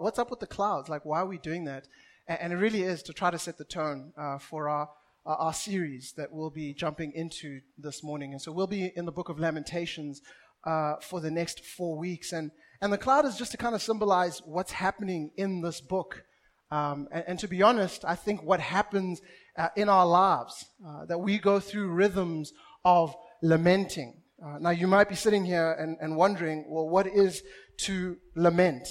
what's 0.00 0.18
up 0.18 0.30
with 0.30 0.40
the 0.40 0.46
clouds? 0.46 0.88
Like, 0.88 1.04
why 1.04 1.20
are 1.20 1.26
we 1.26 1.38
doing 1.38 1.64
that? 1.64 1.88
And, 2.26 2.40
and 2.40 2.52
it 2.52 2.56
really 2.56 2.82
is 2.82 3.02
to 3.04 3.12
try 3.12 3.30
to 3.30 3.38
set 3.38 3.58
the 3.58 3.64
tone 3.64 4.12
uh, 4.16 4.38
for 4.38 4.68
our, 4.68 4.88
uh, 5.26 5.34
our 5.34 5.52
series 5.52 6.12
that 6.16 6.32
we'll 6.32 6.50
be 6.50 6.72
jumping 6.74 7.12
into 7.12 7.60
this 7.76 8.02
morning. 8.02 8.32
And 8.32 8.40
so 8.40 8.52
we'll 8.52 8.66
be 8.66 8.92
in 8.96 9.04
the 9.04 9.12
book 9.12 9.28
of 9.28 9.38
Lamentations 9.38 10.22
uh, 10.64 10.96
for 11.00 11.20
the 11.20 11.30
next 11.30 11.64
four 11.64 11.96
weeks. 11.96 12.32
And, 12.32 12.50
and 12.80 12.92
the 12.92 12.98
cloud 12.98 13.24
is 13.24 13.36
just 13.36 13.52
to 13.52 13.56
kind 13.56 13.74
of 13.74 13.82
symbolize 13.82 14.42
what's 14.44 14.72
happening 14.72 15.30
in 15.36 15.62
this 15.62 15.80
book. 15.80 16.24
Um, 16.70 17.08
and, 17.10 17.24
and, 17.26 17.38
to 17.38 17.48
be 17.48 17.62
honest, 17.62 18.04
I 18.04 18.14
think 18.14 18.42
what 18.42 18.60
happens 18.60 19.22
uh, 19.56 19.68
in 19.74 19.88
our 19.88 20.06
lives, 20.06 20.66
uh, 20.86 21.06
that 21.06 21.18
we 21.18 21.38
go 21.38 21.60
through 21.60 21.88
rhythms 21.88 22.52
of 22.84 23.14
lamenting. 23.42 24.20
Uh, 24.44 24.58
now, 24.60 24.70
you 24.70 24.86
might 24.86 25.08
be 25.08 25.14
sitting 25.14 25.44
here 25.44 25.72
and, 25.72 25.96
and, 26.00 26.16
wondering, 26.16 26.66
well, 26.68 26.88
what 26.88 27.06
is 27.06 27.42
to 27.78 28.18
lament? 28.36 28.86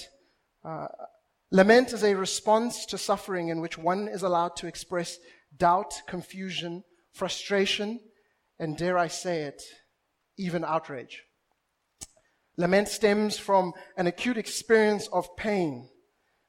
Uh, 0.68 0.88
lament 1.50 1.94
is 1.94 2.04
a 2.04 2.14
response 2.14 2.86
to 2.86 2.98
suffering 2.98 3.48
in 3.48 3.62
which 3.62 3.78
one 3.78 4.10
is 4.10 4.22
allowed 4.22 4.54
to 4.58 4.68
express 4.68 5.18
doubt, 5.56 6.02
confusion, 6.08 6.84
frustration, 7.14 8.02
and 8.60 8.76
dare 8.76 8.98
I 8.98 9.08
say 9.08 9.44
it, 9.44 9.64
even 10.38 10.66
outrage. 10.66 11.24
Lament 12.58 12.90
stems 12.90 13.38
from 13.38 13.72
an 13.96 14.08
acute 14.08 14.38
experience 14.38 15.08
of 15.14 15.38
pain, 15.38 15.90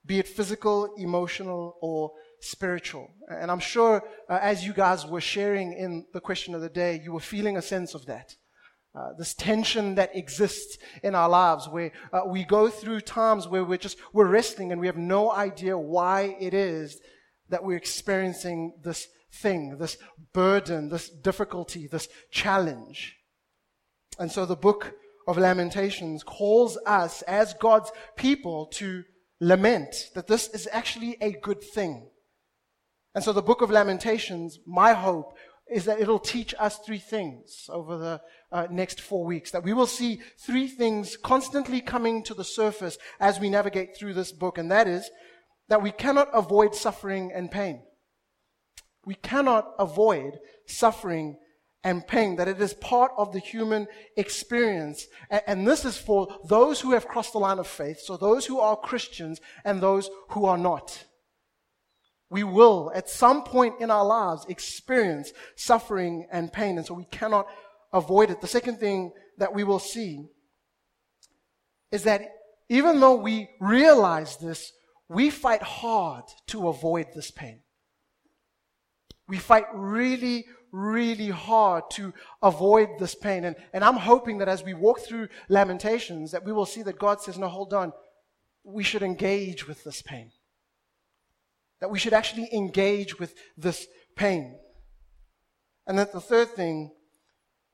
be 0.04 0.18
it 0.18 0.26
physical, 0.26 0.94
emotional, 0.96 1.76
or 1.80 2.10
spiritual. 2.40 3.08
And 3.28 3.52
I'm 3.52 3.60
sure 3.60 4.02
uh, 4.28 4.38
as 4.42 4.64
you 4.64 4.72
guys 4.72 5.06
were 5.06 5.20
sharing 5.20 5.74
in 5.74 6.06
the 6.12 6.20
question 6.20 6.56
of 6.56 6.60
the 6.60 6.70
day, 6.70 7.00
you 7.04 7.12
were 7.12 7.20
feeling 7.20 7.56
a 7.56 7.62
sense 7.62 7.94
of 7.94 8.06
that. 8.06 8.34
Uh, 8.94 9.12
this 9.18 9.34
tension 9.34 9.94
that 9.96 10.16
exists 10.16 10.78
in 11.02 11.14
our 11.14 11.28
lives 11.28 11.68
where 11.68 11.92
uh, 12.12 12.22
we 12.26 12.42
go 12.42 12.68
through 12.68 13.00
times 13.00 13.46
where 13.46 13.62
we're 13.62 13.76
just 13.76 13.98
we're 14.14 14.26
wrestling 14.26 14.72
and 14.72 14.80
we 14.80 14.86
have 14.86 14.96
no 14.96 15.30
idea 15.30 15.76
why 15.76 16.34
it 16.40 16.54
is 16.54 16.98
that 17.50 17.62
we're 17.62 17.76
experiencing 17.76 18.72
this 18.82 19.06
thing 19.30 19.76
this 19.76 19.98
burden 20.32 20.88
this 20.88 21.10
difficulty 21.10 21.86
this 21.86 22.08
challenge. 22.30 23.14
And 24.18 24.32
so 24.32 24.46
the 24.46 24.56
book 24.56 24.94
of 25.28 25.36
lamentations 25.36 26.22
calls 26.22 26.78
us 26.86 27.20
as 27.22 27.54
god's 27.54 27.92
people 28.16 28.66
to 28.72 29.04
lament 29.38 29.94
that 30.14 30.28
this 30.28 30.48
is 30.48 30.66
actually 30.72 31.18
a 31.20 31.32
good 31.32 31.62
thing. 31.62 32.08
And 33.14 33.22
so 33.22 33.32
the 33.32 33.42
book 33.42 33.60
of 33.60 33.70
lamentations 33.70 34.58
my 34.66 34.94
hope 34.94 35.36
is 35.70 35.84
that 35.84 36.00
it'll 36.00 36.18
teach 36.18 36.54
us 36.58 36.78
three 36.78 36.98
things 36.98 37.68
over 37.68 37.96
the 37.98 38.20
uh, 38.50 38.66
next 38.70 39.00
four 39.00 39.24
weeks. 39.24 39.50
That 39.50 39.64
we 39.64 39.72
will 39.72 39.86
see 39.86 40.20
three 40.38 40.68
things 40.68 41.16
constantly 41.16 41.80
coming 41.80 42.22
to 42.24 42.34
the 42.34 42.44
surface 42.44 42.98
as 43.20 43.38
we 43.38 43.50
navigate 43.50 43.96
through 43.96 44.14
this 44.14 44.32
book, 44.32 44.58
and 44.58 44.70
that 44.70 44.88
is 44.88 45.10
that 45.68 45.82
we 45.82 45.90
cannot 45.90 46.28
avoid 46.32 46.74
suffering 46.74 47.30
and 47.34 47.50
pain. 47.50 47.82
We 49.04 49.14
cannot 49.14 49.74
avoid 49.78 50.38
suffering 50.66 51.36
and 51.84 52.06
pain, 52.06 52.36
that 52.36 52.48
it 52.48 52.60
is 52.60 52.74
part 52.74 53.12
of 53.16 53.32
the 53.32 53.38
human 53.38 53.86
experience. 54.16 55.06
And, 55.30 55.42
and 55.46 55.66
this 55.66 55.84
is 55.84 55.96
for 55.96 56.28
those 56.48 56.80
who 56.80 56.92
have 56.92 57.06
crossed 57.06 57.32
the 57.32 57.38
line 57.38 57.58
of 57.58 57.66
faith, 57.66 58.00
so 58.00 58.16
those 58.16 58.46
who 58.46 58.60
are 58.60 58.76
Christians 58.76 59.40
and 59.64 59.80
those 59.80 60.10
who 60.30 60.44
are 60.44 60.58
not. 60.58 61.04
We 62.30 62.44
will, 62.44 62.92
at 62.94 63.08
some 63.08 63.42
point 63.42 63.80
in 63.80 63.90
our 63.90 64.04
lives, 64.04 64.44
experience 64.48 65.32
suffering 65.56 66.26
and 66.30 66.52
pain, 66.52 66.76
and 66.76 66.86
so 66.86 66.94
we 66.94 67.06
cannot 67.06 67.46
avoid 67.92 68.30
it. 68.30 68.40
The 68.40 68.46
second 68.46 68.78
thing 68.78 69.12
that 69.38 69.54
we 69.54 69.64
will 69.64 69.78
see 69.78 70.26
is 71.90 72.02
that 72.04 72.22
even 72.68 73.00
though 73.00 73.14
we 73.14 73.48
realize 73.60 74.36
this, 74.36 74.72
we 75.08 75.30
fight 75.30 75.62
hard 75.62 76.24
to 76.48 76.68
avoid 76.68 77.06
this 77.14 77.30
pain. 77.30 77.60
We 79.26 79.38
fight 79.38 79.64
really, 79.72 80.44
really 80.70 81.30
hard 81.30 81.84
to 81.92 82.12
avoid 82.42 82.88
this 82.98 83.14
pain. 83.14 83.44
And, 83.44 83.56
and 83.72 83.82
I'm 83.82 83.96
hoping 83.96 84.38
that 84.38 84.48
as 84.48 84.62
we 84.62 84.74
walk 84.74 85.00
through 85.00 85.28
Lamentations, 85.48 86.32
that 86.32 86.44
we 86.44 86.52
will 86.52 86.66
see 86.66 86.82
that 86.82 86.98
God 86.98 87.22
says, 87.22 87.38
no, 87.38 87.48
hold 87.48 87.72
on. 87.72 87.92
We 88.64 88.84
should 88.84 89.02
engage 89.02 89.66
with 89.66 89.84
this 89.84 90.02
pain. 90.02 90.32
That 91.80 91.90
we 91.90 91.98
should 91.98 92.12
actually 92.12 92.48
engage 92.52 93.18
with 93.18 93.34
this 93.56 93.86
pain. 94.16 94.58
And 95.86 95.98
that 95.98 96.12
the 96.12 96.20
third 96.20 96.50
thing 96.50 96.92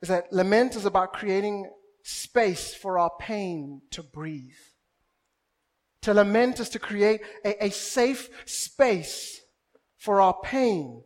is 0.02 0.08
that 0.08 0.32
lament 0.32 0.76
is 0.76 0.84
about 0.84 1.14
creating 1.14 1.70
space 2.02 2.74
for 2.74 2.98
our 2.98 3.10
pain 3.18 3.80
to 3.90 4.02
breathe. 4.02 4.52
To 6.02 6.12
lament 6.12 6.60
is 6.60 6.68
to 6.70 6.78
create 6.78 7.22
a, 7.44 7.64
a 7.64 7.70
safe 7.70 8.28
space 8.44 9.40
for 9.96 10.20
our 10.20 10.36
pain 10.44 11.02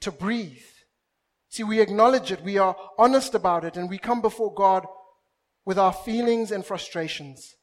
to 0.00 0.10
breathe. 0.10 0.62
See, 1.50 1.64
we 1.64 1.80
acknowledge 1.80 2.32
it, 2.32 2.42
we 2.42 2.56
are 2.56 2.76
honest 2.98 3.34
about 3.34 3.64
it, 3.64 3.76
and 3.76 3.90
we 3.90 3.98
come 3.98 4.22
before 4.22 4.54
God 4.54 4.86
with 5.66 5.78
our 5.78 5.92
feelings 5.92 6.50
and 6.50 6.64
frustrations. 6.64 7.54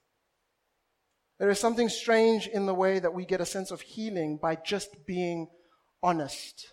There 1.40 1.50
is 1.50 1.60
something 1.60 1.90
strange 1.90 2.48
in 2.48 2.66
the 2.66 2.74
way 2.74 3.00
that 3.00 3.14
we 3.14 3.26
get 3.26 3.42
a 3.42 3.46
sense 3.46 3.72
of 3.72 3.82
healing 3.82 4.38
by 4.42 4.56
just 4.56 5.06
being 5.06 5.48
honest. 6.02 6.68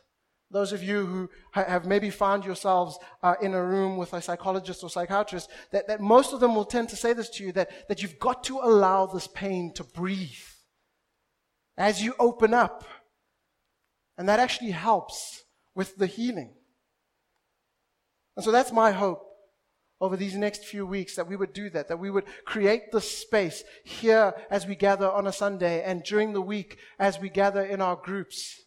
Those 0.50 0.72
of 0.72 0.82
you 0.82 1.06
who 1.06 1.30
have 1.52 1.86
maybe 1.86 2.10
found 2.10 2.44
yourselves 2.44 2.98
uh, 3.22 3.34
in 3.40 3.54
a 3.54 3.64
room 3.64 3.96
with 3.96 4.12
a 4.12 4.20
psychologist 4.20 4.84
or 4.84 4.90
psychiatrist, 4.90 5.50
that, 5.72 5.88
that 5.88 6.00
most 6.00 6.32
of 6.32 6.40
them 6.40 6.54
will 6.54 6.66
tend 6.66 6.90
to 6.90 6.96
say 6.96 7.12
this 7.14 7.30
to 7.30 7.44
you 7.44 7.52
that, 7.52 7.88
that 7.88 8.02
you've 8.02 8.18
got 8.18 8.44
to 8.44 8.58
allow 8.58 9.06
this 9.06 9.26
pain 9.26 9.72
to 9.74 9.84
breathe 9.84 10.28
as 11.78 12.02
you 12.02 12.14
open 12.18 12.52
up. 12.52 12.84
And 14.18 14.28
that 14.28 14.40
actually 14.40 14.72
helps 14.72 15.42
with 15.74 15.96
the 15.96 16.06
healing. 16.06 16.54
And 18.36 18.44
so 18.44 18.52
that's 18.52 18.72
my 18.72 18.92
hope 18.92 19.31
over 20.02 20.16
these 20.16 20.34
next 20.34 20.64
few 20.64 20.84
weeks 20.84 21.14
that 21.14 21.28
we 21.28 21.36
would 21.36 21.52
do 21.52 21.70
that, 21.70 21.86
that 21.86 22.00
we 22.00 22.10
would 22.10 22.24
create 22.44 22.90
the 22.90 23.00
space 23.00 23.62
here 23.84 24.34
as 24.50 24.66
we 24.66 24.74
gather 24.74 25.08
on 25.08 25.28
a 25.28 25.32
Sunday 25.32 25.80
and 25.84 26.02
during 26.02 26.32
the 26.32 26.42
week 26.42 26.76
as 26.98 27.20
we 27.20 27.30
gather 27.30 27.62
in 27.62 27.80
our 27.80 27.94
groups. 27.94 28.62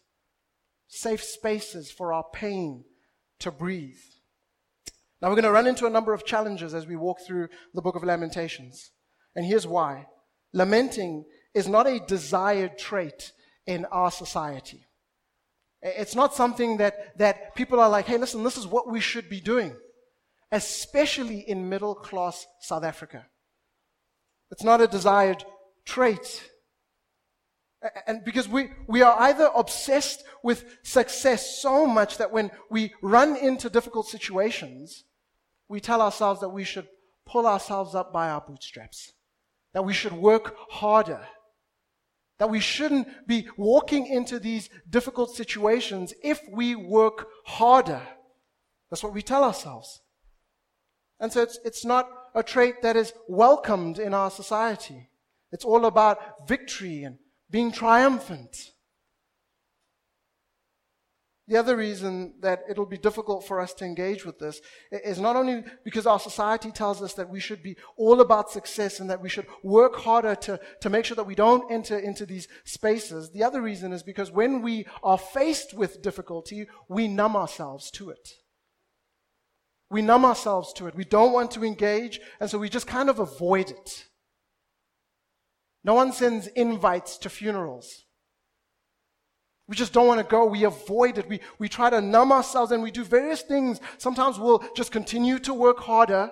Safe 0.88 1.22
spaces 1.22 1.90
for 1.92 2.14
our 2.14 2.24
pain 2.32 2.84
to 3.40 3.50
breathe. 3.50 4.00
Now 5.20 5.28
we're 5.28 5.34
going 5.34 5.44
to 5.44 5.52
run 5.52 5.66
into 5.66 5.84
a 5.84 5.90
number 5.90 6.14
of 6.14 6.24
challenges 6.24 6.72
as 6.72 6.86
we 6.86 6.96
walk 6.96 7.18
through 7.20 7.48
the 7.74 7.82
book 7.82 7.96
of 7.96 8.04
Lamentations. 8.04 8.92
And 9.34 9.44
here's 9.44 9.66
why. 9.66 10.06
Lamenting 10.54 11.26
is 11.54 11.68
not 11.68 11.86
a 11.86 12.00
desired 12.00 12.78
trait 12.78 13.32
in 13.66 13.84
our 13.86 14.10
society. 14.10 14.86
It's 15.82 16.14
not 16.14 16.34
something 16.34 16.78
that, 16.78 17.18
that 17.18 17.54
people 17.54 17.78
are 17.78 17.90
like, 17.90 18.06
hey, 18.06 18.16
listen, 18.16 18.42
this 18.42 18.56
is 18.56 18.66
what 18.66 18.90
we 18.90 19.00
should 19.00 19.28
be 19.28 19.40
doing 19.40 19.76
especially 20.52 21.40
in 21.40 21.68
middle 21.68 21.94
class 21.94 22.46
South 22.60 22.84
Africa. 22.84 23.26
It's 24.50 24.64
not 24.64 24.80
a 24.80 24.86
desired 24.86 25.44
trait. 25.84 26.50
And 28.06 28.24
because 28.24 28.48
we, 28.48 28.70
we 28.86 29.02
are 29.02 29.20
either 29.20 29.50
obsessed 29.54 30.24
with 30.42 30.78
success 30.82 31.60
so 31.60 31.86
much 31.86 32.18
that 32.18 32.32
when 32.32 32.50
we 32.70 32.92
run 33.02 33.36
into 33.36 33.68
difficult 33.70 34.06
situations, 34.06 35.04
we 35.68 35.80
tell 35.80 36.00
ourselves 36.00 36.40
that 36.40 36.48
we 36.48 36.64
should 36.64 36.88
pull 37.26 37.46
ourselves 37.46 37.94
up 37.94 38.12
by 38.12 38.28
our 38.28 38.40
bootstraps, 38.40 39.12
that 39.74 39.84
we 39.84 39.92
should 39.92 40.12
work 40.12 40.56
harder, 40.70 41.26
that 42.38 42.50
we 42.50 42.60
shouldn't 42.60 43.08
be 43.26 43.48
walking 43.56 44.06
into 44.06 44.38
these 44.38 44.70
difficult 44.88 45.34
situations 45.34 46.14
if 46.22 46.40
we 46.50 46.74
work 46.74 47.28
harder. 47.46 48.02
That's 48.90 49.02
what 49.02 49.14
we 49.14 49.22
tell 49.22 49.42
ourselves. 49.42 50.00
And 51.20 51.32
so 51.32 51.42
it's, 51.42 51.58
it's 51.64 51.84
not 51.84 52.08
a 52.34 52.42
trait 52.42 52.82
that 52.82 52.96
is 52.96 53.12
welcomed 53.28 53.98
in 53.98 54.12
our 54.12 54.30
society. 54.30 55.08
It's 55.52 55.64
all 55.64 55.86
about 55.86 56.46
victory 56.46 57.04
and 57.04 57.18
being 57.50 57.72
triumphant. 57.72 58.72
The 61.48 61.56
other 61.56 61.76
reason 61.76 62.34
that 62.40 62.62
it'll 62.68 62.86
be 62.86 62.98
difficult 62.98 63.46
for 63.46 63.60
us 63.60 63.72
to 63.74 63.84
engage 63.84 64.26
with 64.26 64.40
this 64.40 64.60
is 64.90 65.20
not 65.20 65.36
only 65.36 65.62
because 65.84 66.04
our 66.04 66.18
society 66.18 66.72
tells 66.72 67.00
us 67.00 67.14
that 67.14 67.30
we 67.30 67.38
should 67.38 67.62
be 67.62 67.76
all 67.96 68.20
about 68.20 68.50
success 68.50 68.98
and 68.98 69.08
that 69.10 69.22
we 69.22 69.28
should 69.28 69.46
work 69.62 69.94
harder 69.94 70.34
to, 70.34 70.58
to 70.80 70.90
make 70.90 71.04
sure 71.04 71.14
that 71.14 71.26
we 71.26 71.36
don't 71.36 71.70
enter 71.70 71.96
into 71.96 72.26
these 72.26 72.48
spaces. 72.64 73.30
The 73.30 73.44
other 73.44 73.62
reason 73.62 73.92
is 73.92 74.02
because 74.02 74.32
when 74.32 74.60
we 74.60 74.86
are 75.04 75.18
faced 75.18 75.72
with 75.72 76.02
difficulty, 76.02 76.66
we 76.88 77.06
numb 77.06 77.36
ourselves 77.36 77.92
to 77.92 78.10
it. 78.10 78.28
We 79.90 80.02
numb 80.02 80.24
ourselves 80.24 80.72
to 80.74 80.86
it. 80.88 80.96
We 80.96 81.04
don't 81.04 81.32
want 81.32 81.52
to 81.52 81.64
engage, 81.64 82.20
and 82.40 82.50
so 82.50 82.58
we 82.58 82.68
just 82.68 82.86
kind 82.86 83.08
of 83.08 83.18
avoid 83.18 83.70
it. 83.70 84.06
No 85.84 85.94
one 85.94 86.12
sends 86.12 86.48
invites 86.48 87.16
to 87.18 87.28
funerals. 87.28 88.04
We 89.68 89.76
just 89.76 89.92
don't 89.92 90.06
want 90.06 90.20
to 90.20 90.26
go. 90.26 90.46
We 90.46 90.64
avoid 90.64 91.18
it. 91.18 91.28
We, 91.28 91.40
we 91.58 91.68
try 91.68 91.90
to 91.90 92.00
numb 92.00 92.32
ourselves 92.32 92.72
and 92.72 92.82
we 92.82 92.90
do 92.90 93.04
various 93.04 93.42
things. 93.42 93.80
Sometimes 93.98 94.38
we'll 94.38 94.64
just 94.76 94.92
continue 94.92 95.38
to 95.40 95.54
work 95.54 95.78
harder. 95.80 96.30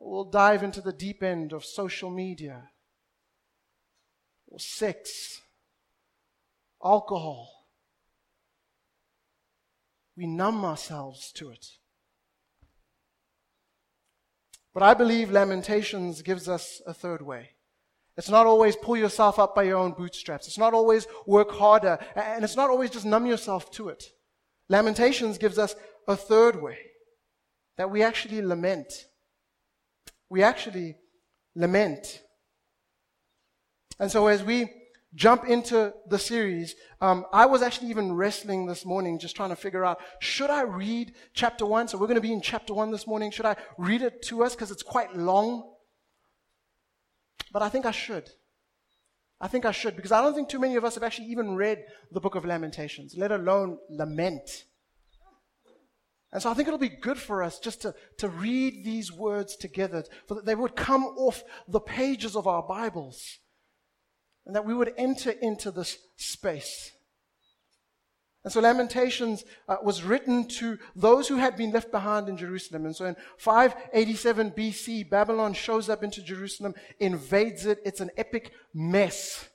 We'll 0.00 0.30
dive 0.30 0.62
into 0.62 0.80
the 0.80 0.92
deep 0.92 1.22
end 1.22 1.52
of 1.52 1.64
social 1.64 2.10
media. 2.10 2.70
or 4.48 4.58
sex, 4.58 5.40
alcohol. 6.84 7.57
We 10.18 10.26
numb 10.26 10.64
ourselves 10.64 11.30
to 11.36 11.50
it. 11.50 11.64
But 14.74 14.82
I 14.82 14.92
believe 14.92 15.30
Lamentations 15.30 16.22
gives 16.22 16.48
us 16.48 16.82
a 16.88 16.92
third 16.92 17.22
way. 17.22 17.50
It's 18.16 18.28
not 18.28 18.44
always 18.44 18.74
pull 18.74 18.96
yourself 18.96 19.38
up 19.38 19.54
by 19.54 19.62
your 19.62 19.78
own 19.78 19.92
bootstraps. 19.92 20.48
It's 20.48 20.58
not 20.58 20.74
always 20.74 21.06
work 21.24 21.52
harder. 21.52 22.00
And 22.16 22.42
it's 22.42 22.56
not 22.56 22.68
always 22.68 22.90
just 22.90 23.06
numb 23.06 23.26
yourself 23.26 23.70
to 23.72 23.90
it. 23.90 24.10
Lamentations 24.68 25.38
gives 25.38 25.56
us 25.56 25.76
a 26.08 26.16
third 26.16 26.60
way 26.60 26.78
that 27.76 27.92
we 27.92 28.02
actually 28.02 28.42
lament. 28.42 28.92
We 30.28 30.42
actually 30.42 30.96
lament. 31.54 32.22
And 34.00 34.10
so 34.10 34.26
as 34.26 34.42
we 34.42 34.68
jump 35.14 35.44
into 35.44 35.92
the 36.08 36.18
series, 36.18 36.74
um, 37.00 37.24
I 37.32 37.46
was 37.46 37.62
actually 37.62 37.90
even 37.90 38.12
wrestling 38.12 38.66
this 38.66 38.84
morning, 38.84 39.18
just 39.18 39.36
trying 39.36 39.50
to 39.50 39.56
figure 39.56 39.84
out 39.84 40.00
should 40.20 40.50
I 40.50 40.62
read 40.62 41.14
chapter 41.32 41.64
one? 41.64 41.88
So 41.88 41.98
we're 41.98 42.06
going 42.06 42.16
to 42.16 42.20
be 42.20 42.32
in 42.32 42.42
chapter 42.42 42.74
one 42.74 42.90
this 42.90 43.06
morning. 43.06 43.30
Should 43.30 43.46
I 43.46 43.56
read 43.76 44.02
it 44.02 44.22
to 44.24 44.44
us 44.44 44.54
because 44.54 44.70
it's 44.70 44.82
quite 44.82 45.16
long? 45.16 45.74
But 47.52 47.62
I 47.62 47.68
think 47.68 47.86
I 47.86 47.90
should. 47.90 48.28
I 49.40 49.48
think 49.48 49.64
I 49.64 49.70
should 49.70 49.96
because 49.96 50.12
I 50.12 50.20
don't 50.20 50.34
think 50.34 50.48
too 50.48 50.58
many 50.58 50.76
of 50.76 50.84
us 50.84 50.94
have 50.94 51.04
actually 51.04 51.28
even 51.28 51.54
read 51.54 51.84
the 52.10 52.20
book 52.20 52.34
of 52.34 52.44
Lamentations, 52.44 53.14
let 53.16 53.32
alone 53.32 53.78
lament. 53.88 54.64
And 56.32 56.42
so 56.42 56.50
I 56.50 56.54
think 56.54 56.68
it'll 56.68 56.78
be 56.78 56.90
good 56.90 57.18
for 57.18 57.42
us 57.42 57.58
just 57.58 57.82
to, 57.82 57.94
to 58.18 58.28
read 58.28 58.84
these 58.84 59.10
words 59.10 59.56
together, 59.56 60.04
for 60.26 60.34
that 60.34 60.44
they 60.44 60.54
would 60.54 60.76
come 60.76 61.04
off 61.04 61.42
the 61.66 61.80
pages 61.80 62.36
of 62.36 62.46
our 62.46 62.62
Bibles, 62.62 63.38
and 64.48 64.56
that 64.56 64.64
we 64.64 64.74
would 64.74 64.94
enter 64.96 65.30
into 65.30 65.70
this 65.70 65.98
space. 66.16 66.90
And 68.44 68.52
so 68.52 68.60
Lamentations 68.60 69.44
uh, 69.68 69.76
was 69.82 70.02
written 70.02 70.48
to 70.48 70.78
those 70.96 71.28
who 71.28 71.36
had 71.36 71.54
been 71.54 71.70
left 71.70 71.90
behind 71.90 72.30
in 72.30 72.38
Jerusalem. 72.38 72.86
And 72.86 72.96
so 72.96 73.04
in 73.04 73.14
587 73.36 74.52
BC, 74.52 75.10
Babylon 75.10 75.52
shows 75.52 75.90
up 75.90 76.02
into 76.02 76.22
Jerusalem, 76.22 76.74
invades 76.98 77.66
it. 77.66 77.78
It's 77.84 78.00
an 78.00 78.10
epic 78.16 78.52
mess. 78.72 79.46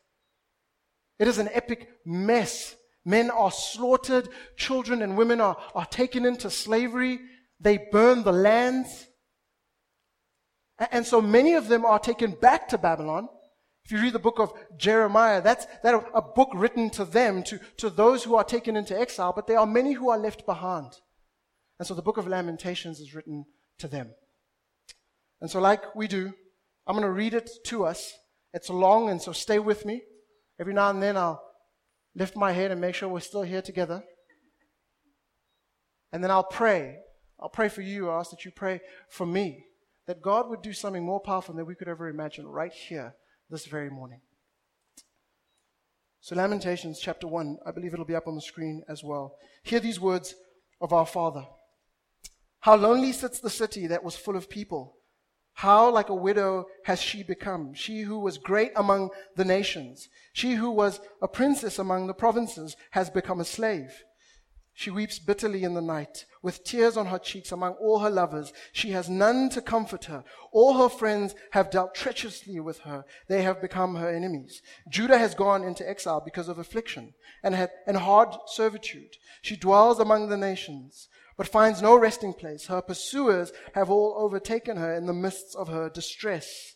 It 1.18 1.28
is 1.28 1.40
an 1.40 1.50
epic 1.52 1.90
mess. 2.06 2.76
Men 3.04 3.32
are 3.32 3.52
slaughtered, 3.52 4.30
children 4.58 5.02
and 5.02 5.18
women 5.18 5.42
are, 5.42 5.58
are 5.74 5.88
taken 5.88 6.24
into 6.26 6.50
slavery, 6.52 7.20
they 7.60 7.80
burn 7.92 8.24
the 8.24 8.32
lands. 8.32 9.08
And 10.92 11.06
so 11.06 11.20
many 11.20 11.54
of 11.56 11.68
them 11.68 11.84
are 11.84 12.00
taken 12.00 12.32
back 12.32 12.70
to 12.70 12.78
Babylon. 12.78 13.28
If 13.86 13.92
you 13.92 14.00
read 14.00 14.14
the 14.14 14.20
book 14.20 14.40
of 14.40 14.54
Jeremiah, 14.78 15.42
that's 15.42 15.66
that 15.84 15.94
a 16.14 16.22
book 16.22 16.50
written 16.54 16.90
to 16.92 17.04
them, 17.04 17.44
to, 17.44 17.60
to 17.78 17.90
those 17.90 18.24
who 18.24 18.36
are 18.36 18.44
taken 18.44 18.78
into 18.78 18.98
exile, 18.98 19.34
but 19.36 19.46
there 19.46 19.60
are 19.60 19.66
many 19.66 19.94
who 19.94 20.10
are 20.10 20.18
left 20.18 20.46
behind. 20.46 20.94
And 21.80 21.88
so 21.88 21.94
the 21.94 22.02
book 22.02 22.18
of 22.18 22.28
Lamentations 22.28 23.02
is 23.02 23.14
written 23.14 23.46
to 23.80 23.90
them. 23.90 24.12
And 25.42 25.52
so, 25.52 25.60
like 25.60 25.94
we 25.96 26.08
do, 26.08 26.34
I'm 26.88 26.96
going 26.96 27.06
to 27.06 27.12
read 27.12 27.34
it 27.34 27.50
to 27.66 27.86
us. 27.86 28.14
It's 28.54 28.70
long, 28.70 29.10
and 29.10 29.22
so 29.22 29.34
stay 29.34 29.60
with 29.60 29.86
me. 29.86 30.04
Every 30.60 30.74
now 30.74 30.90
and 30.90 31.04
then 31.04 31.18
I'll 31.18 31.44
lift 32.16 32.38
my 32.38 32.54
head 32.54 32.72
and 32.72 32.80
make 32.80 32.96
sure 32.96 33.10
we're 33.10 33.20
still 33.20 33.42
here 33.42 33.62
together. 33.62 34.04
And 36.14 36.24
then 36.24 36.32
I'll 36.32 36.44
pray. 36.44 37.00
I'll 37.38 37.50
pray 37.50 37.68
for 37.68 37.82
you. 37.82 38.10
I 38.10 38.20
ask 38.20 38.32
that 38.32 38.46
you 38.46 38.52
pray 38.52 38.80
for 39.10 39.26
me. 39.26 39.66
That 40.08 40.22
God 40.22 40.50
would 40.50 40.62
do 40.62 40.72
something 40.72 41.04
more 41.04 41.20
powerful 41.20 41.56
than 41.56 41.66
we 41.66 41.76
could 41.76 41.90
ever 41.90 42.08
imagine 42.08 42.48
right 42.48 42.72
here 42.72 43.16
this 43.54 43.68
very 43.68 43.92
morning. 43.92 44.20
So, 46.22 46.36
Lamentations 46.36 47.00
chapter 47.00 47.28
1, 47.28 47.60
I 47.68 47.72
believe 47.72 47.94
it'll 47.94 48.04
be 48.04 48.16
up 48.16 48.28
on 48.28 48.34
the 48.34 48.42
screen 48.42 48.82
as 48.90 49.04
well. 49.04 49.36
Hear 49.62 49.80
these 49.80 50.00
words 50.00 50.34
of 50.82 50.92
our 50.92 51.06
Father 51.06 51.46
How 52.62 52.76
lonely 52.76 53.12
sits 53.12 53.40
the 53.40 53.52
city 53.52 53.86
that 53.88 54.04
was 54.04 54.16
full 54.16 54.36
of 54.36 54.50
people. 54.50 54.96
How 55.54 55.92
like 55.92 56.10
a 56.10 56.16
widow 56.16 56.66
has 56.86 57.00
she 57.00 57.22
become, 57.22 57.76
she 57.76 58.02
who 58.02 58.18
was 58.18 58.40
great 58.40 58.72
among 58.76 59.12
the 59.36 59.46
nations, 59.46 60.10
she 60.34 60.54
who 60.54 60.72
was 60.72 61.00
a 61.22 61.28
princess 61.28 61.78
among 61.78 62.08
the 62.08 62.16
provinces 62.16 62.76
has 62.90 63.12
become 63.12 63.40
a 63.40 63.46
slave. 63.46 64.04
She 64.76 64.90
weeps 64.90 65.20
bitterly 65.20 65.64
in 65.64 65.76
the 65.76 65.82
night, 65.82 66.26
with 66.42 66.64
tears 66.64 66.98
on 66.98 67.06
her 67.06 67.20
cheeks 67.20 67.52
among 67.52 67.74
all 67.74 68.00
her 68.00 68.10
lovers. 68.10 68.52
She 68.72 68.90
has 68.92 69.08
none 69.08 69.50
to 69.50 69.62
comfort 69.62 70.06
her. 70.06 70.24
All 70.52 70.80
her 70.80 70.90
friends 70.90 71.36
have 71.52 71.70
dealt 71.70 71.94
treacherously 71.94 72.60
with 72.60 72.80
her. 72.80 73.06
They 73.28 73.44
have 73.44 73.62
become 73.62 73.96
her 73.96 74.10
enemies. 74.10 74.64
Judah 74.90 75.20
has 75.20 75.36
gone 75.36 75.64
into 75.64 75.88
exile 75.88 76.22
because 76.22 76.48
of 76.48 76.58
affliction 76.58 77.14
and, 77.44 77.54
had, 77.54 77.70
and 77.86 77.98
hard 77.98 78.30
servitude. 78.48 79.18
She 79.44 79.56
dwells 79.56 80.00
among 80.00 80.30
the 80.30 80.38
nations, 80.38 81.08
but 81.38 81.48
finds 81.48 81.82
no 81.82 81.96
resting 81.96 82.34
place. 82.34 82.66
Her 82.66 82.82
pursuers 82.82 83.54
have 83.76 83.92
all 83.92 84.16
overtaken 84.18 84.78
her 84.78 84.96
in 84.96 85.06
the 85.06 85.14
midst 85.14 85.56
of 85.56 85.68
her 85.68 85.88
distress. 85.88 86.76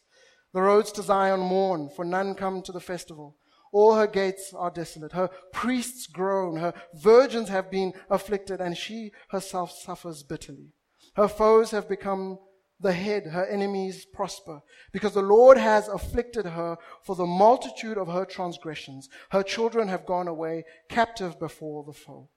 The 0.54 0.62
roads 0.62 0.92
to 0.94 1.02
Zion 1.02 1.40
mourn, 1.40 1.90
for 1.96 2.06
none 2.06 2.36
come 2.36 2.62
to 2.62 2.72
the 2.72 2.80
festival. 2.80 3.38
All 3.74 3.96
her 3.96 4.08
gates 4.08 4.54
are 4.56 4.72
desolate. 4.72 5.12
Her 5.12 5.30
priests 5.52 6.08
groan. 6.08 6.58
Her 6.58 6.74
virgins 6.94 7.50
have 7.50 7.70
been 7.70 7.94
afflicted, 8.10 8.62
and 8.62 8.78
she 8.78 9.12
herself 9.30 9.72
suffers 9.72 10.24
bitterly. 10.24 10.74
Her 11.16 11.28
foes 11.28 11.72
have 11.72 11.90
become 11.90 12.40
the 12.80 12.94
head, 12.94 13.28
her 13.28 13.46
enemies 13.46 14.06
prosper, 14.06 14.62
because 14.92 15.14
the 15.14 15.22
Lord 15.22 15.58
has 15.58 15.88
afflicted 15.88 16.46
her 16.46 16.78
for 17.04 17.16
the 17.16 17.26
multitude 17.26 17.98
of 17.98 18.08
her 18.08 18.26
transgressions. 18.26 19.10
Her 19.32 19.44
children 19.44 19.88
have 19.88 20.06
gone 20.06 20.28
away 20.28 20.64
captive 20.90 21.40
before 21.40 21.84
the 21.84 21.94
foe. 21.94 22.30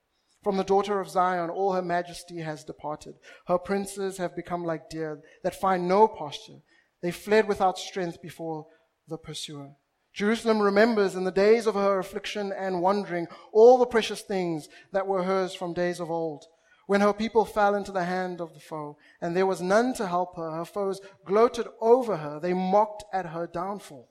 From 0.43 0.57
the 0.57 0.65
daughter 0.65 1.01
of 1.01 1.11
Zion, 1.11 1.51
all 1.51 1.75
her 1.75 1.83
majesty 1.83 2.39
has 2.39 2.65
departed. 2.65 3.17
Her 3.47 3.59
princes 3.59 4.17
have 4.17 4.35
become 4.35 4.65
like 4.65 4.89
deer 4.89 5.21
that 5.45 5.61
find 5.61 5.87
no 5.87 6.09
pasture. 6.09 6.61
They 7.03 7.11
fled 7.11 7.47
without 7.47 7.79
strength 7.79 8.23
before 8.23 8.67
the 9.07 9.19
pursuer. 9.19 9.73
Jerusalem 10.13 10.61
remembers 10.61 11.15
in 11.15 11.25
the 11.25 11.31
days 11.31 11.67
of 11.67 11.75
her 11.75 11.99
affliction 11.99 12.53
and 12.53 12.83
wandering 12.83 13.29
all 13.53 13.79
the 13.79 13.87
precious 13.87 14.23
things 14.23 14.69
that 14.93 15.07
were 15.07 15.23
hers 15.23 15.55
from 15.55 15.73
days 15.73 16.01
of 16.01 16.11
old. 16.11 16.45
When 16.87 17.01
her 17.01 17.13
people 17.13 17.45
fell 17.45 17.77
into 17.77 17.93
the 17.93 18.05
hand 18.05 18.41
of 18.41 18.53
the 18.53 18.59
foe, 18.59 18.99
and 19.21 19.37
there 19.37 19.47
was 19.47 19.61
none 19.61 19.95
to 19.95 20.09
help 20.09 20.37
her, 20.37 20.51
her 20.51 20.65
foes 20.65 21.01
gloated 21.25 21.69
over 21.81 22.17
her, 22.17 22.41
they 22.41 22.53
mocked 22.53 23.05
at 23.13 23.27
her 23.27 23.47
downfall. 23.47 24.11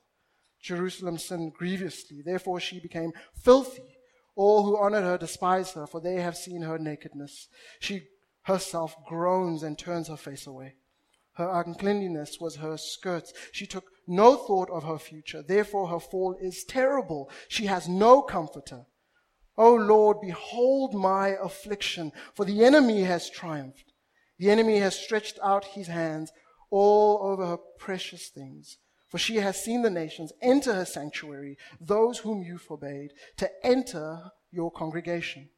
Jerusalem 0.61 1.17
sinned 1.17 1.53
grievously, 1.53 2.21
therefore 2.21 2.59
she 2.61 2.79
became 2.79 3.11
filthy. 3.33 3.97
All 4.35 4.63
who 4.65 4.77
honored 4.77 5.03
her 5.03 5.17
despise 5.17 5.73
her, 5.73 5.85
for 5.85 5.99
they 5.99 6.21
have 6.21 6.37
seen 6.37 6.61
her 6.61 6.79
nakedness. 6.79 7.49
She 7.81 8.07
herself 8.43 8.95
groans 9.05 9.63
and 9.63 9.77
turns 9.77 10.07
her 10.07 10.15
face 10.15 10.47
away. 10.47 10.75
Her 11.39 11.63
uncleanliness 11.65 12.37
was 12.41 12.57
her 12.57 12.75
skirts. 12.75 13.31
She 13.53 13.65
took 13.65 13.85
no 14.05 14.35
thought 14.35 14.69
of 14.69 14.83
her 14.83 14.99
future. 14.99 15.41
Therefore, 15.41 15.87
her 15.87 15.99
fall 16.01 16.35
is 16.41 16.65
terrible. 16.65 17.31
She 17.47 17.67
has 17.67 17.87
no 17.87 18.21
comforter. 18.21 18.85
O 19.57 19.73
Lord, 19.73 20.17
behold 20.19 20.93
my 20.93 21.29
affliction, 21.41 22.11
for 22.35 22.43
the 22.43 22.65
enemy 22.65 23.03
has 23.03 23.29
triumphed. 23.29 23.93
The 24.37 24.49
enemy 24.49 24.79
has 24.79 24.99
stretched 24.99 25.39
out 25.41 25.63
his 25.63 25.87
hands 25.87 26.33
all 26.71 27.19
over 27.23 27.45
her 27.45 27.57
precious 27.77 28.27
things. 28.27 28.77
For 29.07 29.17
she 29.17 29.37
has 29.37 29.63
seen 29.63 29.81
the 29.81 29.89
nations 29.89 30.33
enter 30.41 30.73
her 30.73 30.85
sanctuary, 30.85 31.57
those 31.79 32.17
whom 32.17 32.43
you 32.43 32.57
forbade, 32.57 33.11
to 33.37 33.49
enter 33.65 34.31
your 34.51 34.71
congregation. 34.71 35.51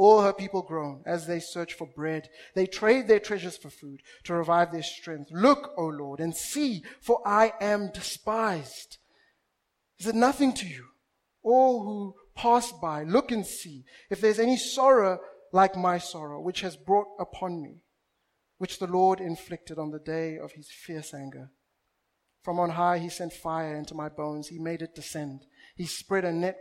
All 0.00 0.22
her 0.22 0.32
people 0.32 0.62
groan 0.62 1.02
as 1.04 1.26
they 1.26 1.40
search 1.40 1.74
for 1.74 1.86
bread. 1.86 2.30
They 2.54 2.64
trade 2.66 3.06
their 3.06 3.20
treasures 3.20 3.58
for 3.58 3.68
food 3.68 4.00
to 4.24 4.32
revive 4.32 4.72
their 4.72 4.82
strength. 4.82 5.30
Look, 5.30 5.74
O 5.76 5.88
Lord, 5.88 6.20
and 6.20 6.34
see, 6.34 6.84
for 7.02 7.20
I 7.28 7.52
am 7.60 7.90
despised. 7.92 8.96
Is 9.98 10.06
it 10.06 10.14
nothing 10.14 10.54
to 10.54 10.66
you? 10.66 10.86
All 11.42 11.84
who 11.84 12.14
pass 12.34 12.72
by, 12.72 13.02
look 13.02 13.30
and 13.30 13.44
see 13.44 13.84
if 14.08 14.22
there's 14.22 14.38
any 14.38 14.56
sorrow 14.56 15.20
like 15.52 15.76
my 15.76 15.98
sorrow, 15.98 16.40
which 16.40 16.62
has 16.62 16.78
brought 16.78 17.08
upon 17.18 17.62
me, 17.62 17.82
which 18.56 18.78
the 18.78 18.86
Lord 18.86 19.20
inflicted 19.20 19.78
on 19.78 19.90
the 19.90 19.98
day 19.98 20.38
of 20.38 20.52
his 20.52 20.70
fierce 20.70 21.12
anger. 21.12 21.50
From 22.42 22.58
on 22.58 22.70
high 22.70 23.00
he 23.00 23.10
sent 23.10 23.34
fire 23.34 23.76
into 23.76 23.94
my 23.94 24.08
bones. 24.08 24.48
He 24.48 24.58
made 24.58 24.80
it 24.80 24.94
descend. 24.94 25.44
He 25.76 25.84
spread 25.84 26.24
a 26.24 26.32
net 26.32 26.56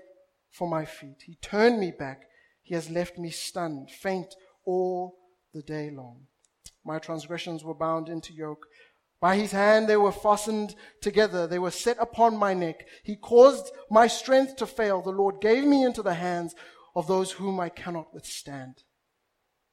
for 0.52 0.68
my 0.68 0.84
feet. 0.84 1.24
He 1.26 1.36
turned 1.36 1.80
me 1.80 1.94
back 1.98 2.24
he 2.70 2.76
has 2.76 2.88
left 2.88 3.18
me 3.18 3.32
stunned, 3.32 3.90
faint 3.90 4.36
all 4.64 5.18
the 5.56 5.64
day 5.64 5.90
long. 5.90 6.28
My 6.86 7.00
transgressions 7.00 7.64
were 7.64 7.74
bound 7.74 8.10
into 8.10 8.32
yoke. 8.32 8.68
By 9.20 9.38
his 9.38 9.52
hand 9.52 9.88
they 9.88 9.98
were 9.98 10.12
fastened 10.12 10.76
together. 11.02 11.48
They 11.48 11.58
were 11.58 11.72
set 11.72 11.98
upon 12.00 12.38
my 12.38 12.54
neck. 12.54 12.86
He 13.02 13.16
caused 13.16 13.72
my 13.90 14.06
strength 14.06 14.56
to 14.58 14.68
fail. 14.68 15.02
The 15.02 15.10
Lord 15.10 15.42
gave 15.42 15.64
me 15.64 15.84
into 15.84 16.04
the 16.04 16.14
hands 16.14 16.54
of 16.96 17.08
those 17.08 17.32
whom 17.32 17.60
I 17.60 17.70
cannot 17.70 18.14
withstand. 18.14 18.84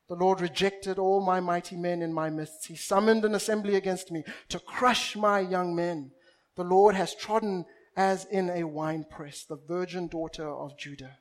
The 0.09 0.15
Lord 0.15 0.41
rejected 0.41 0.99
all 0.99 1.21
my 1.21 1.39
mighty 1.39 1.77
men 1.77 2.01
in 2.01 2.15
my 2.15 2.31
midst. 2.31 2.67
He 2.67 2.77
summoned 2.77 3.27
an 3.27 3.35
assembly 3.35 3.75
against 3.75 4.11
me 4.11 4.25
to 4.49 4.59
crush 4.59 5.17
my 5.17 5.41
young 5.41 5.77
men. 5.77 6.13
The 6.57 6.65
Lord 6.65 6.95
has 6.95 7.15
trodden 7.15 7.67
as 7.95 8.25
in 8.25 8.49
a 8.49 8.65
winepress, 8.65 9.45
the 9.45 9.61
virgin 9.69 10.09
daughter 10.09 10.49
of 10.49 10.79
Judah. 10.79 11.19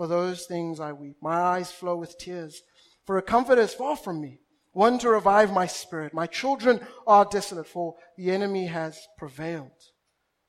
For 0.00 0.06
those 0.06 0.46
things 0.46 0.80
I 0.80 0.94
weep. 0.94 1.18
My 1.20 1.38
eyes 1.38 1.70
flow 1.70 1.94
with 1.94 2.16
tears. 2.16 2.62
For 3.04 3.18
a 3.18 3.22
comforter 3.22 3.60
is 3.60 3.74
far 3.74 3.96
from 3.96 4.18
me, 4.18 4.40
one 4.72 4.98
to 5.00 5.10
revive 5.10 5.52
my 5.52 5.66
spirit. 5.66 6.14
My 6.14 6.26
children 6.26 6.80
are 7.06 7.26
desolate, 7.26 7.66
for 7.66 7.96
the 8.16 8.30
enemy 8.30 8.68
has 8.68 8.98
prevailed. 9.18 9.78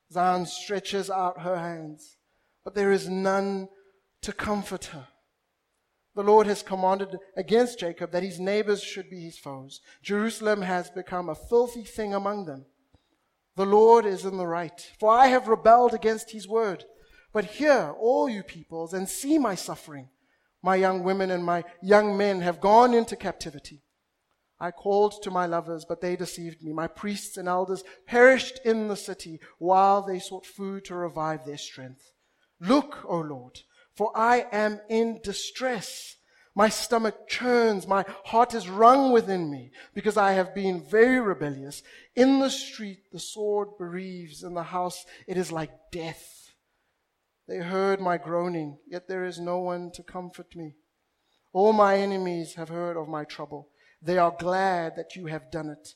Zion 0.09 0.45
stretches 0.45 1.09
out 1.09 1.41
her 1.41 1.57
hands, 1.57 2.15
but 2.63 2.75
there 2.75 2.93
is 2.93 3.09
none 3.09 3.67
to 4.21 4.31
comfort 4.31 4.85
her. 4.85 5.09
The 6.15 6.23
Lord 6.23 6.47
has 6.47 6.63
commanded 6.63 7.17
against 7.35 7.79
Jacob 7.79 8.13
that 8.13 8.23
his 8.23 8.39
neighbors 8.39 8.81
should 8.81 9.09
be 9.09 9.19
his 9.19 9.37
foes. 9.37 9.81
Jerusalem 10.01 10.61
has 10.61 10.89
become 10.89 11.27
a 11.27 11.35
filthy 11.35 11.83
thing 11.83 12.13
among 12.13 12.45
them. 12.45 12.67
The 13.57 13.65
Lord 13.65 14.05
is 14.05 14.23
in 14.23 14.37
the 14.37 14.47
right, 14.47 14.89
for 14.97 15.09
I 15.09 15.27
have 15.27 15.49
rebelled 15.49 15.93
against 15.93 16.31
his 16.31 16.47
word. 16.47 16.85
But 17.33 17.45
hear, 17.45 17.93
all 17.99 18.27
you 18.29 18.43
peoples, 18.43 18.93
and 18.93 19.07
see 19.07 19.37
my 19.37 19.55
suffering. 19.55 20.09
My 20.61 20.75
young 20.75 21.03
women 21.03 21.31
and 21.31 21.43
my 21.43 21.63
young 21.81 22.17
men 22.17 22.41
have 22.41 22.61
gone 22.61 22.93
into 22.93 23.15
captivity. 23.15 23.81
I 24.59 24.69
called 24.69 25.23
to 25.23 25.31
my 25.31 25.47
lovers, 25.47 25.85
but 25.85 26.01
they 26.01 26.15
deceived 26.15 26.61
me. 26.61 26.71
My 26.71 26.85
priests 26.87 27.35
and 27.37 27.47
elders 27.47 27.83
perished 28.05 28.59
in 28.63 28.89
the 28.89 28.95
city 28.95 29.39
while 29.57 30.03
they 30.03 30.19
sought 30.19 30.45
food 30.45 30.85
to 30.85 30.95
revive 30.95 31.45
their 31.45 31.57
strength. 31.57 32.13
Look, 32.59 33.03
O 33.05 33.21
Lord, 33.21 33.61
for 33.95 34.15
I 34.15 34.45
am 34.51 34.79
in 34.87 35.19
distress. 35.23 36.15
My 36.53 36.69
stomach 36.69 37.27
churns, 37.27 37.87
my 37.87 38.05
heart 38.25 38.53
is 38.53 38.69
wrung 38.69 39.11
within 39.11 39.49
me, 39.49 39.71
because 39.95 40.17
I 40.17 40.33
have 40.33 40.53
been 40.53 40.83
very 40.83 41.19
rebellious. 41.19 41.81
In 42.15 42.39
the 42.39 42.49
street 42.49 43.11
the 43.11 43.19
sword 43.19 43.69
bereaves, 43.79 44.43
in 44.43 44.53
the 44.53 44.63
house 44.63 45.05
it 45.27 45.37
is 45.37 45.51
like 45.51 45.71
death. 45.91 46.40
They 47.47 47.57
heard 47.57 47.99
my 47.99 48.17
groaning, 48.17 48.77
yet 48.87 49.07
there 49.07 49.25
is 49.25 49.39
no 49.39 49.59
one 49.59 49.91
to 49.95 50.03
comfort 50.03 50.55
me. 50.55 50.75
All 51.53 51.73
my 51.73 51.97
enemies 51.97 52.55
have 52.55 52.69
heard 52.69 52.97
of 52.97 53.09
my 53.09 53.25
trouble. 53.25 53.69
They 54.01 54.17
are 54.17 54.35
glad 54.37 54.95
that 54.95 55.15
you 55.15 55.25
have 55.27 55.51
done 55.51 55.69
it. 55.69 55.95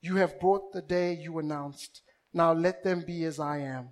You 0.00 0.16
have 0.16 0.40
brought 0.40 0.72
the 0.72 0.82
day 0.82 1.14
you 1.14 1.38
announced. 1.38 2.02
Now 2.32 2.52
let 2.52 2.84
them 2.84 3.04
be 3.06 3.24
as 3.24 3.38
I 3.38 3.58
am. 3.58 3.90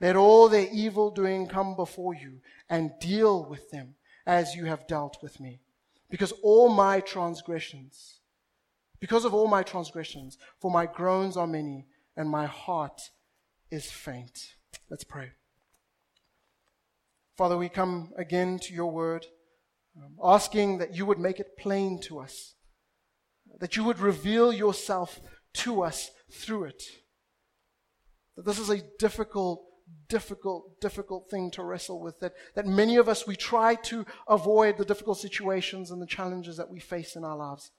Let 0.00 0.16
all 0.16 0.48
their 0.48 0.68
evil 0.72 1.10
doing 1.10 1.46
come 1.46 1.76
before 1.76 2.14
you 2.14 2.40
and 2.68 2.92
deal 3.00 3.44
with 3.48 3.70
them 3.70 3.94
as 4.26 4.54
you 4.54 4.64
have 4.64 4.86
dealt 4.86 5.18
with 5.22 5.40
me. 5.40 5.60
Because 6.10 6.32
all 6.42 6.68
my 6.68 7.00
transgressions, 7.00 8.20
because 8.98 9.24
of 9.24 9.34
all 9.34 9.46
my 9.46 9.62
transgressions, 9.62 10.38
for 10.60 10.70
my 10.70 10.86
groans 10.86 11.36
are 11.36 11.46
many 11.46 11.86
and 12.16 12.28
my 12.28 12.46
heart 12.46 13.00
is 13.70 13.90
faint. 13.90 14.54
Let's 14.88 15.04
pray. 15.04 15.30
Father, 17.40 17.56
we 17.56 17.70
come 17.70 18.12
again 18.18 18.58
to 18.58 18.74
your 18.74 18.90
word, 18.90 19.24
um, 19.96 20.14
asking 20.22 20.76
that 20.76 20.94
you 20.94 21.06
would 21.06 21.18
make 21.18 21.40
it 21.40 21.56
plain 21.58 21.98
to 22.02 22.18
us, 22.18 22.54
that 23.60 23.76
you 23.76 23.84
would 23.84 23.98
reveal 23.98 24.52
yourself 24.52 25.22
to 25.54 25.82
us 25.82 26.10
through 26.30 26.64
it. 26.64 26.82
That 28.36 28.44
this 28.44 28.58
is 28.58 28.68
a 28.68 28.82
difficult, 28.98 29.64
difficult, 30.10 30.82
difficult 30.82 31.30
thing 31.30 31.50
to 31.52 31.64
wrestle 31.64 31.98
with, 31.98 32.20
that, 32.20 32.34
that 32.56 32.66
many 32.66 32.96
of 32.96 33.08
us, 33.08 33.26
we 33.26 33.36
try 33.36 33.74
to 33.74 34.04
avoid 34.28 34.76
the 34.76 34.84
difficult 34.84 35.16
situations 35.16 35.90
and 35.90 36.02
the 36.02 36.06
challenges 36.06 36.58
that 36.58 36.70
we 36.70 36.78
face 36.78 37.16
in 37.16 37.24
our 37.24 37.38
lives. 37.38 37.70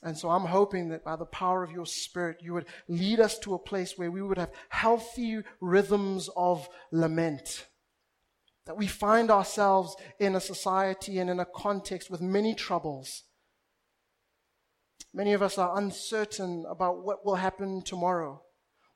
And 0.00 0.16
so 0.16 0.30
I'm 0.30 0.46
hoping 0.46 0.90
that 0.90 1.04
by 1.04 1.16
the 1.16 1.26
power 1.26 1.64
of 1.64 1.72
your 1.72 1.86
Spirit, 1.86 2.36
you 2.40 2.54
would 2.54 2.66
lead 2.86 3.18
us 3.18 3.36
to 3.40 3.54
a 3.54 3.58
place 3.58 3.94
where 3.96 4.12
we 4.12 4.22
would 4.22 4.38
have 4.38 4.52
healthy 4.68 5.40
rhythms 5.60 6.30
of 6.36 6.68
lament 6.92 7.66
that 8.68 8.76
we 8.76 8.86
find 8.86 9.30
ourselves 9.30 9.96
in 10.20 10.34
a 10.34 10.40
society 10.40 11.18
and 11.18 11.30
in 11.30 11.40
a 11.40 11.46
context 11.46 12.10
with 12.10 12.20
many 12.20 12.54
troubles. 12.54 13.24
Many 15.14 15.32
of 15.32 15.40
us 15.40 15.56
are 15.56 15.78
uncertain 15.78 16.66
about 16.68 17.02
what 17.02 17.24
will 17.24 17.36
happen 17.36 17.80
tomorrow, 17.80 18.42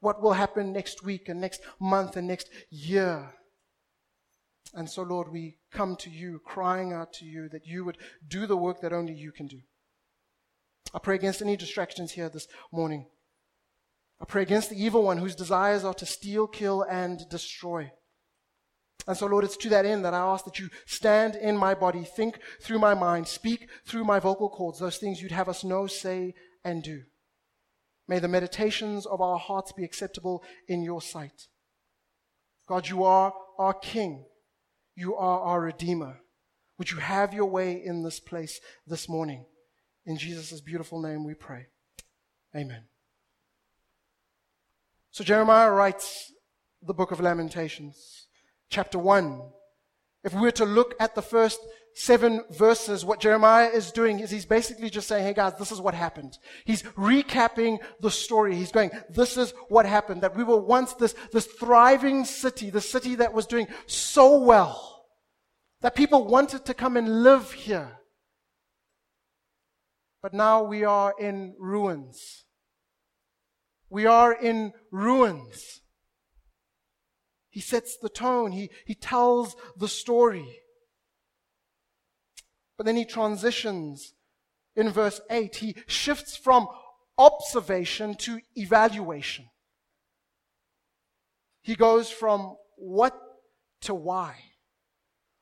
what 0.01 0.23
will 0.23 0.35
happen 0.35 0.75
next 0.75 1.03
week 1.03 1.27
and 1.27 1.41
next 1.41 1.63
month 1.81 2.19
and 2.19 2.29
next 2.29 2.51
year. 2.69 3.31
And 4.75 4.91
so, 4.91 5.05
Lord, 5.05 5.33
we 5.33 5.57
come 5.73 5.97
to 5.97 6.11
you, 6.11 6.43
crying 6.45 6.93
out 6.93 7.15
to 7.15 7.25
you 7.25 7.49
that 7.49 7.67
you 7.67 7.87
would 7.87 7.97
do 8.29 8.47
the 8.47 8.59
work 8.59 8.83
that 8.83 8.93
only 8.93 9.15
you 9.15 9.33
can 9.33 9.47
do. 9.47 9.61
I 10.93 10.99
pray 10.99 11.15
against 11.15 11.41
any 11.41 11.57
distractions 11.57 12.13
here 12.13 12.29
this 12.29 12.47
morning. 12.71 13.07
I 14.21 14.27
pray 14.27 14.43
against 14.43 14.69
the 14.69 14.85
evil 14.85 15.03
one 15.03 15.17
whose 15.17 15.35
desires 15.35 15.83
are 15.83 15.95
to 15.95 16.05
steal, 16.05 16.47
kill, 16.47 16.83
and 16.83 17.27
destroy. 17.31 17.91
And 19.07 19.17
so, 19.17 19.27
Lord, 19.27 19.45
it's 19.45 19.57
to 19.59 19.69
that 19.71 19.85
end 19.85 20.05
that 20.05 20.15
I 20.15 20.19
ask 20.19 20.45
that 20.45 20.59
you 20.59 20.69
stand 20.87 21.35
in 21.35 21.57
my 21.57 21.75
body, 21.75 22.05
think 22.05 22.39
through 22.61 22.79
my 22.79 22.95
mind, 22.95 23.27
speak 23.27 23.69
through 23.85 24.05
my 24.05 24.21
vocal 24.21 24.49
cords, 24.49 24.79
those 24.79 24.99
things 24.99 25.21
you'd 25.21 25.33
have 25.33 25.49
us 25.49 25.65
know, 25.65 25.87
say, 25.87 26.35
and 26.65 26.83
do. 26.83 27.03
May 28.07 28.19
the 28.19 28.29
meditations 28.29 29.07
of 29.07 29.21
our 29.21 29.39
hearts 29.39 29.73
be 29.73 29.85
acceptable 29.85 30.45
in 30.69 30.83
your 30.83 31.01
sight. 31.01 31.49
God, 32.69 32.89
you 32.89 33.05
are 33.05 33.33
our 33.59 33.75
King. 33.75 34.25
You 34.95 35.17
are 35.17 35.41
our 35.41 35.61
Redeemer. 35.61 36.21
Would 36.79 36.91
you 36.91 36.99
have 36.99 37.35
your 37.35 37.47
way 37.47 37.83
in 37.85 38.03
this 38.03 38.21
place 38.21 38.61
this 38.87 39.09
morning? 39.09 39.47
In 40.05 40.17
Jesus' 40.17 40.61
beautiful 40.61 41.01
name 41.01 41.25
we 41.25 41.35
pray. 41.35 41.67
Amen. 42.55 42.85
So 45.11 45.25
Jeremiah 45.25 45.71
writes 45.71 46.33
the 46.83 46.95
book 46.95 47.13
of 47.13 47.21
Lamentations 47.21 48.27
chapter 48.73 48.99
1. 48.99 49.41
If 50.25 50.35
we 50.35 50.41
were 50.41 50.53
to 50.53 50.65
look 50.65 50.95
at 50.99 51.15
the 51.15 51.23
first 51.23 51.61
seven 51.95 52.43
verses, 52.51 53.05
what 53.05 53.21
Jeremiah 53.21 53.69
is 53.69 53.93
doing 53.93 54.21
is 54.21 54.31
he's 54.31 54.47
basically 54.47 54.89
just 54.89 55.07
saying, 55.07 55.25
hey 55.25 55.35
guys, 55.35 55.55
this 55.59 55.71
is 55.71 55.81
what 55.81 55.95
happened. 55.95 56.39
He's 56.65 56.83
recapping 56.83 57.79
the 58.01 58.11
story. 58.11 58.57
He's 58.57 58.73
going, 58.73 58.91
this 59.11 59.37
is 59.37 59.53
what 59.69 59.85
happened. 59.85 60.23
That 60.23 60.37
we 60.37 60.43
were 60.43 60.61
once 60.61 60.95
this, 60.95 61.15
this 61.33 61.47
thriving 61.47 62.25
city, 62.25 62.71
the 62.71 62.81
city 62.81 63.17
that 63.17 63.35
was 63.35 63.47
doing 63.47 63.67
so 63.87 64.39
well, 64.39 65.05
that 65.83 65.95
people 65.95 66.27
wanted 66.27 66.65
to 66.65 66.75
come 66.75 66.97
and 66.97 67.23
live 67.23 67.53
here. 67.53 67.99
But 70.23 70.33
now 70.33 70.63
we 70.63 70.85
are 70.85 71.15
in 71.21 71.55
ruins. 71.59 72.45
We 73.91 74.07
are 74.07 74.33
in 74.33 74.73
ruins. 74.91 75.82
He 77.53 77.61
sets 77.61 77.99
the 77.99 78.09
tone. 78.09 78.51
He, 78.53 78.71
he 78.87 78.95
tells 78.95 79.55
the 79.77 79.87
story. 79.87 80.61
But 82.79 82.87
then 82.87 82.97
he 82.97 83.05
transitions 83.05 84.15
in 84.75 84.89
verse 84.89 85.21
8. 85.31 85.55
He 85.57 85.77
shifts 85.87 86.35
from 86.35 86.67
observation 87.19 88.15
to 88.21 88.41
evaluation. 88.57 89.45
He 91.61 91.75
goes 91.75 92.09
from 92.11 92.57
what 92.77 93.15
to 93.83 93.95
why. 93.95 94.37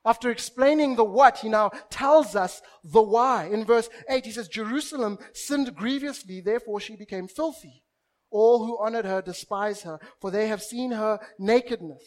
After 0.03 0.29
explaining 0.29 0.97
the 0.97 1.05
what, 1.05 1.37
he 1.37 1.47
now 1.47 1.69
tells 1.89 2.35
us 2.35 2.61
the 2.83 3.01
why. 3.01 3.45
In 3.45 3.63
verse 3.63 3.89
8, 4.09 4.25
he 4.25 4.31
says, 4.31 4.49
Jerusalem 4.49 5.17
sinned 5.33 5.73
grievously, 5.75 6.41
therefore 6.41 6.81
she 6.81 6.97
became 6.97 7.29
filthy. 7.29 7.83
All 8.31 8.65
who 8.65 8.79
honored 8.79 9.05
her 9.05 9.21
despise 9.21 9.83
her, 9.83 9.99
for 10.19 10.31
they 10.31 10.47
have 10.47 10.63
seen 10.63 10.91
her 10.91 11.19
nakedness. 11.37 12.01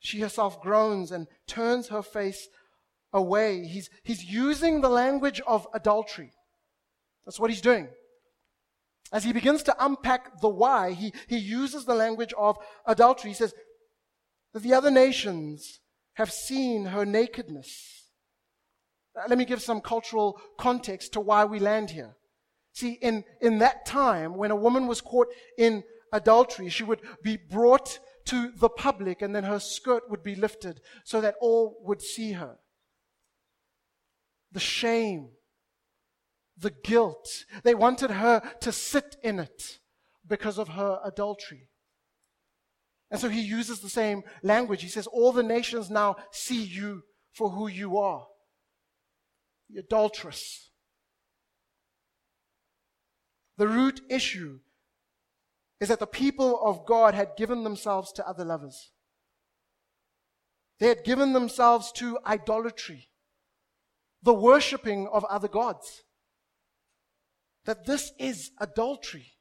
She 0.00 0.20
herself 0.20 0.60
groans 0.60 1.12
and 1.12 1.28
turns 1.46 1.88
her 1.88 2.02
face 2.02 2.48
away. 3.12 3.64
He's, 3.64 3.88
he's 4.02 4.24
using 4.24 4.80
the 4.80 4.88
language 4.88 5.40
of 5.46 5.66
adultery. 5.72 6.32
That's 7.24 7.40
what 7.40 7.50
he's 7.50 7.62
doing. 7.62 7.88
As 9.12 9.24
he 9.24 9.32
begins 9.32 9.62
to 9.62 9.76
unpack 9.78 10.40
the 10.40 10.48
why, 10.48 10.92
he, 10.92 11.12
he 11.28 11.38
uses 11.38 11.84
the 11.84 11.94
language 11.94 12.34
of 12.36 12.58
adultery. 12.84 13.30
He 13.30 13.34
says 13.34 13.54
that 14.52 14.62
the 14.62 14.74
other 14.74 14.90
nations 14.90 15.80
have 16.14 16.32
seen 16.32 16.86
her 16.86 17.06
nakedness. 17.06 18.10
Let 19.28 19.38
me 19.38 19.44
give 19.44 19.62
some 19.62 19.80
cultural 19.80 20.40
context 20.58 21.12
to 21.12 21.20
why 21.20 21.44
we 21.44 21.60
land 21.60 21.90
here. 21.90 22.16
See, 22.74 22.98
in, 23.00 23.24
in 23.40 23.58
that 23.58 23.86
time, 23.86 24.36
when 24.36 24.50
a 24.50 24.56
woman 24.56 24.86
was 24.86 25.00
caught 25.00 25.28
in 25.56 25.84
adultery, 26.12 26.68
she 26.68 26.84
would 26.84 27.00
be 27.22 27.36
brought 27.36 27.98
to 28.26 28.50
the 28.56 28.68
public 28.68 29.22
and 29.22 29.34
then 29.34 29.44
her 29.44 29.60
skirt 29.60 30.10
would 30.10 30.22
be 30.22 30.34
lifted 30.34 30.80
so 31.04 31.20
that 31.20 31.36
all 31.40 31.78
would 31.82 32.02
see 32.02 32.32
her. 32.32 32.56
The 34.52 34.60
shame, 34.60 35.30
the 36.58 36.72
guilt, 36.84 37.28
they 37.62 37.74
wanted 37.74 38.10
her 38.10 38.42
to 38.60 38.72
sit 38.72 39.16
in 39.22 39.38
it 39.38 39.78
because 40.26 40.58
of 40.58 40.68
her 40.68 41.00
adultery. 41.04 41.68
And 43.10 43.20
so 43.20 43.28
he 43.28 43.40
uses 43.40 43.80
the 43.80 43.88
same 43.88 44.22
language. 44.42 44.82
He 44.82 44.88
says, 44.88 45.06
All 45.06 45.32
the 45.32 45.42
nations 45.42 45.90
now 45.90 46.16
see 46.32 46.62
you 46.62 47.02
for 47.32 47.50
who 47.50 47.68
you 47.68 47.98
are 47.98 48.26
the 49.70 49.80
adulteress, 49.80 50.70
the 53.56 53.68
root 53.68 54.00
issue 54.08 54.60
is 55.80 55.88
that 55.88 56.00
the 56.00 56.06
people 56.06 56.60
of 56.64 56.86
God 56.86 57.14
had 57.14 57.36
given 57.36 57.64
themselves 57.64 58.12
to 58.12 58.26
other 58.26 58.44
lovers. 58.44 58.92
They 60.80 60.88
had 60.88 61.04
given 61.04 61.32
themselves 61.32 61.92
to 61.92 62.18
idolatry, 62.26 63.08
the 64.22 64.34
worshipping 64.34 65.08
of 65.12 65.24
other 65.24 65.48
gods. 65.48 66.02
That 67.64 67.86
this 67.86 68.12
is 68.18 68.50
adultery. 68.58 69.32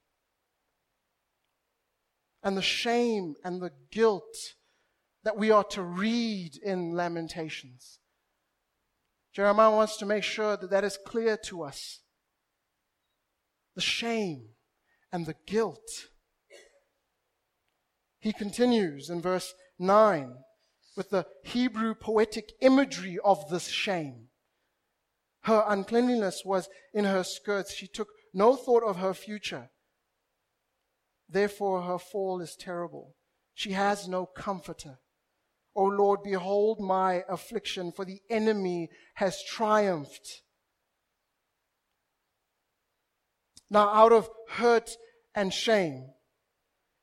And 2.43 2.55
the 2.55 2.61
shame 2.61 3.35
and 3.43 3.61
the 3.61 3.71
guilt 3.91 4.35
that 5.23 5.37
we 5.37 5.49
are 5.49 5.63
to 5.63 5.81
read 5.81 6.57
in 6.61 6.93
Lamentations. 6.93 7.99
Jeremiah 9.33 9.71
wants 9.71 9.97
to 9.97 10.05
make 10.05 10.23
sure 10.23 10.55
that 10.57 10.69
that 10.69 10.83
is 10.83 10.97
clear 11.05 11.37
to 11.45 11.63
us. 11.63 12.02
The 13.75 13.81
shame 13.81 14.49
and 15.11 15.25
the 15.25 15.35
guilt. 15.45 16.07
He 18.19 18.33
continues 18.33 19.09
in 19.09 19.21
verse 19.21 19.53
9 19.79 20.35
with 20.95 21.09
the 21.09 21.25
Hebrew 21.43 21.95
poetic 21.95 22.53
imagery 22.61 23.17
of 23.23 23.49
this 23.49 23.67
shame. 23.67 24.27
Her 25.41 25.65
uncleanliness 25.67 26.43
was 26.45 26.69
in 26.93 27.05
her 27.05 27.23
skirts. 27.23 27.73
She 27.73 27.87
took 27.87 28.07
no 28.33 28.55
thought 28.55 28.83
of 28.83 28.97
her 28.97 29.13
future. 29.13 29.69
Therefore, 31.27 31.81
her 31.81 31.99
fall 31.99 32.41
is 32.41 32.55
terrible. 32.55 33.15
She 33.53 33.71
has 33.71 34.07
no 34.07 34.25
comforter. 34.25 34.99
O 35.75 35.83
Lord, 35.83 36.21
behold 36.23 36.79
my 36.79 37.23
affliction, 37.27 37.91
for 37.91 38.05
the 38.05 38.21
enemy 38.29 38.89
has 39.15 39.43
triumphed. 39.43 40.43
Now, 43.73 43.89
out 43.89 44.13
of 44.13 44.29
hurt 44.49 44.91
and 45.33 45.51
shame, 45.51 46.11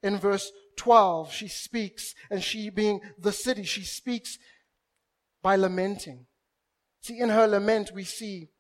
in 0.05 0.19
verse 0.19 0.53
12, 0.77 1.33
she 1.33 1.49
speaks, 1.49 2.15
and 2.31 2.41
she 2.45 2.71
being 2.71 3.01
the 3.19 3.33
city, 3.33 3.65
she 3.65 3.83
speaks 3.83 4.39
by 5.43 5.57
lamenting. 5.57 6.27
See, 7.03 7.19
in 7.19 7.29
her 7.29 7.49
lament, 7.49 7.91
we 7.93 8.05
see 8.05 8.51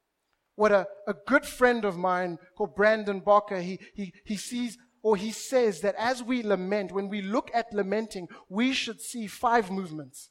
what 0.56 0.72
a, 0.72 0.88
a 1.06 1.14
good 1.14 1.46
friend 1.46 1.84
of 1.84 1.96
mine 1.96 2.38
called 2.58 2.74
Brandon 2.74 3.20
Barker, 3.20 3.60
he, 3.60 3.78
he, 3.94 4.12
he 4.24 4.36
sees 4.36 4.76
or 5.02 5.16
he 5.16 5.30
says 5.30 5.80
that 5.80 5.94
as 5.96 6.20
we 6.20 6.42
lament, 6.42 6.90
when 6.92 7.08
we 7.08 7.22
look 7.22 7.50
at 7.54 7.72
lamenting, 7.72 8.26
we 8.48 8.72
should 8.72 9.00
see 9.00 9.28
five 9.28 9.70
movements. 9.70 10.30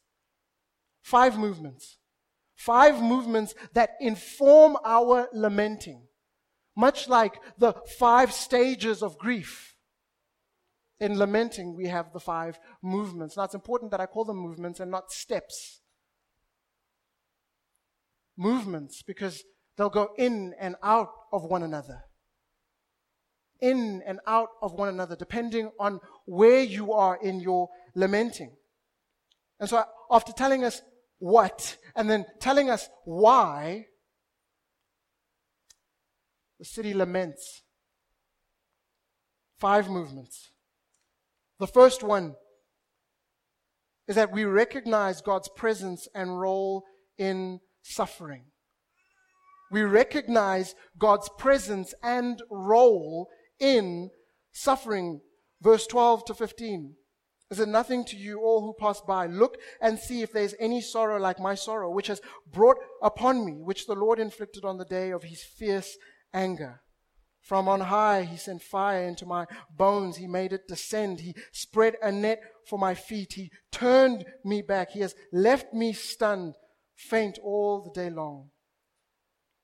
Five 1.02 1.40
movements. 1.40 1.98
Five 2.56 3.02
movements 3.02 3.56
that 3.74 3.92
inform 4.02 4.76
our 4.84 5.30
lamenting. 5.34 6.09
Much 6.80 7.10
like 7.10 7.42
the 7.58 7.74
five 8.00 8.32
stages 8.32 9.04
of 9.04 9.18
grief. 9.18 9.76
In 11.02 11.20
lamenting, 11.20 11.76
we 11.76 11.88
have 11.88 12.14
the 12.14 12.22
five 12.22 12.58
movements. 12.82 13.36
Now, 13.36 13.44
it's 13.44 13.54
important 13.54 13.92
that 13.92 14.00
I 14.00 14.06
call 14.06 14.24
them 14.24 14.38
movements 14.38 14.80
and 14.80 14.90
not 14.90 15.12
steps. 15.12 15.82
Movements, 18.38 19.02
because 19.02 19.44
they'll 19.76 19.90
go 19.90 20.12
in 20.18 20.54
and 20.58 20.78
out 20.82 21.12
of 21.34 21.44
one 21.44 21.64
another 21.64 22.06
in 23.62 24.02
and 24.06 24.22
out 24.26 24.48
of 24.62 24.72
one 24.72 24.88
another, 24.88 25.18
depending 25.18 25.70
on 25.82 26.00
where 26.26 26.62
you 26.62 26.94
are 26.94 27.20
in 27.22 27.42
your 27.42 27.68
lamenting. 27.94 28.56
And 29.60 29.70
so, 29.70 29.84
after 30.10 30.32
telling 30.32 30.64
us 30.64 30.82
what, 31.18 31.76
and 31.94 32.10
then 32.10 32.26
telling 32.40 32.70
us 32.70 32.88
why, 33.04 33.88
the 36.60 36.66
city 36.66 36.94
laments. 36.94 37.64
Five 39.58 39.90
movements. 39.90 40.52
The 41.60 41.68
first 41.68 42.04
one 42.04 42.36
is 44.08 44.16
that 44.16 44.32
we 44.32 44.44
recognize 44.44 45.22
God's 45.22 45.50
presence 45.50 46.08
and 46.14 46.40
role 46.40 46.84
in 47.18 47.60
suffering. 47.82 48.46
We 49.72 49.82
recognize 49.84 50.76
God's 50.98 51.30
presence 51.38 51.94
and 52.02 52.42
role 52.50 53.30
in 53.60 54.10
suffering. 54.52 55.22
Verse 55.62 55.86
12 55.88 56.26
to 56.26 56.34
15. 56.34 56.96
Is 57.52 57.60
it 57.60 57.68
nothing 57.68 58.06
to 58.06 58.16
you 58.16 58.42
all 58.42 58.62
who 58.62 58.74
pass 58.80 59.02
by? 59.02 59.26
Look 59.26 59.58
and 59.82 59.98
see 59.98 60.22
if 60.22 60.32
there's 60.32 60.56
any 60.60 60.82
sorrow 60.82 61.20
like 61.20 61.40
my 61.40 61.56
sorrow, 61.56 61.90
which 61.92 62.08
has 62.08 62.22
brought 62.52 62.78
upon 63.02 63.46
me, 63.46 63.54
which 63.54 63.88
the 63.88 63.96
Lord 63.96 64.20
inflicted 64.20 64.64
on 64.66 64.78
the 64.78 64.86
day 64.86 65.12
of 65.12 65.24
his 65.24 65.44
fierce 65.44 65.98
anger. 66.34 66.82
From 67.42 67.68
on 67.68 67.82
high, 67.82 68.24
he 68.24 68.38
sent 68.38 68.62
fire 68.62 69.04
into 69.08 69.26
my 69.26 69.46
bones. 69.76 70.18
He 70.18 70.28
made 70.28 70.54
it 70.54 70.68
descend. 70.68 71.22
He 71.22 71.34
spread 71.52 71.96
a 72.02 72.12
net 72.12 72.42
for 72.68 72.78
my 72.78 72.94
feet. 72.94 73.34
He 73.34 73.52
turned 73.72 74.26
me 74.46 74.62
back. 74.62 74.92
He 74.92 75.00
has 75.00 75.16
left 75.34 75.74
me 75.74 75.94
stunned, 75.94 76.54
faint 76.96 77.40
all 77.44 77.82
the 77.82 77.92
day 77.92 78.10
long. 78.10 78.50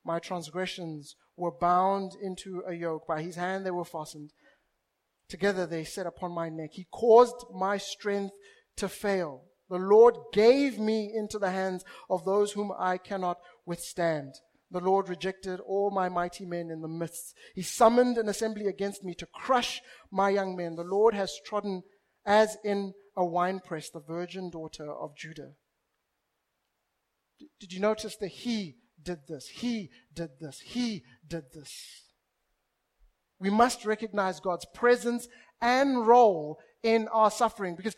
My 0.03 0.19
transgressions 0.19 1.15
were 1.37 1.51
bound 1.51 2.13
into 2.21 2.63
a 2.67 2.73
yoke. 2.73 3.05
By 3.07 3.21
his 3.21 3.35
hand 3.35 3.65
they 3.65 3.71
were 3.71 3.85
fastened. 3.85 4.31
Together 5.29 5.65
they 5.65 5.83
set 5.83 6.07
upon 6.07 6.31
my 6.31 6.49
neck. 6.49 6.71
He 6.73 6.87
caused 6.91 7.45
my 7.53 7.77
strength 7.77 8.33
to 8.77 8.87
fail. 8.87 9.43
The 9.69 9.77
Lord 9.77 10.15
gave 10.31 10.79
me 10.79 11.11
into 11.13 11.39
the 11.39 11.49
hands 11.49 11.83
of 12.09 12.23
those 12.25 12.51
whom 12.51 12.71
I 12.77 12.97
cannot 12.97 13.37
withstand. 13.65 14.33
The 14.71 14.79
Lord 14.79 15.09
rejected 15.09 15.59
all 15.59 15.91
my 15.91 16.09
mighty 16.09 16.45
men 16.45 16.69
in 16.69 16.81
the 16.81 16.87
midst. 16.87 17.35
He 17.53 17.61
summoned 17.61 18.17
an 18.17 18.27
assembly 18.27 18.67
against 18.67 19.03
me 19.03 19.13
to 19.15 19.27
crush 19.27 19.81
my 20.11 20.29
young 20.29 20.55
men. 20.55 20.75
The 20.75 20.83
Lord 20.83 21.13
has 21.13 21.39
trodden 21.45 21.83
as 22.25 22.57
in 22.63 22.93
a 23.15 23.23
winepress 23.23 23.89
the 23.89 23.99
virgin 23.99 24.49
daughter 24.49 24.91
of 24.91 25.15
Judah. 25.15 25.51
Did 27.59 27.73
you 27.73 27.79
notice 27.79 28.15
that 28.17 28.29
he 28.29 28.77
did 29.01 29.19
this. 29.27 29.47
He 29.47 29.89
did 30.13 30.31
this. 30.41 30.59
He 30.59 31.03
did 31.25 31.43
this. 31.53 32.03
We 33.39 33.49
must 33.49 33.85
recognize 33.85 34.39
God's 34.39 34.65
presence 34.73 35.27
and 35.61 36.05
role 36.05 36.57
in 36.83 37.07
our 37.09 37.31
suffering 37.31 37.75
because, 37.75 37.95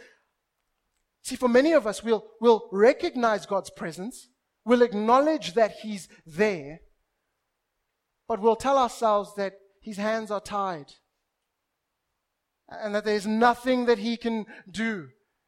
see, 1.22 1.36
for 1.36 1.50
many 1.50 1.74
of 1.74 1.88
us, 1.88 2.04
we'll, 2.04 2.26
we'll 2.42 2.68
recognize 2.72 3.46
God's 3.46 3.70
presence, 3.70 4.30
we'll 4.68 4.84
acknowledge 4.84 5.54
that 5.54 5.72
He's 5.82 6.08
there, 6.26 6.82
but 8.28 8.40
we'll 8.40 8.56
tell 8.56 8.78
ourselves 8.78 9.34
that 9.36 9.54
His 9.82 9.98
hands 9.98 10.30
are 10.30 10.42
tied 10.42 10.94
and 12.70 12.94
that 12.94 13.06
there's 13.06 13.26
nothing 13.26 13.86
that 13.86 13.98
He 13.98 14.18
can 14.18 14.46
do 14.70 15.08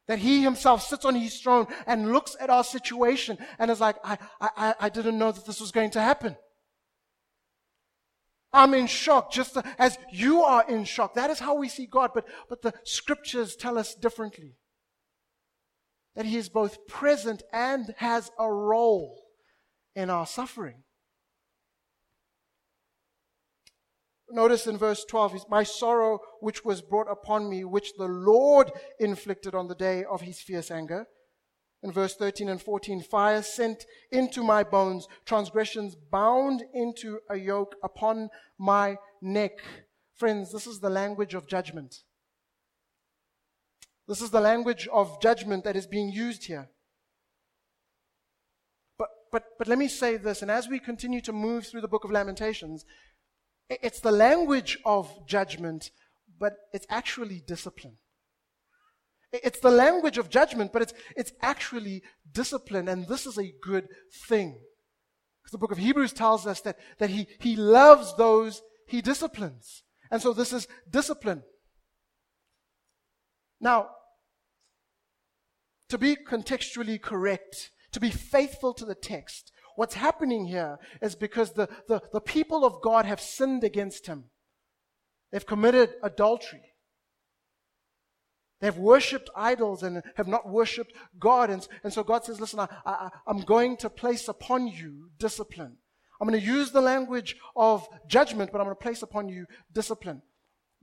that 0.09 0.17
he 0.17 0.41
himself 0.41 0.81
sits 0.81 1.05
on 1.05 1.13
his 1.13 1.39
throne 1.39 1.67
and 1.85 2.11
looks 2.11 2.35
at 2.39 2.49
our 2.49 2.63
situation 2.63 3.37
and 3.59 3.69
is 3.69 3.79
like, 3.79 3.95
I, 4.03 4.17
I, 4.41 4.75
I 4.79 4.89
didn't 4.89 5.19
know 5.19 5.31
that 5.31 5.45
this 5.45 5.61
was 5.61 5.71
going 5.71 5.91
to 5.91 6.01
happen. 6.01 6.35
I'm 8.51 8.73
in 8.73 8.87
shock, 8.87 9.31
just 9.31 9.55
as 9.77 9.99
you 10.11 10.41
are 10.41 10.67
in 10.67 10.83
shock. 10.83 11.13
That 11.13 11.29
is 11.29 11.37
how 11.37 11.53
we 11.53 11.69
see 11.69 11.85
God, 11.85 12.09
but, 12.15 12.27
but 12.49 12.63
the 12.63 12.73
scriptures 12.83 13.55
tell 13.55 13.77
us 13.77 13.93
differently. 13.93 14.55
That 16.15 16.25
he 16.25 16.37
is 16.37 16.49
both 16.49 16.87
present 16.87 17.43
and 17.53 17.93
has 17.97 18.31
a 18.39 18.51
role 18.51 19.21
in 19.95 20.09
our 20.09 20.25
suffering. 20.25 20.83
Notice 24.31 24.67
in 24.67 24.77
verse 24.77 25.03
12, 25.05 25.45
my 25.49 25.63
sorrow 25.63 26.19
which 26.39 26.63
was 26.63 26.81
brought 26.81 27.09
upon 27.09 27.49
me, 27.49 27.63
which 27.63 27.93
the 27.97 28.07
Lord 28.07 28.71
inflicted 28.99 29.55
on 29.55 29.67
the 29.67 29.75
day 29.75 30.03
of 30.03 30.21
his 30.21 30.39
fierce 30.39 30.69
anger. 30.69 31.07
In 31.81 31.91
verse 31.91 32.15
13 32.15 32.49
and 32.49 32.61
14, 32.61 33.01
fire 33.01 33.41
sent 33.41 33.85
into 34.11 34.43
my 34.43 34.63
bones, 34.63 35.07
transgressions 35.25 35.95
bound 35.95 36.63
into 36.73 37.19
a 37.29 37.37
yoke 37.37 37.75
upon 37.83 38.29
my 38.59 38.97
neck. 39.21 39.59
Friends, 40.15 40.51
this 40.51 40.67
is 40.67 40.79
the 40.79 40.89
language 40.89 41.33
of 41.33 41.47
judgment. 41.47 42.03
This 44.09 44.21
is 44.21 44.31
the 44.31 44.41
language 44.41 44.87
of 44.91 45.21
judgment 45.21 45.63
that 45.65 45.75
is 45.75 45.85
being 45.85 46.09
used 46.09 46.45
here. 46.45 46.71
But, 48.97 49.09
but, 49.31 49.43
but 49.59 49.67
let 49.67 49.77
me 49.77 49.87
say 49.87 50.17
this, 50.17 50.41
and 50.41 50.49
as 50.49 50.67
we 50.67 50.79
continue 50.79 51.21
to 51.21 51.31
move 51.31 51.67
through 51.67 51.81
the 51.81 51.87
book 51.87 52.03
of 52.03 52.09
Lamentations, 52.09 52.85
it's 53.69 53.99
the 53.99 54.11
language 54.11 54.79
of 54.83 55.27
judgment, 55.27 55.91
but 56.39 56.53
it's 56.73 56.87
actually 56.89 57.43
discipline. 57.45 57.97
It's 59.31 59.59
the 59.59 59.69
language 59.69 60.17
of 60.17 60.31
judgment, 60.31 60.73
but 60.73 60.81
it's, 60.81 60.93
it's 61.15 61.33
actually 61.43 62.01
discipline, 62.33 62.87
and 62.87 63.07
this 63.07 63.27
is 63.27 63.37
a 63.37 63.53
good 63.61 63.87
thing. 64.27 64.59
Because 65.43 65.51
the 65.51 65.59
book 65.59 65.71
of 65.71 65.77
Hebrews 65.77 66.13
tells 66.13 66.47
us 66.47 66.61
that, 66.61 66.79
that 66.97 67.11
he, 67.11 67.27
he 67.39 67.55
loves 67.55 68.15
those 68.15 68.63
he 68.87 69.03
disciplines. 69.03 69.83
And 70.09 70.19
so 70.19 70.33
this 70.33 70.51
is 70.51 70.67
discipline. 70.89 71.43
Now, 73.61 73.89
to 75.89 75.97
be 75.97 76.15
contextually 76.15 77.01
correct, 77.01 77.71
to 77.91 77.99
be 77.99 78.09
faithful 78.09 78.73
to 78.73 78.85
the 78.85 78.95
text, 78.95 79.51
What's 79.79 79.95
happening 79.95 80.45
here 80.45 80.77
is 81.01 81.15
because 81.15 81.53
the, 81.53 81.69
the, 81.87 82.01
the 82.11 82.19
people 82.19 82.65
of 82.65 82.81
God 82.81 83.05
have 83.05 83.21
sinned 83.21 83.63
against 83.63 84.07
him. 84.07 84.25
They've 85.31 85.45
committed 85.45 85.93
adultery. 86.03 86.73
They 88.59 88.67
have 88.67 88.77
worshipped 88.77 89.29
idols 89.37 89.81
and 89.81 90.03
have 90.17 90.27
not 90.27 90.49
worshipped 90.49 90.91
God. 91.17 91.49
And, 91.49 91.65
and 91.81 91.93
so 91.93 92.03
God 92.03 92.25
says, 92.25 92.41
Listen, 92.41 92.59
I, 92.59 92.67
I, 92.85 93.09
I'm 93.25 93.39
going 93.39 93.77
to 93.77 93.89
place 93.89 94.27
upon 94.27 94.67
you 94.67 95.11
discipline. 95.17 95.77
I'm 96.19 96.27
going 96.27 96.37
to 96.37 96.45
use 96.45 96.71
the 96.71 96.81
language 96.81 97.37
of 97.55 97.87
judgment, 98.05 98.51
but 98.51 98.59
I'm 98.59 98.65
going 98.65 98.75
to 98.75 98.83
place 98.83 99.01
upon 99.01 99.29
you 99.29 99.45
discipline. 99.71 100.21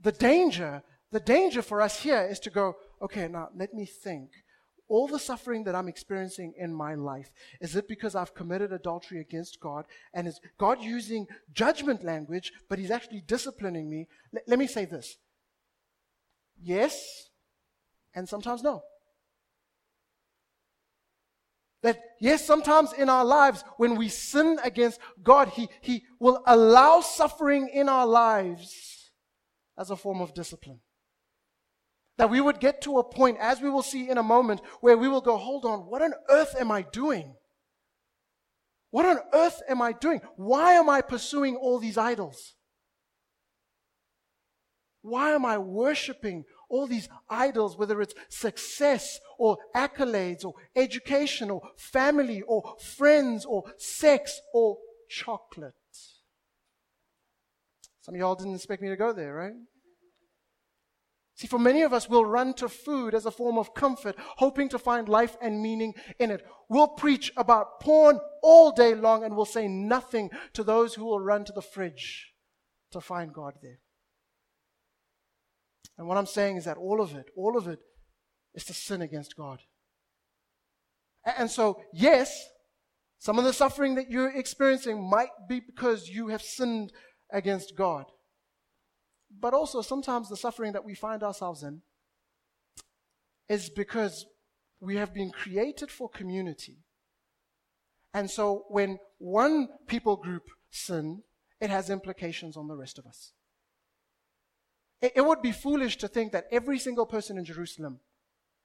The 0.01 0.11
danger, 0.11 0.81
the 1.11 1.19
danger 1.19 1.61
for 1.61 1.83
us 1.83 2.01
here 2.01 2.27
is 2.27 2.39
to 2.39 2.49
go, 2.49 2.77
okay, 2.99 3.27
now 3.27 3.49
let 3.55 3.75
me 3.75 3.85
think. 3.85 4.31
All 4.89 5.07
the 5.07 5.19
suffering 5.19 5.65
that 5.65 5.75
I'm 5.75 5.89
experiencing 5.89 6.53
in 6.57 6.73
my 6.73 6.95
life, 6.95 7.31
is 7.59 7.75
it 7.75 7.87
because 7.87 8.15
I've 8.15 8.33
committed 8.33 8.71
adultery 8.71 9.19
against 9.19 9.59
God? 9.59 9.85
And 10.13 10.27
is 10.27 10.39
God 10.57 10.81
using 10.81 11.27
judgment 11.53 12.03
language, 12.03 12.53
but 12.69 12.79
He's 12.79 12.91
actually 12.91 13.21
disciplining 13.27 13.89
me? 13.89 14.07
L- 14.33 14.41
let 14.47 14.59
me 14.59 14.67
say 14.67 14.85
this 14.85 15.17
yes, 16.61 17.29
and 18.15 18.27
sometimes 18.27 18.63
no. 18.63 18.83
That, 21.83 21.99
yes, 22.19 22.45
sometimes 22.45 22.91
in 22.93 23.07
our 23.07 23.23
lives, 23.23 23.63
when 23.77 23.95
we 23.95 24.09
sin 24.09 24.57
against 24.63 24.99
God, 25.21 25.49
He, 25.49 25.69
he 25.81 26.03
will 26.19 26.41
allow 26.47 27.01
suffering 27.01 27.69
in 27.71 27.87
our 27.87 28.07
lives 28.07 29.11
as 29.77 29.91
a 29.91 29.95
form 29.95 30.21
of 30.21 30.33
discipline. 30.33 30.79
That 32.17 32.29
we 32.29 32.41
would 32.41 32.59
get 32.59 32.81
to 32.81 32.97
a 32.97 33.03
point, 33.03 33.37
as 33.39 33.61
we 33.61 33.69
will 33.69 33.83
see 33.83 34.09
in 34.09 34.17
a 34.17 34.23
moment, 34.23 34.61
where 34.81 34.97
we 34.97 35.07
will 35.07 35.21
go, 35.21 35.37
hold 35.37 35.65
on, 35.65 35.81
what 35.81 36.01
on 36.01 36.13
earth 36.29 36.55
am 36.59 36.71
I 36.71 36.81
doing? 36.81 37.35
What 38.89 39.05
on 39.05 39.19
earth 39.33 39.61
am 39.69 39.81
I 39.81 39.91
doing? 39.91 40.21
Why 40.35 40.73
am 40.73 40.89
I 40.89 41.01
pursuing 41.01 41.55
all 41.55 41.79
these 41.79 41.97
idols? 41.97 42.55
Why 45.01 45.33
am 45.33 45.45
I 45.45 45.57
worshiping 45.57 46.45
all 46.69 46.87
these 46.87 47.07
idols, 47.29 47.77
whether 47.77 48.01
it's 48.01 48.13
success 48.29 49.19
or 49.37 49.57
accolades 49.75 50.43
or 50.43 50.53
education 50.75 51.49
or 51.49 51.61
family 51.77 52.41
or 52.47 52.75
friends 52.97 53.45
or 53.45 53.63
sex 53.77 54.39
or 54.53 54.77
chocolate. 55.09 55.73
Some 58.01 58.15
of 58.15 58.19
y'all 58.19 58.35
didn't 58.35 58.55
expect 58.55 58.81
me 58.81 58.89
to 58.89 58.95
go 58.95 59.13
there, 59.13 59.33
right? 59.33 59.53
See, 61.37 61.45
for 61.45 61.59
many 61.59 61.83
of 61.83 61.93
us, 61.93 62.09
we'll 62.09 62.25
run 62.25 62.55
to 62.55 62.67
food 62.67 63.13
as 63.13 63.27
a 63.27 63.31
form 63.31 63.59
of 63.59 63.75
comfort, 63.75 64.15
hoping 64.17 64.69
to 64.69 64.79
find 64.79 65.07
life 65.07 65.37
and 65.39 65.61
meaning 65.61 65.93
in 66.19 66.31
it. 66.31 66.43
We'll 66.67 66.87
preach 66.87 67.31
about 67.37 67.79
porn 67.79 68.19
all 68.41 68.71
day 68.71 68.95
long 68.95 69.23
and 69.23 69.35
we'll 69.35 69.45
say 69.45 69.67
nothing 69.67 70.31
to 70.53 70.63
those 70.63 70.95
who 70.95 71.05
will 71.05 71.19
run 71.19 71.45
to 71.45 71.53
the 71.53 71.61
fridge 71.61 72.33
to 72.91 72.99
find 72.99 73.31
God 73.31 73.53
there. 73.61 73.77
And 75.99 76.07
what 76.07 76.17
I'm 76.17 76.25
saying 76.25 76.57
is 76.57 76.65
that 76.65 76.77
all 76.77 76.99
of 76.99 77.13
it, 77.13 77.29
all 77.35 77.55
of 77.55 77.67
it 77.67 77.79
is 78.55 78.63
to 78.65 78.73
sin 78.73 79.03
against 79.03 79.37
God. 79.37 79.59
And 81.37 81.51
so, 81.51 81.81
yes, 81.93 82.35
some 83.19 83.37
of 83.37 83.45
the 83.45 83.53
suffering 83.53 83.93
that 83.93 84.09
you're 84.09 84.35
experiencing 84.35 85.07
might 85.07 85.29
be 85.47 85.59
because 85.59 86.09
you 86.09 86.29
have 86.29 86.41
sinned 86.41 86.93
against 87.31 87.75
God. 87.77 88.05
But 89.29 89.53
also, 89.53 89.81
sometimes 89.81 90.29
the 90.29 90.37
suffering 90.37 90.73
that 90.73 90.85
we 90.85 90.95
find 90.95 91.21
ourselves 91.23 91.63
in 91.63 91.81
is 93.49 93.69
because 93.69 94.25
we 94.79 94.95
have 94.95 95.13
been 95.13 95.31
created 95.31 95.91
for 95.91 96.09
community. 96.09 96.77
And 98.13 98.29
so, 98.29 98.65
when 98.69 98.99
one 99.17 99.67
people 99.87 100.15
group 100.15 100.43
sin, 100.71 101.23
it 101.59 101.69
has 101.69 101.89
implications 101.89 102.55
on 102.55 102.67
the 102.67 102.75
rest 102.75 102.97
of 102.97 103.05
us. 103.05 103.33
It, 105.01 105.13
it 105.17 105.25
would 105.25 105.41
be 105.41 105.51
foolish 105.51 105.97
to 105.97 106.07
think 106.07 106.31
that 106.31 106.47
every 106.51 106.79
single 106.79 107.05
person 107.05 107.37
in 107.37 107.45
Jerusalem 107.45 107.99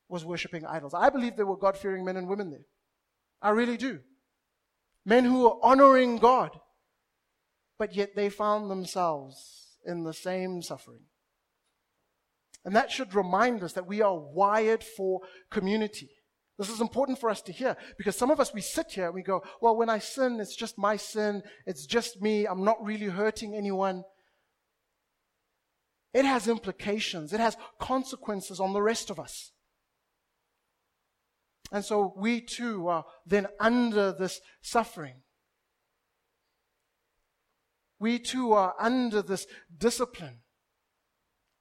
was 0.09 0.25
worshiping 0.25 0.65
idols. 0.67 0.95
I 0.95 1.11
believe 1.11 1.37
there 1.37 1.47
were 1.47 1.57
God 1.57 1.77
fearing 1.77 2.05
men 2.05 2.17
and 2.17 2.29
women 2.29 2.51
there. 2.51 2.67
I 3.41 3.51
really 3.51 3.77
do. 3.77 4.01
Men 5.05 5.25
who 5.25 5.43
were 5.43 5.57
honoring 5.63 6.19
God, 6.19 6.59
but 7.79 7.95
yet 7.95 8.15
they 8.15 8.29
found 8.29 8.71
themselves 8.71 9.62
in 9.87 10.05
the 10.05 10.13
same 10.13 10.63
suffering. 10.63 11.05
And 12.65 12.77
that 12.77 12.91
should 12.91 13.15
remind 13.15 13.63
us 13.63 13.73
that 13.73 13.87
we 13.87 14.03
are 14.03 14.17
wired 14.17 14.85
for 14.85 15.21
community. 15.51 16.11
This 16.59 16.71
is 16.71 16.81
important 16.81 17.19
for 17.19 17.29
us 17.29 17.43
to 17.43 17.53
hear 17.53 17.77
because 17.99 18.15
some 18.15 18.31
of 18.31 18.39
us, 18.39 18.55
we 18.55 18.61
sit 18.61 18.93
here 18.93 19.07
and 19.07 19.15
we 19.15 19.23
go, 19.23 19.43
well, 19.61 19.77
when 19.77 19.89
I 19.89 19.99
sin, 19.99 20.39
it's 20.39 20.55
just 20.55 20.79
my 20.79 20.97
sin. 20.97 21.43
It's 21.67 21.87
just 21.87 22.23
me. 22.23 22.47
I'm 22.47 22.63
not 22.63 22.85
really 22.85 23.07
hurting 23.07 23.57
anyone. 23.57 24.05
It 26.15 26.25
has 26.25 26.47
implications, 26.47 27.33
it 27.33 27.41
has 27.41 27.57
consequences 27.81 28.61
on 28.61 28.75
the 28.75 28.83
rest 28.83 29.09
of 29.09 29.19
us. 29.19 29.53
And 31.73 31.83
so 31.83 32.13
we 32.17 32.43
too 32.43 32.87
are 32.89 33.07
then 33.25 33.47
under 33.59 34.13
this 34.13 34.41
suffering. 34.61 35.23
We 38.03 38.19
too 38.19 38.53
are 38.53 38.75
under 38.81 39.23
this 39.23 39.47
discipline. 39.79 40.39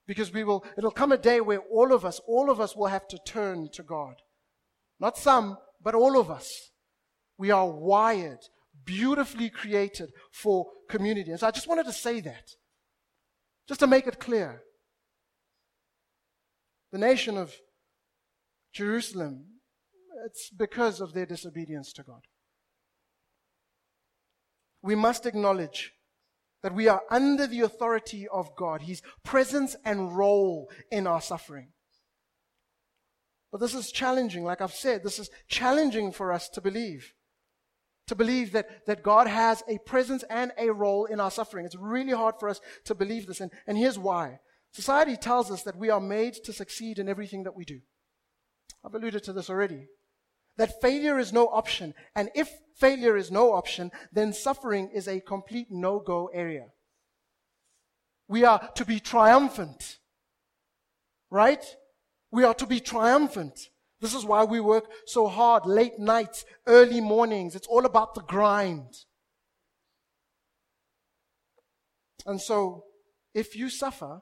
Because 0.07 0.33
we 0.33 0.43
will, 0.43 0.65
it'll 0.75 0.89
come 0.89 1.11
a 1.11 1.17
day 1.17 1.39
where 1.39 1.61
all 1.71 1.93
of 1.93 2.03
us, 2.03 2.19
all 2.27 2.49
of 2.49 2.59
us 2.59 2.75
will 2.75 2.87
have 2.87 3.07
to 3.09 3.19
turn 3.27 3.69
to 3.73 3.83
God. 3.83 4.15
Not 4.99 5.19
some, 5.19 5.57
but 5.83 5.93
all 5.93 6.19
of 6.19 6.31
us. 6.31 6.49
We 7.37 7.51
are 7.51 7.69
wired, 7.69 8.39
beautifully 8.83 9.51
created 9.51 10.09
for 10.31 10.65
community. 10.89 11.29
And 11.29 11.39
so 11.39 11.45
I 11.45 11.51
just 11.51 11.67
wanted 11.67 11.85
to 11.85 11.93
say 11.93 12.21
that. 12.21 12.49
Just 13.67 13.81
to 13.81 13.87
make 13.87 14.07
it 14.07 14.19
clear, 14.19 14.63
the 16.91 16.97
nation 16.97 17.37
of 17.37 17.53
Jerusalem, 18.73 19.45
it's 20.25 20.49
because 20.49 21.01
of 21.01 21.13
their 21.13 21.27
disobedience 21.27 21.93
to 21.93 22.03
God. 22.03 22.21
We 24.81 24.95
must 24.95 25.27
acknowledge 25.27 25.93
that 26.63 26.75
we 26.75 26.87
are 26.87 27.01
under 27.09 27.47
the 27.47 27.61
authority 27.61 28.27
of 28.27 28.55
God, 28.55 28.83
His 28.83 29.01
presence 29.23 29.75
and 29.83 30.15
role 30.15 30.69
in 30.91 31.07
our 31.07 31.21
suffering. 31.21 31.69
But 33.51 33.59
this 33.59 33.73
is 33.73 33.91
challenging, 33.91 34.43
like 34.43 34.61
I've 34.61 34.73
said, 34.73 35.03
this 35.03 35.19
is 35.19 35.29
challenging 35.47 36.11
for 36.11 36.31
us 36.31 36.47
to 36.49 36.61
believe 36.61 37.13
to 38.11 38.15
believe 38.15 38.51
that, 38.51 38.85
that 38.87 39.03
God 39.03 39.25
has 39.25 39.63
a 39.69 39.77
presence 39.77 40.25
and 40.29 40.51
a 40.57 40.69
role 40.69 41.05
in 41.05 41.21
our 41.21 41.31
suffering. 41.31 41.65
It's 41.65 41.77
really 41.77 42.11
hard 42.11 42.35
for 42.41 42.49
us 42.49 42.59
to 42.83 42.93
believe 42.93 43.25
this. 43.25 43.39
And, 43.39 43.51
and 43.65 43.77
here's 43.77 43.97
why. 43.97 44.39
Society 44.73 45.15
tells 45.15 45.49
us 45.49 45.63
that 45.63 45.77
we 45.77 45.89
are 45.89 46.01
made 46.01 46.33
to 46.43 46.51
succeed 46.51 46.99
in 46.99 47.07
everything 47.07 47.43
that 47.43 47.55
we 47.55 47.63
do. 47.63 47.79
I've 48.83 48.93
alluded 48.93 49.23
to 49.23 49.33
this 49.33 49.49
already. 49.49 49.87
That 50.61 50.79
failure 50.79 51.17
is 51.17 51.33
no 51.33 51.47
option. 51.47 51.95
And 52.15 52.29
if 52.35 52.47
failure 52.75 53.17
is 53.17 53.31
no 53.31 53.51
option, 53.51 53.89
then 54.13 54.31
suffering 54.31 54.91
is 54.93 55.07
a 55.07 55.19
complete 55.19 55.71
no 55.71 55.99
go 55.99 56.29
area. 56.31 56.67
We 58.27 58.43
are 58.43 58.69
to 58.75 58.85
be 58.85 58.99
triumphant. 58.99 59.97
Right? 61.31 61.65
We 62.29 62.43
are 62.43 62.53
to 62.53 62.67
be 62.67 62.79
triumphant. 62.79 63.69
This 64.01 64.13
is 64.13 64.23
why 64.23 64.43
we 64.43 64.59
work 64.59 64.85
so 65.07 65.27
hard, 65.27 65.65
late 65.65 65.97
nights, 65.97 66.45
early 66.67 67.01
mornings. 67.01 67.55
It's 67.55 67.65
all 67.65 67.87
about 67.87 68.13
the 68.13 68.21
grind. 68.21 68.93
And 72.27 72.39
so, 72.39 72.83
if 73.33 73.55
you 73.55 73.67
suffer, 73.71 74.21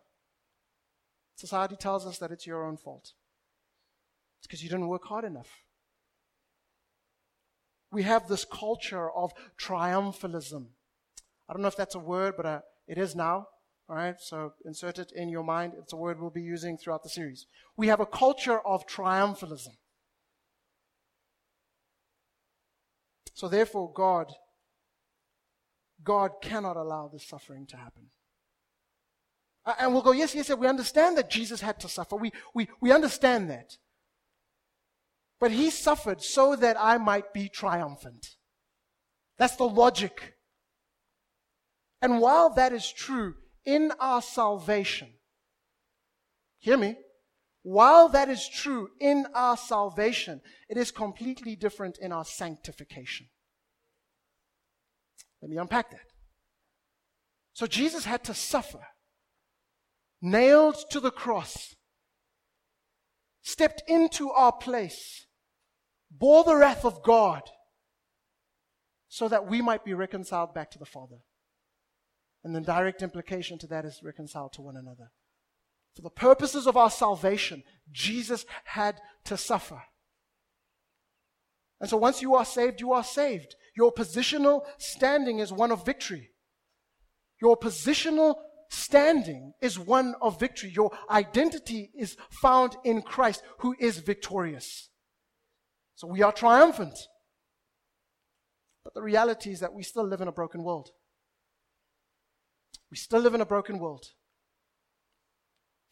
society 1.36 1.75
tells 1.75 2.08
us 2.08 2.17
that 2.19 2.32
it's 2.32 2.47
your 2.47 2.65
own 2.65 2.78
fault. 2.78 3.12
It's 4.39 4.47
because 4.47 4.63
you 4.63 4.69
didn't 4.69 4.88
work 4.88 5.04
hard 5.04 5.25
enough. 5.25 5.65
We 7.91 8.04
have 8.04 8.28
this 8.28 8.45
culture 8.45 9.10
of 9.12 9.32
triumphalism. 9.60 10.67
I 11.47 11.54
don't 11.54 11.62
know 11.62 11.67
if 11.67 11.75
that's 11.75 11.95
a 11.95 11.99
word, 11.99 12.36
but 12.38 12.45
uh, 12.45 12.60
it 12.88 12.97
is 12.97 13.15
now. 13.15 13.47
All 13.89 13.95
right, 13.95 14.15
so 14.19 14.54
insert 14.65 14.99
it 14.99 15.12
in 15.15 15.30
your 15.30 15.43
mind. 15.43 15.73
It's 15.80 15.93
a 15.93 15.97
word 15.97 16.21
we'll 16.21 16.30
be 16.30 16.43
using 16.43 16.78
throughout 16.78 17.02
the 17.02 17.10
series. 17.10 17.47
We 17.75 17.88
have 17.88 17.99
a 17.99 18.06
culture 18.06 18.60
of 18.60 18.86
triumphalism. 18.86 19.78
So 23.34 23.47
therefore, 23.47 23.91
God, 23.91 24.32
God 26.04 26.34
cannot 26.41 26.78
allow 26.78 27.10
this 27.12 27.28
suffering 27.28 27.65
to 27.67 27.78
happen. 27.78 28.12
And 29.80 29.93
we'll 29.93 30.04
go, 30.04 30.12
yes, 30.12 30.36
yes, 30.36 30.49
yes, 30.49 30.58
we 30.58 30.67
understand 30.67 31.17
that 31.17 31.30
Jesus 31.30 31.62
had 31.62 31.80
to 31.80 31.89
suffer. 31.89 32.15
We, 32.15 32.32
we, 32.54 32.67
we 32.82 32.91
understand 32.91 33.49
that. 33.49 33.78
But 35.39 35.52
he 35.52 35.69
suffered 35.69 36.21
so 36.21 36.56
that 36.56 36.78
I 36.80 36.97
might 36.97 37.34
be 37.34 37.47
triumphant. 37.47 38.36
That's 39.38 39.56
the 39.56 39.63
logic. 39.63 40.36
And 42.02 42.19
while 42.19 42.49
that 42.52 42.73
is 42.73 42.91
true, 42.91 43.36
in 43.65 43.91
our 43.99 44.21
salvation. 44.21 45.10
Hear 46.58 46.78
me? 46.78 46.95
While 47.62 48.10
that 48.10 48.30
is 48.30 48.47
true 48.47 48.89
in 48.99 49.28
our 49.34 49.58
salvation, 49.58 50.41
it 50.69 50.78
is 50.78 50.91
completely 50.91 51.56
different 51.56 51.97
in 51.99 52.12
our 52.12 52.25
sanctification. 52.25 53.28
Let 55.41 55.52
me 55.52 55.58
unpack 55.58 55.91
that. 55.91 56.08
So 57.54 57.67
Jesus 57.67 58.06
had 58.06 58.23
to 58.25 58.34
suffer, 58.34 58.82
nailed 60.21 60.78
to 60.89 60.99
the 60.99 61.12
cross, 61.12 61.75
stepped 63.41 63.84
into 63.88 64.32
our 64.32 64.54
place, 64.54 65.28
bore 66.11 66.43
the 66.43 66.55
wrath 66.55 66.85
of 66.85 67.03
God, 67.03 67.41
so 69.07 69.27
that 69.27 69.47
we 69.47 69.61
might 69.61 69.83
be 69.83 69.93
reconciled 69.93 70.53
back 70.53 70.69
to 70.71 70.79
the 70.79 70.85
Father. 70.85 71.17
And 72.43 72.55
the 72.55 72.61
direct 72.61 73.01
implication 73.01 73.57
to 73.59 73.67
that 73.67 73.85
is 73.85 74.01
reconciled 74.03 74.53
to 74.53 74.61
one 74.61 74.77
another. 74.77 75.11
For 75.95 76.03
the 76.03 76.09
purposes 76.09 76.67
of 76.67 76.77
our 76.77 76.89
salvation, 76.89 77.63
Jesus 77.91 78.45
had 78.65 79.01
to 79.25 79.35
suffer. 79.35 79.81
And 81.81 81.89
so 81.89 81.97
once 81.97 82.21
you 82.21 82.35
are 82.35 82.45
saved, 82.45 82.79
you 82.79 82.93
are 82.93 83.03
saved. 83.03 83.55
Your 83.75 83.91
positional 83.91 84.65
standing 84.77 85.39
is 85.39 85.51
one 85.51 85.71
of 85.71 85.85
victory. 85.85 86.31
Your 87.41 87.57
positional 87.57 88.35
standing 88.69 89.53
is 89.61 89.79
one 89.79 90.13
of 90.21 90.39
victory. 90.39 90.71
Your 90.73 90.91
identity 91.09 91.89
is 91.97 92.17
found 92.29 92.75
in 92.83 93.01
Christ, 93.01 93.41
who 93.59 93.75
is 93.79 93.99
victorious. 93.99 94.88
So 95.99 96.07
we 96.07 96.21
are 96.21 96.31
triumphant. 96.31 96.97
But 98.85 98.93
the 98.93 99.01
reality 99.01 99.51
is 99.51 99.59
that 99.59 99.73
we 99.73 99.83
still 99.83 100.07
live 100.07 100.21
in 100.21 100.29
a 100.29 100.31
broken 100.31 100.63
world. 100.63 100.91
We 102.89 102.95
still 102.95 103.19
live 103.19 103.33
in 103.33 103.41
a 103.41 103.45
broken 103.45 103.79
world. 103.79 104.05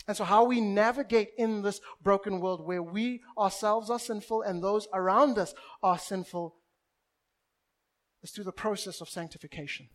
And 0.07 0.15
so, 0.15 0.23
how 0.23 0.45
we 0.45 0.61
navigate 0.61 1.31
in 1.37 1.61
this 1.61 1.81
broken 2.01 2.39
world 2.39 2.65
where 2.65 2.81
we 2.81 3.19
ourselves 3.37 3.89
are 3.89 3.99
sinful 3.99 4.43
and 4.43 4.63
those 4.63 4.87
around 4.93 5.37
us 5.37 5.53
are 5.83 5.99
sinful 5.99 6.55
is 8.23 8.31
through 8.31 8.45
the 8.45 8.53
process 8.53 9.01
of 9.01 9.09
sanctification. 9.09 9.89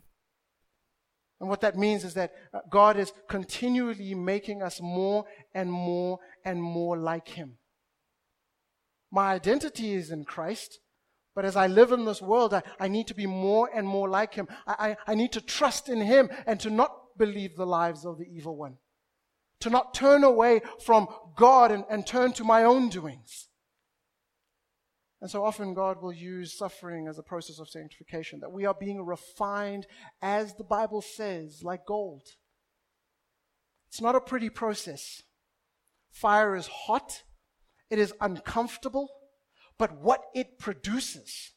And 1.40 1.48
what 1.48 1.62
that 1.62 1.78
means 1.78 2.04
is 2.04 2.12
that 2.12 2.34
uh, 2.52 2.58
God 2.68 2.98
is 2.98 3.14
continually 3.30 4.14
making 4.14 4.62
us 4.62 4.78
more 4.78 5.24
and 5.54 5.72
more 5.72 6.18
and 6.44 6.62
more 6.62 6.98
like 6.98 7.28
Him. 7.28 7.56
My 9.12 9.32
identity 9.32 9.92
is 9.92 10.10
in 10.10 10.24
Christ, 10.24 10.80
but 11.34 11.44
as 11.44 11.54
I 11.54 11.68
live 11.68 11.92
in 11.92 12.04
this 12.04 12.20
world, 12.20 12.52
I, 12.52 12.62
I 12.80 12.88
need 12.88 13.06
to 13.08 13.14
be 13.14 13.26
more 13.26 13.70
and 13.72 13.86
more 13.86 14.08
like 14.08 14.34
Him. 14.34 14.48
I, 14.66 14.96
I, 15.06 15.12
I 15.12 15.14
need 15.14 15.30
to 15.32 15.40
trust 15.40 15.88
in 15.88 16.00
Him 16.00 16.30
and 16.46 16.58
to 16.60 16.70
not 16.70 17.16
believe 17.16 17.54
the 17.54 17.66
lives 17.66 18.04
of 18.04 18.18
the 18.18 18.26
evil 18.26 18.56
one 18.56 18.78
to 19.62 19.70
not 19.70 19.94
turn 19.94 20.24
away 20.24 20.60
from 20.84 21.06
God 21.36 21.70
and, 21.70 21.84
and 21.88 22.04
turn 22.04 22.32
to 22.32 22.44
my 22.44 22.64
own 22.64 22.88
doings. 22.88 23.48
And 25.20 25.30
so 25.30 25.44
often 25.44 25.72
God 25.72 26.02
will 26.02 26.12
use 26.12 26.58
suffering 26.58 27.06
as 27.06 27.16
a 27.16 27.22
process 27.22 27.60
of 27.60 27.68
sanctification, 27.68 28.40
that 28.40 28.50
we 28.50 28.66
are 28.66 28.74
being 28.74 29.06
refined, 29.06 29.86
as 30.20 30.54
the 30.54 30.64
Bible 30.64 31.00
says, 31.00 31.62
like 31.62 31.86
gold. 31.86 32.22
It's 33.88 34.00
not 34.00 34.16
a 34.16 34.20
pretty 34.20 34.50
process. 34.50 35.22
Fire 36.10 36.56
is 36.56 36.66
hot, 36.66 37.22
it 37.92 37.98
is 37.98 38.12
uncomfortable, 38.20 39.08
but 39.78 40.00
what 40.00 40.22
it 40.34 40.58
produces, 40.58 41.52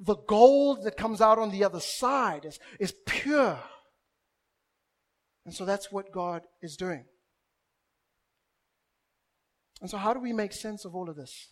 the 0.00 0.16
gold 0.16 0.84
that 0.84 0.96
comes 0.96 1.20
out 1.20 1.38
on 1.38 1.50
the 1.50 1.64
other 1.64 1.80
side, 1.80 2.44
is, 2.44 2.58
is 2.80 2.94
pure 3.04 3.58
and 5.44 5.54
so 5.54 5.64
that's 5.64 5.90
what 5.90 6.12
God 6.12 6.42
is 6.60 6.76
doing. 6.76 7.04
And 9.80 9.90
so, 9.90 9.98
how 9.98 10.14
do 10.14 10.20
we 10.20 10.32
make 10.32 10.52
sense 10.52 10.84
of 10.84 10.94
all 10.94 11.10
of 11.10 11.16
this? 11.16 11.50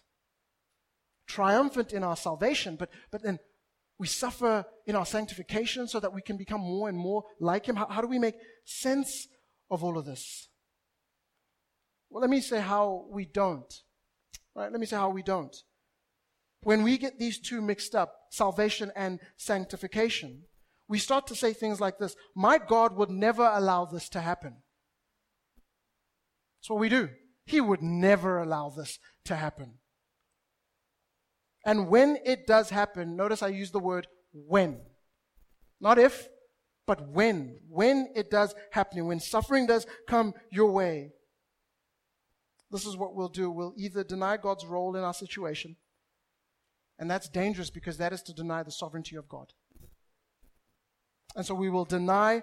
Triumphant 1.27 1.93
in 1.93 2.05
our 2.05 2.17
salvation, 2.17 2.77
but, 2.77 2.91
but 3.11 3.23
then 3.23 3.39
we 3.99 4.07
suffer 4.07 4.65
in 4.87 4.95
our 4.95 5.07
sanctification 5.07 5.89
so 5.89 5.99
that 6.01 6.15
we 6.15 6.23
can 6.23 6.37
become 6.37 6.61
more 6.61 6.89
and 6.89 6.97
more 6.97 7.25
like 7.41 7.67
Him. 7.67 7.77
How, 7.77 7.89
how 7.89 8.01
do 8.01 8.07
we 8.07 8.19
make 8.19 8.37
sense 8.65 9.27
of 9.71 9.83
all 9.83 9.99
of 9.99 10.07
this? 10.07 10.49
Well, 12.11 12.21
let 12.21 12.31
me 12.31 12.41
say 12.41 12.61
how 12.61 13.07
we 13.11 13.25
don't. 13.25 13.73
Right? 14.55 14.71
Let 14.71 14.81
me 14.81 14.87
say 14.87 14.97
how 14.97 15.11
we 15.11 15.23
don't. 15.23 15.57
When 16.63 16.83
we 16.83 16.99
get 16.99 17.19
these 17.19 17.39
two 17.39 17.63
mixed 17.63 17.95
up, 17.95 18.15
salvation 18.31 18.93
and 18.95 19.21
sanctification, 19.37 20.43
we 20.89 20.99
start 20.99 21.27
to 21.29 21.37
say 21.37 21.53
things 21.53 21.81
like 21.81 21.99
this 21.99 22.17
My 22.35 22.59
God 22.59 22.97
would 22.97 23.11
never 23.11 23.45
allow 23.45 23.85
this 23.85 24.09
to 24.11 24.21
happen. 24.21 24.57
That's 26.61 26.71
what 26.71 26.81
we 26.81 26.89
do. 26.89 27.09
He 27.47 27.61
would 27.61 27.81
never 27.81 28.39
allow 28.39 28.69
this 28.69 28.99
to 29.25 29.37
happen. 29.37 29.75
And 31.65 31.89
when 31.89 32.19
it 32.25 32.47
does 32.47 32.71
happen, 32.71 33.17
notice 33.17 33.43
I 33.43 33.49
use 33.49 33.71
the 33.71 33.79
word 33.79 34.07
when. 34.33 34.81
Not 35.81 35.99
if, 35.99 36.29
but 36.87 37.09
when. 37.09 37.61
When 37.69 38.09
it 38.15 38.31
does 38.31 38.55
happen, 38.73 39.07
when 39.07 39.21
suffering 39.21 39.67
does 39.67 39.87
come 40.09 40.35
your 40.51 40.71
way, 40.71 41.13
this 42.71 42.87
is 42.87 42.97
what 42.97 43.15
we'll 43.15 43.29
do. 43.29 43.51
We'll 43.51 43.75
either 43.77 44.05
deny 44.05 44.37
God's 44.37 44.65
role 44.65 44.97
in 44.97 45.03
our 45.03 45.15
situation, 45.15 45.77
and 46.99 47.11
that's 47.11 47.29
dangerous 47.29 47.71
because 47.71 47.99
that 47.99 48.13
is 48.13 48.23
to 48.23 48.33
deny 48.33 48.63
the 48.63 48.71
sovereignty 48.71 49.17
of 49.17 49.29
God. 49.29 49.53
And 51.35 51.45
so 51.45 51.55
we 51.55 51.71
will 51.71 51.85
deny 51.85 52.43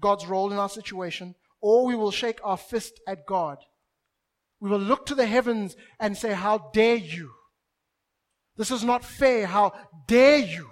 God's 0.00 0.26
role 0.26 0.52
in 0.52 0.58
our 0.58 0.68
situation, 0.68 1.34
or 1.60 1.86
we 1.86 1.96
will 1.96 2.10
shake 2.10 2.38
our 2.44 2.56
fist 2.56 3.00
at 3.08 3.26
God. 3.26 3.58
We 4.60 4.70
will 4.70 4.78
look 4.78 5.06
to 5.06 5.14
the 5.14 5.26
heavens 5.26 5.76
and 5.98 6.16
say, 6.16 6.32
How 6.32 6.70
dare 6.72 6.96
you? 6.96 7.32
This 8.56 8.70
is 8.70 8.84
not 8.84 9.04
fair. 9.04 9.46
How 9.46 9.72
dare 10.06 10.38
you? 10.38 10.70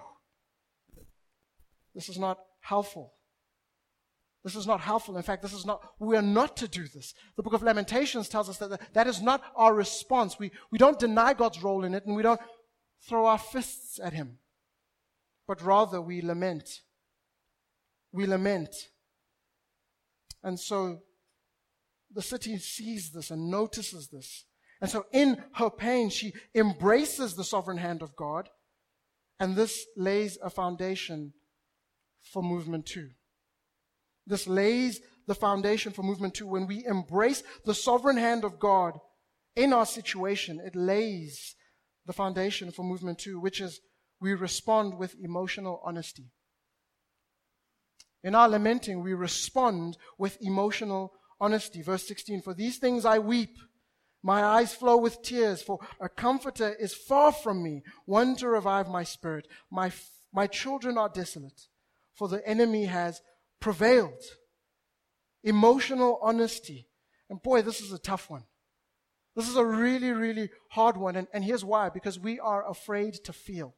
This 1.95 2.09
is 2.09 2.19
not 2.19 2.39
helpful. 2.61 3.14
This 4.45 4.57
is 4.57 4.67
not 4.67 4.81
helpful. 4.81 5.17
In 5.17 5.23
fact, 5.23 5.43
this 5.43 5.55
is 5.55 5.65
not, 5.65 5.83
we 5.99 6.17
are 6.17 6.23
not 6.23 6.57
to 6.59 6.69
do 6.69 6.87
this. 6.87 7.15
The 7.37 7.43
book 7.43 7.55
of 7.55 7.63
Lamentations 7.63 8.29
tells 8.29 8.49
us 8.51 8.59
that 8.59 8.93
that 8.93 9.07
is 9.07 9.23
not 9.23 9.43
our 9.57 9.75
response. 9.75 10.39
We, 10.39 10.51
we 10.71 10.79
don't 10.79 10.99
deny 10.99 11.33
God's 11.33 11.63
role 11.63 11.85
in 11.85 11.95
it 11.95 12.05
and 12.05 12.15
we 12.15 12.23
don't 12.23 12.41
throw 13.09 13.25
our 13.27 13.39
fists 13.39 13.99
at 14.03 14.13
Him, 14.13 14.39
but 15.49 15.63
rather 15.63 16.01
we 16.01 16.21
lament 16.21 16.69
we 18.15 18.27
lament. 18.27 18.75
And 20.43 20.59
so 20.59 21.01
the 22.15 22.23
city 22.23 22.57
sees 22.59 23.11
this 23.11 23.31
and 23.31 23.51
notices 23.51 24.09
this. 24.09 24.45
And 24.81 24.89
so 24.89 25.07
in 25.13 25.43
her 25.55 25.69
pain, 25.69 26.11
she 26.11 26.33
embraces 26.55 27.35
the 27.35 27.45
sovereign 27.45 27.79
hand 27.79 28.03
of 28.03 28.15
God. 28.15 28.49
And 29.41 29.57
this 29.57 29.85
lays 29.97 30.39
a 30.43 30.49
foundation 30.49 31.33
for 32.33 32.43
movement 32.43 32.87
two. 32.87 33.11
This 34.27 34.47
lays 34.47 35.01
the 35.27 35.35
foundation 35.35 35.93
for 35.93 36.03
movement 36.03 36.35
two. 36.35 36.47
When 36.47 36.67
we 36.67 36.85
embrace 36.85 37.43
the 37.65 37.75
sovereign 37.75 38.17
hand 38.17 38.45
of 38.45 38.59
God 38.59 38.99
in 39.57 39.73
our 39.73 39.87
situation, 39.87 40.61
it 40.65 40.77
lays 40.77 41.55
the 42.07 42.13
foundation 42.13 42.71
for 42.71 42.85
movement 42.85 43.19
two, 43.19 43.41
which 43.41 43.61
is 43.61 43.81
we 44.21 44.35
respond 44.35 44.99
with 44.99 45.15
emotional 45.23 45.81
honesty. 45.85 46.31
In 48.23 48.35
our 48.35 48.49
lamenting, 48.49 49.03
we 49.03 49.13
respond 49.13 49.99
with 50.19 50.39
emotional 50.41 51.13
honesty. 51.41 51.83
Verse 51.83 52.07
16 52.09 52.41
For 52.41 52.55
these 52.55 52.79
things 52.79 53.05
I 53.05 53.19
weep, 53.19 53.57
my 54.23 54.43
eyes 54.43 54.75
flow 54.75 54.97
with 54.97 55.21
tears, 55.23 55.63
for 55.63 55.79
a 56.01 56.09
comforter 56.09 56.75
is 56.81 56.95
far 56.95 57.31
from 57.33 57.63
me, 57.63 57.83
one 58.07 58.35
to 58.37 58.49
revive 58.49 58.89
my 58.89 59.05
spirit. 59.05 59.47
My, 59.71 59.93
my 60.33 60.47
children 60.47 60.97
are 60.97 61.11
desolate, 61.11 61.67
for 62.15 62.29
the 62.29 62.47
enemy 62.49 62.87
has 62.87 63.21
prevailed. 63.65 64.23
Emotional 65.43 66.19
honesty. 66.21 66.87
And 67.31 67.43
boy, 67.43 67.63
this 67.63 67.81
is 67.81 67.93
a 67.93 67.99
tough 67.99 68.29
one. 68.29 68.45
This 69.35 69.49
is 69.49 69.57
a 69.57 69.65
really, 69.65 70.11
really 70.11 70.51
hard 70.73 70.99
one. 70.99 71.17
And, 71.17 71.29
and 71.33 71.43
here's 71.43 71.65
why 71.65 71.89
because 71.89 72.19
we 72.19 72.39
are 72.39 72.69
afraid 72.69 73.15
to 73.25 73.33
feel. 73.33 73.75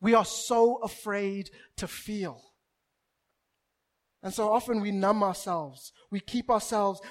We 0.00 0.14
are 0.14 0.24
so 0.24 0.76
afraid 0.76 1.50
to 1.76 1.86
feel. 1.86 2.40
And 4.22 4.32
so 4.32 4.50
often 4.50 4.80
we 4.80 4.92
numb 4.92 5.22
ourselves. 5.22 5.92
We 6.10 6.20
keep 6.20 6.48
ourselves 6.48 7.02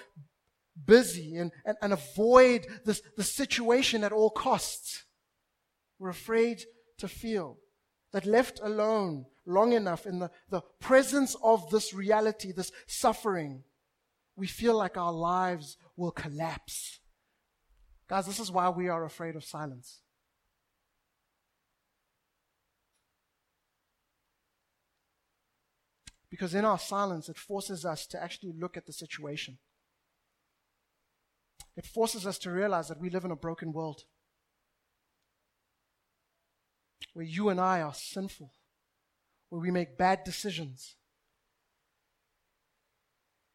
busy 0.87 1.37
and, 1.37 1.51
and, 1.67 1.77
and 1.83 1.93
avoid 1.93 2.65
this, 2.83 3.03
the 3.15 3.23
situation 3.23 4.03
at 4.03 4.11
all 4.11 4.31
costs. 4.31 5.03
We're 5.99 6.09
afraid 6.09 6.63
to 6.97 7.07
feel 7.07 7.59
that 8.11 8.25
left 8.25 8.59
alone 8.63 9.27
long 9.45 9.73
enough 9.73 10.05
in 10.05 10.19
the, 10.19 10.31
the 10.49 10.61
presence 10.79 11.35
of 11.43 11.69
this 11.69 11.93
reality, 11.93 12.51
this 12.51 12.71
suffering, 12.87 13.63
we 14.35 14.47
feel 14.47 14.75
like 14.75 14.97
our 14.97 15.13
lives 15.13 15.77
will 15.95 16.11
collapse. 16.11 16.99
Guys, 18.07 18.25
this 18.25 18.39
is 18.39 18.51
why 18.51 18.69
we 18.69 18.87
are 18.89 19.05
afraid 19.05 19.35
of 19.35 19.43
silence. 19.43 20.01
Because 26.29 26.53
in 26.53 26.65
our 26.65 26.79
silence, 26.79 27.29
it 27.29 27.37
forces 27.37 27.85
us 27.85 28.05
to 28.07 28.21
actually 28.21 28.51
look 28.59 28.75
at 28.75 28.85
the 28.85 28.93
situation. 28.93 29.57
It 31.77 31.85
forces 31.85 32.27
us 32.27 32.37
to 32.39 32.51
realize 32.51 32.89
that 32.89 32.99
we 32.99 33.09
live 33.09 33.25
in 33.25 33.31
a 33.31 33.35
broken 33.35 33.71
world 33.71 34.03
where 37.13 37.25
you 37.25 37.47
and 37.47 37.59
I 37.59 37.81
are 37.81 37.93
sinful, 37.93 38.51
where 39.55 39.61
we 39.61 39.71
make 39.71 39.97
bad 39.97 40.25
decisions. 40.25 40.97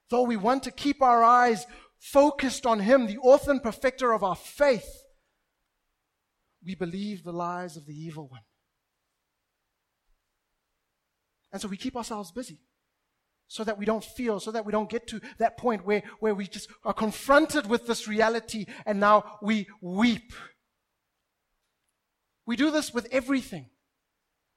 Though 0.09 0.23
we 0.23 0.39
want 0.39 0.63
to 0.63 0.71
keep 0.71 1.03
our 1.03 1.23
eyes 1.23 1.67
focused 1.99 2.65
on 2.65 2.81
Him, 2.81 3.07
the 3.07 3.19
author 3.19 3.51
and 3.51 3.63
perfecter 3.63 4.15
of 4.15 4.25
our 4.25 4.35
faith, 4.35 5.05
we 6.65 6.75
believe 6.75 7.23
the 7.23 7.35
lies 7.35 7.77
of 7.77 7.85
the 7.85 7.93
evil 7.93 8.29
one. 8.29 8.41
And 11.53 11.61
so 11.61 11.69
we 11.69 11.77
keep 11.77 11.97
ourselves 11.97 12.33
busy 12.33 12.61
so 13.47 13.63
that 13.65 13.77
we 13.77 13.85
don't 13.85 14.03
feel, 14.03 14.41
so 14.41 14.53
that 14.53 14.65
we 14.65 14.73
don't 14.73 14.89
get 14.89 15.07
to 15.09 15.21
that 15.37 15.59
point 15.59 15.85
where, 15.85 16.03
where 16.21 16.35
we 16.35 16.47
just 16.47 16.71
are 16.83 16.95
confronted 16.95 17.67
with 17.67 17.87
this 17.87 18.09
reality 18.09 18.65
and 18.87 19.01
now 19.01 19.39
we 19.43 19.67
weep. 19.83 20.33
We 22.47 22.57
do 22.57 22.71
this 22.71 22.95
with 22.95 23.07
everything. 23.13 23.67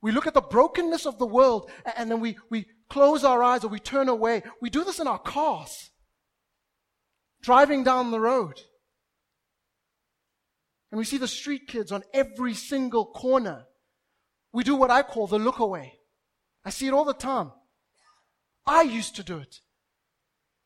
We 0.03 0.11
look 0.11 0.27
at 0.27 0.33
the 0.33 0.41
brokenness 0.41 1.05
of 1.05 1.17
the 1.17 1.25
world 1.25 1.71
and 1.95 2.11
then 2.11 2.19
we, 2.19 2.37
we 2.49 2.65
close 2.89 3.23
our 3.23 3.41
eyes 3.41 3.63
or 3.63 3.69
we 3.69 3.79
turn 3.79 4.09
away. 4.09 4.43
We 4.61 4.69
do 4.69 4.83
this 4.83 4.99
in 4.99 5.07
our 5.07 5.17
cars, 5.17 5.91
driving 7.41 7.85
down 7.85 8.11
the 8.11 8.19
road. 8.19 8.59
And 10.91 10.99
we 10.99 11.05
see 11.05 11.17
the 11.17 11.27
street 11.27 11.69
kids 11.69 11.93
on 11.93 12.03
every 12.13 12.53
single 12.53 13.05
corner. 13.05 13.63
We 14.51 14.65
do 14.65 14.75
what 14.75 14.91
I 14.91 15.03
call 15.03 15.25
the 15.25 15.39
look 15.39 15.59
away. 15.59 15.93
I 16.65 16.69
see 16.69 16.87
it 16.87 16.93
all 16.93 17.05
the 17.05 17.13
time. 17.13 17.53
I 18.65 18.81
used 18.81 19.15
to 19.15 19.23
do 19.23 19.37
it. 19.37 19.61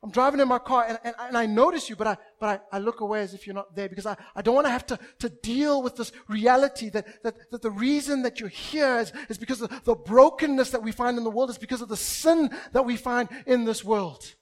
I'm 0.03 0.11
driving 0.11 0.39
in 0.39 0.47
my 0.47 0.59
car 0.59 0.85
and, 0.87 0.99
and, 1.03 1.15
and, 1.19 1.35
I 1.35 1.47
notice 1.47 1.89
you, 1.89 1.95
but, 1.95 2.05
I, 2.05 2.17
but 2.39 2.61
I, 2.71 2.77
I 2.77 2.79
look 2.79 3.01
away 3.01 3.21
as 3.21 3.33
if 3.33 3.47
you're 3.47 3.55
not 3.55 3.75
there 3.75 3.89
because 3.89 4.05
I, 4.05 4.15
I 4.35 4.43
don't 4.43 4.53
want 4.53 4.67
to 4.67 4.71
have 4.71 4.85
to, 4.87 4.99
to 5.19 5.29
deal 5.29 5.81
with 5.81 5.95
this 5.95 6.11
reality 6.27 6.89
that, 6.89 7.23
that, 7.23 7.35
that 7.49 7.63
the 7.63 7.71
reason 7.71 8.21
that 8.21 8.39
you're 8.39 8.47
here 8.47 8.99
is, 8.99 9.11
is 9.27 9.39
because 9.39 9.61
of 9.61 9.83
the 9.85 9.95
brokenness 9.95 10.69
that 10.69 10.83
we 10.83 10.91
find 10.91 11.17
in 11.17 11.23
the 11.23 11.31
world, 11.31 11.49
is 11.49 11.57
because 11.57 11.81
of 11.81 11.89
the 11.89 11.97
sin 11.97 12.51
that 12.73 12.85
we 12.85 12.95
find 12.95 13.27
in 13.47 13.65
this 13.65 13.83
world. 13.83 14.35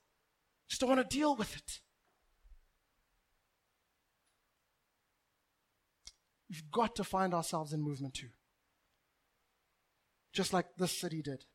Just 0.68 0.82
don't 0.82 0.90
want 0.90 1.10
to 1.10 1.18
deal 1.18 1.38
with 1.38 1.56
it. 1.56 1.80
We've 6.50 6.70
got 6.70 6.96
to 6.98 7.04
find 7.06 7.34
ourselves 7.34 7.72
in 7.72 7.82
movement 7.82 8.16
too. 8.16 8.30
Just 10.34 10.52
like 10.52 10.66
this 10.78 11.00
city 11.00 11.22
did. 11.22 11.46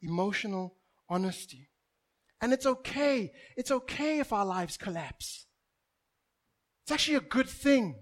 Emotional 0.00 0.76
honesty. 1.08 1.68
And 2.44 2.52
it's 2.52 2.66
okay. 2.66 3.32
It's 3.56 3.70
okay 3.70 4.18
if 4.18 4.30
our 4.30 4.44
lives 4.44 4.76
collapse. 4.76 5.46
It's 6.82 6.92
actually 6.92 7.16
a 7.16 7.22
good 7.22 7.48
thing. 7.48 7.94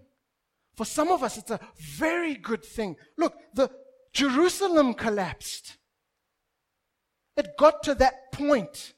For 0.75 0.85
some 0.85 1.13
of 1.13 1.23
us, 1.23 1.39
it's 1.39 1.53
a 1.53 1.61
very 1.79 2.35
good 2.35 2.65
thing. 2.65 2.97
Look, 3.17 3.35
the 3.55 3.71
Jerusalem 4.13 4.95
collapsed. 4.95 5.77
It 7.37 7.57
got 7.57 7.85
to 7.85 7.95
that 7.95 8.33
point 8.33 8.95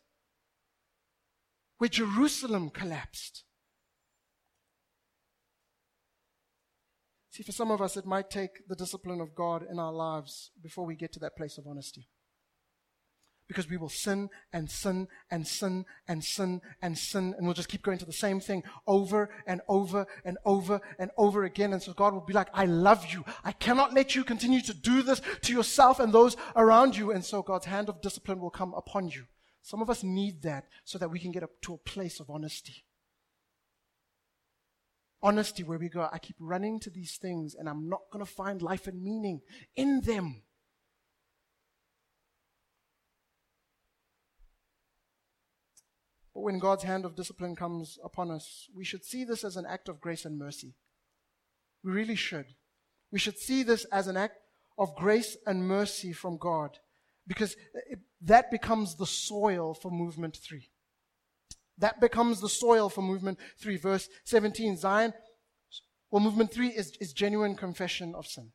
where 1.76 1.90
Jerusalem 1.90 2.70
collapsed. 2.70 3.44
See, 7.32 7.42
for 7.42 7.52
some 7.52 7.70
of 7.70 7.82
us, 7.82 7.98
it 7.98 8.06
might 8.06 8.30
take 8.30 8.66
the 8.66 8.76
discipline 8.76 9.20
of 9.20 9.34
God 9.34 9.62
in 9.70 9.78
our 9.78 9.92
lives 9.92 10.52
before 10.62 10.86
we 10.86 10.96
get 10.96 11.12
to 11.12 11.20
that 11.20 11.36
place 11.36 11.58
of 11.58 11.66
honesty. 11.66 12.08
Because 13.46 13.68
we 13.68 13.76
will 13.76 13.90
sin 13.90 14.30
and 14.52 14.70
sin 14.70 15.06
and 15.30 15.46
sin 15.46 15.84
and 16.08 16.24
sin 16.24 16.62
and 16.80 16.96
sin, 16.96 17.34
and 17.36 17.46
we'll 17.46 17.54
just 17.54 17.68
keep 17.68 17.82
going 17.82 17.98
to 17.98 18.06
the 18.06 18.12
same 18.12 18.40
thing 18.40 18.62
over 18.86 19.28
and 19.46 19.60
over 19.68 20.06
and 20.24 20.38
over 20.46 20.80
and 20.98 21.10
over 21.18 21.44
again. 21.44 21.72
And 21.72 21.82
so 21.82 21.92
God 21.92 22.14
will 22.14 22.22
be 22.22 22.32
like, 22.32 22.48
I 22.54 22.64
love 22.64 23.06
you. 23.12 23.24
I 23.44 23.52
cannot 23.52 23.92
let 23.92 24.14
you 24.14 24.24
continue 24.24 24.62
to 24.62 24.74
do 24.74 25.02
this 25.02 25.20
to 25.42 25.52
yourself 25.52 26.00
and 26.00 26.12
those 26.12 26.36
around 26.56 26.96
you. 26.96 27.10
And 27.10 27.24
so 27.24 27.42
God's 27.42 27.66
hand 27.66 27.88
of 27.88 28.00
discipline 28.00 28.40
will 28.40 28.50
come 28.50 28.72
upon 28.74 29.08
you. 29.08 29.24
Some 29.62 29.82
of 29.82 29.90
us 29.90 30.02
need 30.02 30.42
that 30.42 30.64
so 30.84 30.98
that 30.98 31.10
we 31.10 31.18
can 31.18 31.32
get 31.32 31.42
up 31.42 31.60
to 31.62 31.74
a 31.74 31.78
place 31.78 32.20
of 32.20 32.30
honesty 32.30 32.84
honesty 35.24 35.62
where 35.62 35.78
we 35.78 35.88
go, 35.88 36.06
I 36.12 36.18
keep 36.18 36.36
running 36.38 36.78
to 36.80 36.90
these 36.90 37.16
things 37.16 37.54
and 37.54 37.66
I'm 37.68 37.88
not 37.88 38.02
going 38.12 38.24
to 38.24 38.30
find 38.30 38.60
life 38.60 38.86
and 38.86 39.02
meaning 39.02 39.40
in 39.74 40.02
them. 40.02 40.42
But 46.34 46.42
when 46.42 46.58
God's 46.58 46.82
hand 46.82 47.04
of 47.04 47.14
discipline 47.14 47.54
comes 47.54 47.98
upon 48.02 48.30
us, 48.30 48.68
we 48.74 48.84
should 48.84 49.04
see 49.04 49.24
this 49.24 49.44
as 49.44 49.56
an 49.56 49.66
act 49.66 49.88
of 49.88 50.00
grace 50.00 50.24
and 50.24 50.38
mercy. 50.38 50.74
We 51.84 51.92
really 51.92 52.16
should. 52.16 52.46
We 53.12 53.18
should 53.18 53.38
see 53.38 53.62
this 53.62 53.84
as 53.86 54.08
an 54.08 54.16
act 54.16 54.38
of 54.76 54.96
grace 54.96 55.36
and 55.46 55.68
mercy 55.68 56.12
from 56.12 56.36
God 56.36 56.78
because 57.26 57.56
it, 57.88 58.00
that 58.22 58.50
becomes 58.50 58.96
the 58.96 59.06
soil 59.06 59.74
for 59.74 59.90
movement 59.90 60.36
three. 60.36 60.70
That 61.78 62.00
becomes 62.00 62.40
the 62.40 62.48
soil 62.48 62.88
for 62.88 63.02
movement 63.02 63.38
three. 63.60 63.76
Verse 63.76 64.08
17, 64.24 64.76
Zion. 64.76 65.12
Well, 66.10 66.22
movement 66.22 66.52
three 66.52 66.68
is, 66.68 66.96
is 67.00 67.12
genuine 67.12 67.56
confession 67.56 68.14
of 68.14 68.26
sin. 68.26 68.50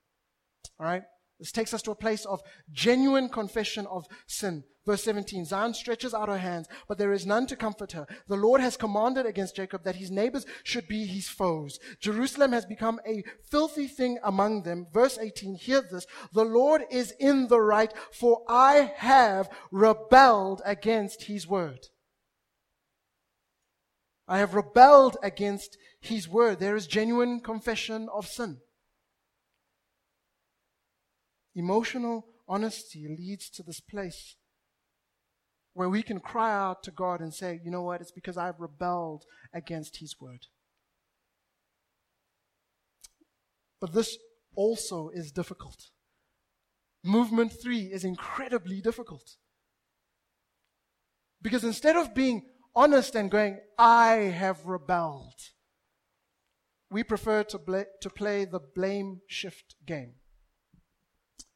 All 0.79 0.85
right? 0.85 1.03
This 1.39 1.51
takes 1.51 1.73
us 1.73 1.81
to 1.83 1.91
a 1.91 1.95
place 1.95 2.25
of 2.25 2.41
genuine 2.71 3.29
confession 3.29 3.85
of 3.87 4.05
sin. 4.27 4.63
Verse 4.89 5.03
17 5.03 5.45
Zion 5.45 5.75
stretches 5.75 6.15
out 6.15 6.29
her 6.29 6.39
hands, 6.39 6.67
but 6.87 6.97
there 6.97 7.13
is 7.13 7.23
none 7.23 7.45
to 7.45 7.55
comfort 7.55 7.91
her. 7.91 8.07
The 8.27 8.35
Lord 8.35 8.59
has 8.59 8.75
commanded 8.75 9.27
against 9.27 9.55
Jacob 9.55 9.83
that 9.83 9.97
his 9.97 10.09
neighbors 10.09 10.47
should 10.63 10.87
be 10.87 11.05
his 11.05 11.29
foes. 11.29 11.77
Jerusalem 11.99 12.53
has 12.53 12.65
become 12.65 12.99
a 13.05 13.23
filthy 13.51 13.85
thing 13.85 14.17
among 14.23 14.63
them. 14.63 14.87
Verse 14.91 15.19
18 15.19 15.53
Hear 15.53 15.81
this 15.81 16.07
The 16.33 16.43
Lord 16.43 16.85
is 16.89 17.13
in 17.19 17.49
the 17.49 17.61
right, 17.61 17.93
for 18.11 18.41
I 18.49 18.91
have 18.95 19.51
rebelled 19.69 20.63
against 20.65 21.25
his 21.25 21.45
word. 21.45 21.89
I 24.27 24.39
have 24.39 24.55
rebelled 24.55 25.17
against 25.21 25.77
his 26.01 26.27
word. 26.27 26.59
There 26.59 26.75
is 26.75 26.87
genuine 26.87 27.41
confession 27.41 28.09
of 28.11 28.25
sin. 28.25 28.57
Emotional 31.53 32.25
honesty 32.47 33.05
leads 33.07 33.51
to 33.51 33.61
this 33.61 33.81
place 33.81 34.35
where 35.73 35.89
we 35.89 36.03
can 36.03 36.19
cry 36.19 36.51
out 36.51 36.83
to 36.83 36.91
God 36.91 37.21
and 37.21 37.33
say, 37.33 37.59
you 37.63 37.71
know 37.71 37.83
what, 37.83 38.01
it's 38.01 38.11
because 38.11 38.37
I've 38.37 38.59
rebelled 38.59 39.23
against 39.53 39.97
his 39.97 40.15
word. 40.19 40.47
But 43.79 43.93
this 43.93 44.17
also 44.55 45.09
is 45.13 45.31
difficult. 45.31 45.89
Movement 47.03 47.53
three 47.61 47.83
is 47.83 48.03
incredibly 48.03 48.81
difficult. 48.81 49.35
Because 51.41 51.63
instead 51.63 51.95
of 51.95 52.13
being 52.13 52.41
honest 52.75 53.15
and 53.15 53.31
going, 53.31 53.59
I 53.77 54.13
have 54.15 54.65
rebelled. 54.65 55.39
We 56.91 57.03
prefer 57.03 57.43
to, 57.43 57.85
to 58.01 58.09
play 58.09 58.45
the 58.45 58.59
blame 58.59 59.21
shift 59.27 59.75
game. 59.85 60.15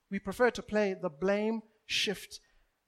We 0.09 0.19
prefer 0.19 0.51
to 0.51 0.61
play 0.61 0.95
the 0.99 1.09
blame 1.09 1.61
shift 1.85 2.39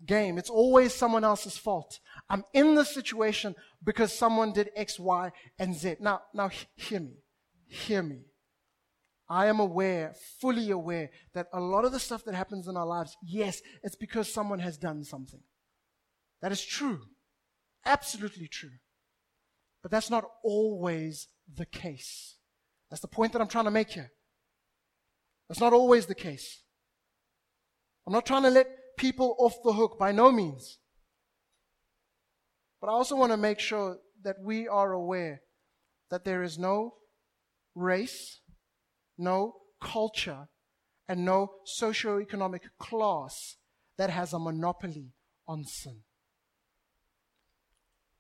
game. 0.04 0.38
It's 0.38 0.50
always 0.50 0.94
someone 0.94 1.24
else's 1.24 1.58
fault. 1.58 2.00
I'm 2.30 2.44
in 2.54 2.76
this 2.76 2.94
situation 2.94 3.56
because 3.84 4.18
someone 4.18 4.54
did 4.54 4.72
X, 4.76 5.00
Y, 5.00 5.32
and 5.60 5.76
Z. 5.76 5.98
Now, 6.00 6.22
now 6.34 6.50
hear 6.76 7.00
me. 7.00 7.18
Hear 7.68 8.04
me. 8.04 8.22
I 9.28 9.48
am 9.48 9.60
aware, 9.60 10.14
fully 10.40 10.70
aware, 10.70 11.10
that 11.34 11.48
a 11.52 11.60
lot 11.60 11.86
of 11.86 11.92
the 11.92 12.00
stuff 12.00 12.24
that 12.26 12.36
happens 12.36 12.68
in 12.68 12.78
our 12.78 12.86
lives, 12.86 13.18
yes, 13.24 13.62
it's 13.84 13.96
because 13.96 14.32
someone 14.32 14.60
has 14.60 14.78
done 14.78 15.04
something. 15.04 15.42
That 16.42 16.52
is 16.52 16.64
true. 16.64 17.02
Absolutely 17.86 18.48
true. 18.48 18.78
But 19.82 19.92
that's 19.92 20.10
not 20.10 20.26
always 20.44 21.28
the 21.52 21.66
case. 21.66 22.38
That's 22.90 23.02
the 23.02 23.08
point 23.08 23.34
that 23.34 23.42
I'm 23.42 23.48
trying 23.48 23.66
to 23.66 23.72
make 23.72 23.92
here. 23.92 24.12
That's 25.48 25.60
not 25.60 25.74
always 25.74 26.06
the 26.06 26.16
case. 26.16 26.62
I'm 28.06 28.14
not 28.14 28.26
trying 28.26 28.44
to 28.44 28.50
let 28.50 28.68
people 28.98 29.36
off 29.40 29.56
the 29.64 29.74
hook 29.74 29.98
by 30.00 30.12
no 30.12 30.32
means. 30.32 30.80
But 32.82 32.88
I 32.88 32.94
also 32.94 33.16
want 33.16 33.32
to 33.32 33.38
make 33.38 33.60
sure 33.60 33.98
that 34.24 34.38
we 34.42 34.68
are 34.68 34.92
aware 34.92 35.42
that 36.10 36.24
there 36.24 36.44
is 36.44 36.58
no 36.58 36.96
race, 37.74 38.42
no 39.18 39.54
culture, 39.82 40.48
and 41.08 41.26
no 41.26 41.52
socio-economic 41.66 42.64
class 42.80 43.58
that 43.98 44.10
has 44.10 44.34
a 44.34 44.40
monopoly 44.40 45.14
on 45.48 45.64
sin. 45.66 46.02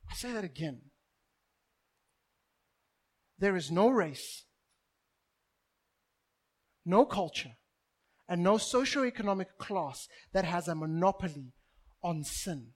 I 0.10 0.16
say 0.16 0.32
that 0.32 0.44
again. 0.44 0.82
There 3.38 3.56
is 3.56 3.70
no 3.70 3.90
race, 3.90 4.46
no 6.86 7.06
culture, 7.06 7.58
and 8.28 8.44
no 8.44 8.58
socio-economic 8.58 9.58
class 9.58 10.08
that 10.34 10.46
has 10.46 10.68
a 10.68 10.76
monopoly 10.76 11.54
on 12.04 12.24
sin. 12.24 12.68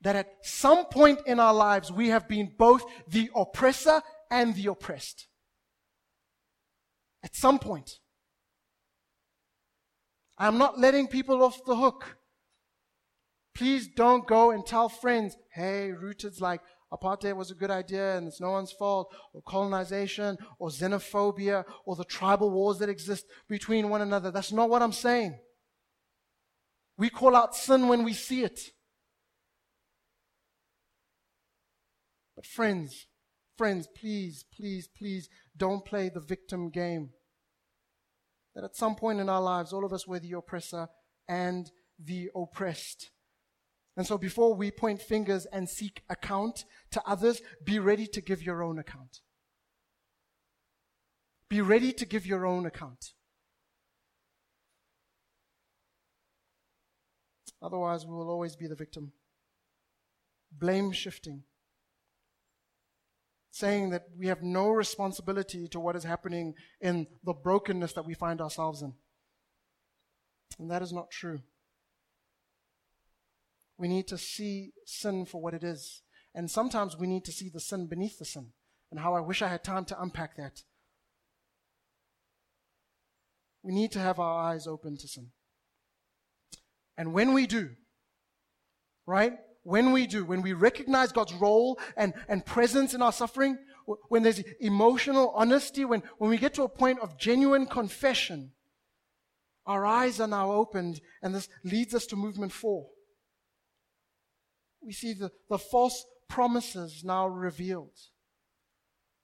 That 0.00 0.16
at 0.16 0.28
some 0.42 0.86
point 0.86 1.20
in 1.26 1.38
our 1.38 1.54
lives 1.54 1.92
we 1.92 2.08
have 2.08 2.28
been 2.28 2.52
both 2.58 2.84
the 3.08 3.30
oppressor 3.34 4.02
and 4.30 4.54
the 4.54 4.66
oppressed. 4.66 5.28
At 7.24 7.36
some 7.36 7.58
point. 7.58 7.90
I'm 10.38 10.58
not 10.58 10.78
letting 10.78 11.06
people 11.06 11.42
off 11.42 11.64
the 11.64 11.76
hook. 11.76 12.16
Please 13.54 13.86
don't 13.86 14.26
go 14.26 14.50
and 14.50 14.64
tell 14.64 14.88
friends, 14.88 15.36
hey, 15.54 15.92
Rooted's 15.92 16.40
like 16.40 16.62
apartheid 16.92 17.36
was 17.36 17.50
a 17.50 17.54
good 17.54 17.70
idea 17.70 18.16
and 18.16 18.28
it's 18.28 18.40
no 18.40 18.50
one's 18.50 18.72
fault, 18.72 19.14
or 19.32 19.42
colonization, 19.42 20.36
or 20.58 20.68
xenophobia, 20.68 21.64
or 21.86 21.96
the 21.96 22.04
tribal 22.04 22.50
wars 22.50 22.78
that 22.78 22.88
exist 22.88 23.24
between 23.48 23.88
one 23.88 24.02
another. 24.02 24.30
That's 24.30 24.52
not 24.52 24.68
what 24.68 24.82
I'm 24.82 24.92
saying. 24.92 25.38
We 26.98 27.08
call 27.08 27.34
out 27.34 27.54
sin 27.54 27.88
when 27.88 28.04
we 28.04 28.12
see 28.12 28.44
it. 28.44 28.60
But, 32.36 32.46
friends, 32.46 33.06
friends, 33.56 33.88
please, 33.96 34.44
please, 34.54 34.88
please 34.96 35.28
don't 35.56 35.84
play 35.84 36.08
the 36.08 36.20
victim 36.20 36.70
game. 36.70 37.10
That 38.54 38.64
at 38.64 38.76
some 38.76 38.96
point 38.96 39.20
in 39.20 39.28
our 39.28 39.40
lives, 39.40 39.72
all 39.72 39.84
of 39.84 39.92
us 39.92 40.06
were 40.06 40.18
the 40.18 40.32
oppressor 40.32 40.88
and 41.26 41.70
the 41.98 42.30
oppressed. 42.36 43.10
And 43.96 44.06
so 44.06 44.16
before 44.16 44.54
we 44.54 44.70
point 44.70 45.02
fingers 45.02 45.46
and 45.46 45.68
seek 45.68 46.02
account 46.08 46.64
to 46.92 47.02
others, 47.06 47.42
be 47.62 47.78
ready 47.78 48.06
to 48.06 48.20
give 48.20 48.42
your 48.42 48.62
own 48.62 48.78
account. 48.78 49.20
Be 51.48 51.60
ready 51.60 51.92
to 51.92 52.06
give 52.06 52.24
your 52.24 52.46
own 52.46 52.64
account. 52.64 53.12
Otherwise, 57.60 58.06
we 58.06 58.14
will 58.14 58.30
always 58.30 58.56
be 58.56 58.66
the 58.66 58.74
victim. 58.74 59.12
Blame 60.50 60.92
shifting. 60.92 61.44
Saying 63.50 63.90
that 63.90 64.06
we 64.18 64.28
have 64.28 64.42
no 64.42 64.70
responsibility 64.70 65.68
to 65.68 65.78
what 65.78 65.94
is 65.94 66.04
happening 66.04 66.54
in 66.80 67.06
the 67.22 67.34
brokenness 67.34 67.92
that 67.92 68.06
we 68.06 68.14
find 68.14 68.40
ourselves 68.40 68.80
in. 68.80 68.94
And 70.58 70.70
that 70.70 70.82
is 70.82 70.92
not 70.92 71.10
true. 71.10 71.40
We 73.78 73.88
need 73.88 74.06
to 74.08 74.18
see 74.18 74.72
sin 74.86 75.26
for 75.26 75.40
what 75.40 75.54
it 75.54 75.64
is. 75.64 76.02
And 76.34 76.50
sometimes 76.50 76.96
we 76.96 77.06
need 77.06 77.24
to 77.24 77.32
see 77.32 77.48
the 77.48 77.60
sin 77.60 77.86
beneath 77.86 78.18
the 78.18 78.24
sin. 78.24 78.52
And 78.90 79.00
how 79.00 79.14
I 79.14 79.20
wish 79.20 79.42
I 79.42 79.48
had 79.48 79.64
time 79.64 79.84
to 79.86 80.00
unpack 80.00 80.36
that. 80.36 80.62
We 83.62 83.72
need 83.72 83.92
to 83.92 83.98
have 83.98 84.18
our 84.18 84.50
eyes 84.50 84.66
open 84.66 84.96
to 84.98 85.08
sin. 85.08 85.28
And 86.96 87.12
when 87.12 87.32
we 87.32 87.46
do, 87.46 87.70
right? 89.06 89.34
When 89.62 89.92
we 89.92 90.06
do, 90.06 90.24
when 90.24 90.42
we 90.42 90.52
recognize 90.52 91.12
God's 91.12 91.32
role 91.34 91.78
and, 91.96 92.12
and 92.28 92.44
presence 92.44 92.92
in 92.92 93.02
our 93.02 93.12
suffering, 93.12 93.56
when 94.08 94.22
there's 94.22 94.42
emotional 94.60 95.32
honesty, 95.34 95.84
when, 95.84 96.02
when 96.18 96.30
we 96.30 96.36
get 96.36 96.54
to 96.54 96.64
a 96.64 96.68
point 96.68 96.98
of 97.00 97.18
genuine 97.18 97.66
confession, 97.66 98.52
our 99.64 99.86
eyes 99.86 100.20
are 100.20 100.28
now 100.28 100.50
opened, 100.50 101.00
and 101.22 101.34
this 101.34 101.48
leads 101.64 101.94
us 101.94 102.06
to 102.06 102.16
movement 102.16 102.52
four 102.52 102.88
we 104.84 104.92
see 104.92 105.12
the, 105.12 105.30
the 105.48 105.58
false 105.58 106.04
promises 106.28 107.02
now 107.04 107.26
revealed. 107.26 107.96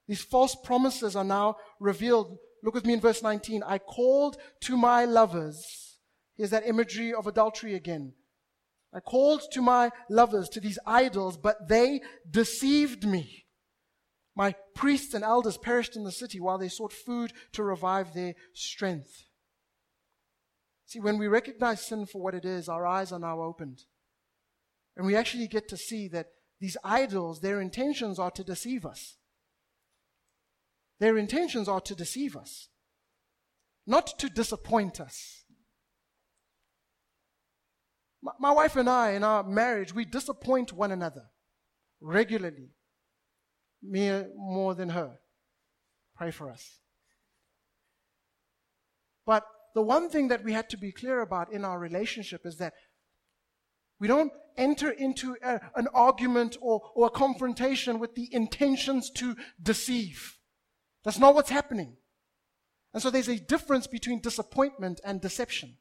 These 0.07 0.23
false 0.23 0.55
promises 0.55 1.15
are 1.15 1.23
now 1.23 1.57
revealed. 1.79 2.37
Look 2.63 2.73
with 2.73 2.85
me 2.85 2.93
in 2.93 2.99
verse 2.99 3.21
19. 3.21 3.63
I 3.65 3.77
called 3.77 4.37
to 4.61 4.75
my 4.75 5.05
lovers. 5.05 5.97
Here's 6.35 6.49
that 6.49 6.67
imagery 6.67 7.13
of 7.13 7.27
adultery 7.27 7.75
again. 7.75 8.13
I 8.93 9.01
called 9.01 9.43
to 9.51 9.61
my 9.61 9.91
lovers, 10.09 10.49
to 10.49 10.59
these 10.59 10.79
idols, 10.85 11.37
but 11.37 11.67
they 11.67 12.01
deceived 12.29 13.05
me. 13.05 13.45
My 14.35 14.55
priests 14.73 15.13
and 15.13 15.23
elders 15.23 15.57
perished 15.57 15.95
in 15.95 16.05
the 16.05 16.11
city 16.11 16.39
while 16.39 16.57
they 16.57 16.69
sought 16.69 16.93
food 16.93 17.33
to 17.53 17.63
revive 17.63 18.13
their 18.13 18.33
strength. 18.53 19.25
See, 20.85 20.99
when 20.99 21.19
we 21.19 21.27
recognize 21.27 21.85
sin 21.85 22.07
for 22.07 22.21
what 22.21 22.33
it 22.33 22.45
is, 22.45 22.67
our 22.67 22.87
eyes 22.87 23.11
are 23.11 23.19
now 23.19 23.41
opened. 23.41 23.83
And 24.99 25.07
we 25.07 25.15
actually 25.15 25.47
get 25.47 25.69
to 25.69 25.77
see 25.77 26.09
that 26.09 26.27
these 26.59 26.75
idols, 26.83 27.39
their 27.39 27.61
intentions 27.61 28.19
are 28.19 28.31
to 28.31 28.43
deceive 28.43 28.85
us. 28.85 29.15
Their 30.99 31.17
intentions 31.17 31.69
are 31.69 31.79
to 31.79 31.95
deceive 31.95 32.35
us, 32.35 32.67
not 33.87 34.19
to 34.19 34.27
disappoint 34.27 34.99
us. 34.99 35.45
My, 38.21 38.33
my 38.41 38.51
wife 38.51 38.75
and 38.75 38.89
I, 38.89 39.11
in 39.11 39.23
our 39.23 39.41
marriage, 39.41 39.95
we 39.95 40.03
disappoint 40.03 40.73
one 40.73 40.91
another 40.91 41.27
regularly. 42.01 42.71
Me 43.81 44.09
uh, 44.09 44.23
more 44.35 44.75
than 44.75 44.89
her. 44.89 45.19
Pray 46.17 46.31
for 46.31 46.51
us. 46.51 46.79
But 49.25 49.45
the 49.75 49.81
one 49.81 50.09
thing 50.09 50.27
that 50.27 50.43
we 50.43 50.51
had 50.51 50.69
to 50.71 50.77
be 50.77 50.91
clear 50.91 51.21
about 51.21 51.53
in 51.53 51.63
our 51.63 51.79
relationship 51.79 52.41
is 52.43 52.57
that 52.57 52.73
we 53.97 54.09
don't 54.09 54.33
enter 54.59 54.91
into 54.91 55.35
a, 55.41 55.59
an 55.75 55.87
argument 55.93 56.57
or, 56.61 56.81
or 56.93 57.07
a 57.07 57.11
confrontation 57.11 57.97
with 57.97 58.13
the 58.13 58.27
intentions 58.31 59.09
to 59.11 59.35
deceive. 59.61 60.37
That's 61.03 61.17
not 61.17 61.33
what's 61.33 61.49
happening. 61.49 61.97
And 62.93 63.01
so 63.01 63.09
there's 63.09 63.29
a 63.29 63.39
difference 63.39 63.87
between 63.87 64.21
disappointment 64.21 64.99
and 65.03 65.21
deception. 65.21 65.77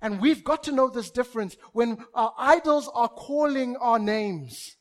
And 0.00 0.20
we've 0.20 0.42
got 0.42 0.64
to 0.64 0.72
know 0.72 0.88
this 0.88 1.10
difference 1.10 1.56
when 1.72 1.98
our 2.14 2.34
idols 2.36 2.90
are 2.92 3.08
calling 3.08 3.76
our 3.76 3.98
names. 3.98 4.76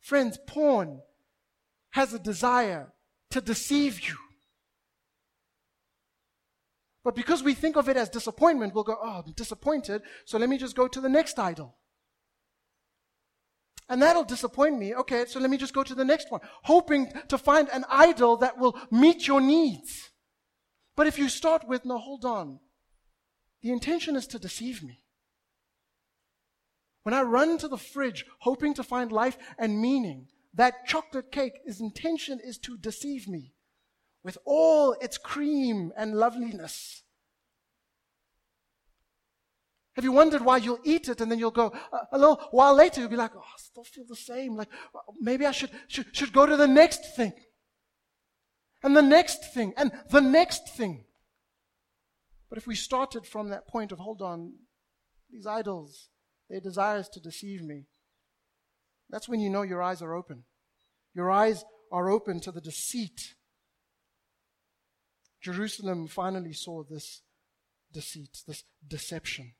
Friends, 0.00 0.38
porn 0.46 1.00
has 1.90 2.14
a 2.14 2.18
desire 2.18 2.92
to 3.30 3.40
deceive 3.40 4.00
you. 4.00 4.16
But 7.02 7.14
because 7.14 7.42
we 7.42 7.54
think 7.54 7.76
of 7.76 7.88
it 7.88 7.96
as 7.96 8.08
disappointment, 8.08 8.74
we'll 8.74 8.84
go, 8.84 8.98
oh, 9.00 9.22
I'm 9.26 9.32
disappointed, 9.32 10.02
so 10.26 10.38
let 10.38 10.48
me 10.48 10.58
just 10.58 10.76
go 10.76 10.86
to 10.86 11.00
the 11.00 11.08
next 11.08 11.38
idol. 11.38 11.76
And 13.88 14.02
that'll 14.02 14.24
disappoint 14.24 14.78
me. 14.78 14.94
Okay, 14.94 15.24
so 15.26 15.40
let 15.40 15.50
me 15.50 15.56
just 15.56 15.74
go 15.74 15.82
to 15.82 15.94
the 15.94 16.04
next 16.04 16.30
one, 16.30 16.40
hoping 16.62 17.12
to 17.28 17.38
find 17.38 17.68
an 17.70 17.84
idol 17.88 18.36
that 18.36 18.58
will 18.58 18.78
meet 18.90 19.26
your 19.26 19.40
needs. 19.40 20.10
But 20.94 21.06
if 21.06 21.18
you 21.18 21.28
start 21.28 21.66
with, 21.66 21.84
no, 21.84 21.98
hold 21.98 22.24
on. 22.24 22.60
The 23.62 23.72
intention 23.72 24.14
is 24.14 24.26
to 24.28 24.38
deceive 24.38 24.82
me. 24.82 25.02
When 27.02 27.14
I 27.14 27.22
run 27.22 27.56
to 27.58 27.68
the 27.68 27.78
fridge 27.78 28.26
hoping 28.40 28.74
to 28.74 28.82
find 28.82 29.10
life 29.10 29.38
and 29.58 29.80
meaning, 29.80 30.28
that 30.54 30.86
chocolate 30.86 31.32
cake, 31.32 31.54
its 31.64 31.80
intention 31.80 32.40
is 32.44 32.58
to 32.58 32.76
deceive 32.76 33.26
me 33.26 33.54
with 34.22 34.38
all 34.44 34.92
its 35.00 35.18
cream 35.18 35.92
and 35.96 36.14
loveliness. 36.14 37.02
Have 39.94 40.04
you 40.04 40.12
wondered 40.12 40.42
why 40.42 40.58
you'll 40.58 40.80
eat 40.84 41.08
it 41.08 41.20
and 41.20 41.30
then 41.30 41.38
you'll 41.38 41.50
go 41.50 41.72
uh, 41.92 41.98
a 42.12 42.18
little 42.18 42.40
while 42.52 42.74
later 42.74 43.00
you'll 43.00 43.10
be 43.10 43.16
like, 43.16 43.32
oh, 43.34 43.40
I 43.40 43.58
still 43.58 43.84
feel 43.84 44.04
the 44.08 44.16
same. 44.16 44.56
Like 44.56 44.68
maybe 45.20 45.46
I 45.46 45.50
should, 45.50 45.70
should, 45.88 46.14
should 46.16 46.32
go 46.32 46.46
to 46.46 46.56
the 46.56 46.68
next 46.68 47.16
thing. 47.16 47.32
And 48.82 48.96
the 48.96 49.02
next 49.02 49.52
thing 49.52 49.74
and 49.76 49.92
the 50.10 50.20
next 50.20 50.68
thing. 50.76 51.04
But 52.48 52.58
if 52.58 52.66
we 52.66 52.74
started 52.74 53.26
from 53.26 53.50
that 53.50 53.68
point 53.68 53.92
of, 53.92 53.98
hold 53.98 54.22
on, 54.22 54.54
these 55.30 55.46
idols, 55.46 56.08
their 56.48 56.60
desires 56.60 57.08
to 57.10 57.20
deceive 57.20 57.62
me, 57.62 57.84
that's 59.08 59.28
when 59.28 59.40
you 59.40 59.50
know 59.50 59.62
your 59.62 59.82
eyes 59.82 60.02
are 60.02 60.14
open. 60.14 60.44
Your 61.14 61.30
eyes 61.30 61.64
are 61.92 62.08
open 62.08 62.40
to 62.40 62.52
the 62.52 62.60
deceit 62.60 63.34
Jerusalem 65.40 66.06
finally 66.06 66.52
saw 66.52 66.82
this 66.82 67.22
deceit, 67.92 68.42
this 68.46 68.64
deception. 68.86 69.52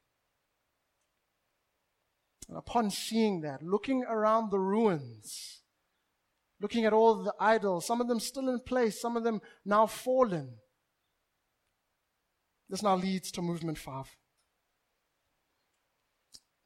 And 2.49 2.59
upon 2.59 2.91
seeing 2.91 3.41
that, 3.43 3.63
looking 3.63 4.05
around 4.05 4.51
the 4.51 4.59
ruins, 4.59 5.63
looking 6.61 6.85
at 6.85 6.93
all 6.93 7.23
the 7.23 7.35
idols, 7.39 7.87
some 7.87 8.01
of 8.01 8.09
them 8.09 8.21
still 8.21 8.49
in 8.49 8.61
place, 8.61 9.01
some 9.01 9.17
of 9.17 9.25
them 9.25 9.41
now 9.65 9.87
fallen, 9.87 10.55
this 12.69 12.83
now 12.83 12.97
leads 12.97 13.33
to 13.33 13.43
movement 13.43 13.79
five. 13.79 14.07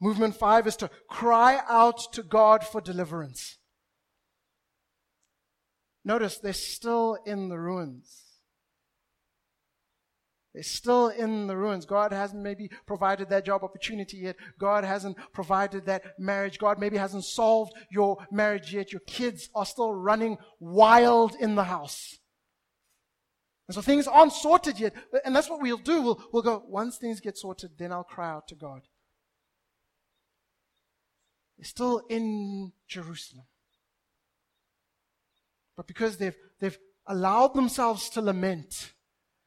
Movement 0.00 0.36
five 0.36 0.66
is 0.66 0.76
to 0.76 0.90
cry 1.08 1.62
out 1.68 2.12
to 2.12 2.22
God 2.22 2.62
for 2.64 2.80
deliverance. 2.80 3.58
Notice 6.04 6.36
they're 6.36 6.52
still 6.52 7.16
in 7.24 7.48
the 7.48 7.58
ruins. 7.58 8.23
They're 10.54 10.62
still 10.62 11.08
in 11.08 11.48
the 11.48 11.56
ruins. 11.56 11.84
God 11.84 12.12
hasn't 12.12 12.40
maybe 12.40 12.70
provided 12.86 13.28
that 13.30 13.44
job 13.44 13.64
opportunity 13.64 14.18
yet. 14.18 14.36
God 14.58 14.84
hasn't 14.84 15.16
provided 15.32 15.86
that 15.86 16.18
marriage. 16.18 16.60
God 16.60 16.78
maybe 16.78 16.96
hasn't 16.96 17.24
solved 17.24 17.72
your 17.90 18.18
marriage 18.30 18.72
yet. 18.72 18.92
Your 18.92 19.00
kids 19.00 19.50
are 19.52 19.66
still 19.66 19.92
running 19.92 20.38
wild 20.60 21.34
in 21.40 21.56
the 21.56 21.64
house. 21.64 22.20
And 23.66 23.74
so 23.74 23.80
things 23.80 24.06
aren't 24.06 24.32
sorted 24.32 24.78
yet. 24.78 24.94
And 25.24 25.34
that's 25.34 25.50
what 25.50 25.60
we'll 25.60 25.76
do. 25.76 26.00
We'll, 26.02 26.22
we'll 26.32 26.42
go, 26.42 26.62
once 26.68 26.98
things 26.98 27.20
get 27.20 27.36
sorted, 27.36 27.72
then 27.76 27.90
I'll 27.90 28.04
cry 28.04 28.30
out 28.30 28.46
to 28.48 28.54
God. 28.54 28.82
They're 31.58 31.64
still 31.64 32.02
in 32.08 32.72
Jerusalem. 32.86 33.46
But 35.76 35.88
because 35.88 36.18
they've, 36.18 36.36
they've 36.60 36.78
allowed 37.08 37.54
themselves 37.54 38.08
to 38.10 38.20
lament, 38.20 38.92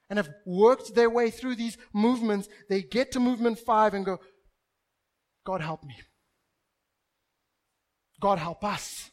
and 0.10 0.18
have 0.18 0.30
worked 0.46 0.96
their 0.96 1.10
way 1.10 1.30
through 1.30 1.56
these 1.56 1.78
movements, 1.94 2.48
they 2.70 2.82
get 2.82 3.12
to 3.12 3.20
movement 3.20 3.60
five 3.60 3.94
and 3.94 4.06
go, 4.06 4.20
God 5.46 5.62
help 5.62 5.84
me. 5.84 5.96
God, 8.20 8.40
help 8.40 8.64
us. 8.64 9.12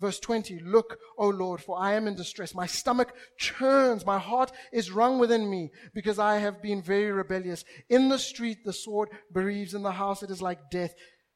Verse 0.00 0.18
20 0.18 0.60
Look, 0.60 0.98
O 1.18 1.28
Lord, 1.28 1.60
for 1.60 1.78
I 1.78 1.94
am 1.94 2.06
in 2.06 2.14
distress. 2.14 2.54
My 2.54 2.66
stomach 2.66 3.12
churns. 3.38 4.06
My 4.06 4.18
heart 4.18 4.50
is 4.72 4.90
wrung 4.90 5.18
within 5.18 5.48
me 5.48 5.70
because 5.94 6.18
I 6.18 6.38
have 6.38 6.62
been 6.62 6.82
very 6.82 7.12
rebellious. 7.12 7.64
In 7.88 8.08
the 8.08 8.18
street, 8.18 8.58
the 8.64 8.72
sword 8.72 9.10
bereaves. 9.32 9.74
In 9.74 9.82
the 9.82 9.92
house, 9.92 10.22
it 10.22 10.30
is 10.30 10.40
like 10.40 10.70
death. 10.70 10.94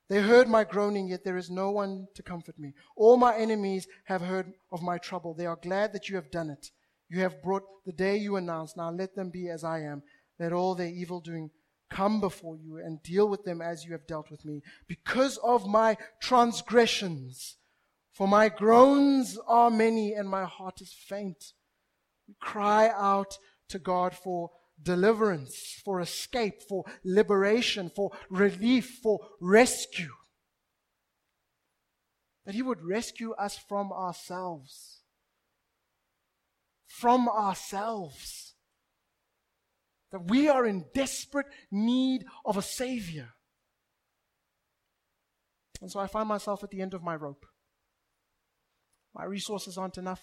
They 0.09 0.21
heard 0.21 0.49
my 0.49 0.65
groaning, 0.65 1.09
yet 1.09 1.25
there 1.25 1.37
is 1.37 1.51
no 1.51 1.71
one 1.71 2.09
to 2.15 2.23
comfort 2.23 2.59
me. 2.59 2.75
All 2.97 3.17
my 3.17 3.37
enemies 3.37 3.87
have 4.05 4.21
heard 4.21 4.53
of 4.71 4.83
my 4.83 4.99
trouble. 4.99 5.33
They 5.35 5.47
are 5.47 5.57
glad 5.57 5.93
that 5.93 6.09
you 6.09 6.17
have 6.17 6.31
done 6.31 6.51
it. 6.51 6.71
You 7.09 7.21
have 7.21 7.43
brought 7.43 7.65
the 7.87 7.93
day 7.93 8.17
you 8.17 8.37
announced. 8.37 8.77
Now 8.77 8.91
let 8.91 9.15
them 9.15 9.31
be 9.31 9.49
as 9.49 9.65
I 9.65 9.81
am. 9.81 10.03
Let 10.39 10.53
all 10.53 10.75
their 10.75 10.89
evil 10.89 11.21
doing 11.21 11.51
come 11.91 12.21
before 12.21 12.57
you 12.57 12.77
and 12.79 13.03
deal 13.03 13.29
with 13.29 13.45
them 13.45 13.63
as 13.63 13.85
you 13.85 13.93
have 13.93 14.07
dealt 14.07 14.31
with 14.31 14.45
me. 14.45 14.63
Because 14.89 15.39
of 15.39 15.67
my 15.67 15.97
transgressions, 16.21 17.57
for 18.13 18.29
my 18.29 18.49
groans 18.49 19.39
are 19.47 19.71
many 19.71 20.13
and 20.13 20.29
my 20.29 20.45
heart 20.45 20.81
is 20.81 20.93
faint. 20.93 21.53
We 22.29 22.35
cry 22.41 22.91
out 22.95 23.39
to 23.69 23.79
God 23.79 24.15
for 24.15 24.51
deliverance, 24.83 25.81
for 25.85 26.01
escape, 26.01 26.63
for 26.69 26.85
liberation, 27.05 27.91
for 27.95 28.11
relief, 28.31 28.99
for 29.03 29.21
rescue. 29.41 30.13
That 32.47 32.55
He 32.55 32.63
would 32.63 32.83
rescue 32.83 33.33
us 33.33 33.59
from 33.69 33.93
ourselves. 33.93 35.03
From 36.87 37.29
ourselves. 37.29 38.55
That 40.13 40.29
we 40.29 40.49
are 40.49 40.67
in 40.67 40.87
desperate 40.95 41.47
need 41.71 42.25
of 42.45 42.57
a 42.57 42.63
Savior. 42.63 43.31
And 45.81 45.91
so 45.91 46.01
I 46.01 46.07
find 46.07 46.29
myself 46.29 46.63
at 46.63 46.71
the 46.71 46.81
end 46.81 46.95
of 46.95 47.03
my 47.03 47.15
rope. 47.15 47.45
My 49.15 49.25
resources 49.25 49.77
aren't 49.77 49.99
enough. 49.99 50.23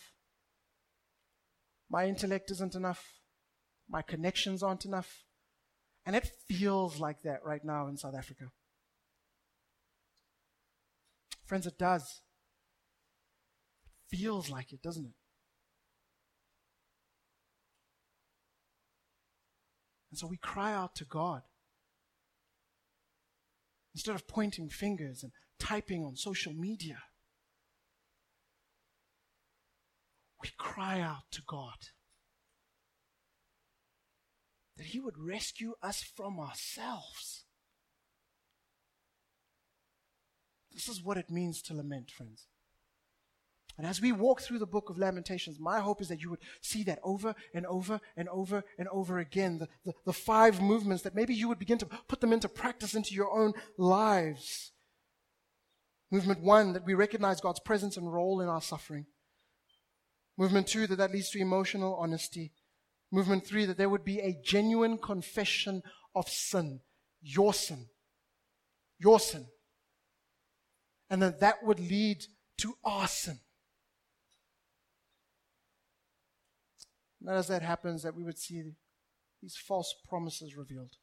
My 1.89 2.08
intellect 2.08 2.52
isn't 2.52 2.76
enough. 2.76 3.20
My 3.91 4.01
connections 4.01 4.63
aren't 4.63 4.85
enough. 4.85 5.23
And 6.05 6.15
it 6.15 6.31
feels 6.47 6.99
like 6.99 7.21
that 7.23 7.43
right 7.45 7.63
now 7.63 7.87
in 7.87 7.97
South 7.97 8.15
Africa. 8.15 8.45
Friends, 11.45 11.67
it 11.67 11.77
does. 11.77 12.21
It 13.85 14.17
feels 14.17 14.49
like 14.49 14.71
it, 14.71 14.81
doesn't 14.81 15.05
it? 15.05 15.13
And 20.09 20.17
so 20.17 20.27
we 20.27 20.37
cry 20.37 20.73
out 20.73 20.95
to 20.95 21.05
God. 21.05 21.41
Instead 23.93 24.15
of 24.15 24.27
pointing 24.27 24.69
fingers 24.69 25.21
and 25.21 25.33
typing 25.59 26.03
on 26.03 26.15
social 26.15 26.53
media. 26.53 26.97
we 30.41 30.49
cry 30.57 30.99
out 30.99 31.29
to 31.31 31.41
God 31.47 31.77
that 34.82 34.88
He 34.88 34.99
would 34.99 35.19
rescue 35.19 35.75
us 35.84 36.01
from 36.01 36.39
ourselves. 36.39 37.43
This 40.73 40.88
is 40.88 41.03
what 41.03 41.17
it 41.17 41.29
means 41.29 41.61
to 41.63 41.75
lament, 41.75 42.09
friends. 42.09 42.47
And 43.77 43.86
as 43.86 44.01
we 44.01 44.11
walk 44.11 44.41
through 44.41 44.57
the 44.57 44.65
book 44.65 44.89
of 44.89 44.97
Lamentations, 44.97 45.59
my 45.59 45.82
hope 45.82 46.01
is 46.01 46.07
that 46.07 46.19
you 46.19 46.32
would 46.32 46.39
see 46.61 46.82
that 46.86 46.97
over 47.03 47.36
and 47.53 47.67
over 47.67 48.01
and 48.17 48.27
over 48.29 48.63
and 48.79 48.88
over 48.88 49.19
again. 49.19 49.59
The, 49.59 49.67
the, 49.86 49.93
the, 50.07 50.13
five 50.13 50.59
movements 50.59 51.03
that 51.03 51.13
maybe 51.13 51.36
you 51.36 51.47
would 51.47 51.59
begin 51.59 51.77
to 51.77 51.86
put 52.07 52.19
them 52.19 52.34
into 52.34 52.49
practice 52.49 52.95
into 52.95 53.13
your 53.13 53.32
own 53.32 53.53
lives. 53.77 54.71
Movement 56.09 56.41
one, 56.41 56.73
that 56.73 56.88
we 56.88 56.95
recognize 56.95 57.39
God's 57.39 57.59
presence 57.59 57.97
and 57.97 58.11
role 58.11 58.41
in 58.41 58.49
our 58.49 58.61
suffering. 58.63 59.05
Movement 60.39 60.65
two, 60.65 60.88
that 60.88 60.95
that 60.95 61.11
leads 61.11 61.29
to 61.29 61.39
emotional 61.39 61.93
honesty. 61.97 62.51
Movement 63.12 63.45
three, 63.45 63.66
that 63.66 63.78
there 63.78 63.89
would 63.89 64.05
be 64.05 64.20
a 64.20 64.39
genuine 64.43 64.97
confession 64.97 65.84
of 66.16 66.30
sin, 66.30 66.80
your 67.22 67.53
sin, 67.53 67.88
your 68.97 69.20
sin. 69.20 69.47
And 71.09 71.22
that 71.22 71.41
that 71.41 71.64
would 71.64 71.80
lead 71.80 72.26
to 72.59 72.76
our 72.86 73.07
sin. 73.07 73.39
And 77.20 77.30
as 77.30 77.47
that 77.49 77.62
happens, 77.62 78.03
that 78.03 78.16
we 78.16 78.24
would 78.24 78.38
see 78.38 78.64
these 79.41 79.57
false 79.57 79.93
promises 80.07 80.55
revealed. 80.55 80.95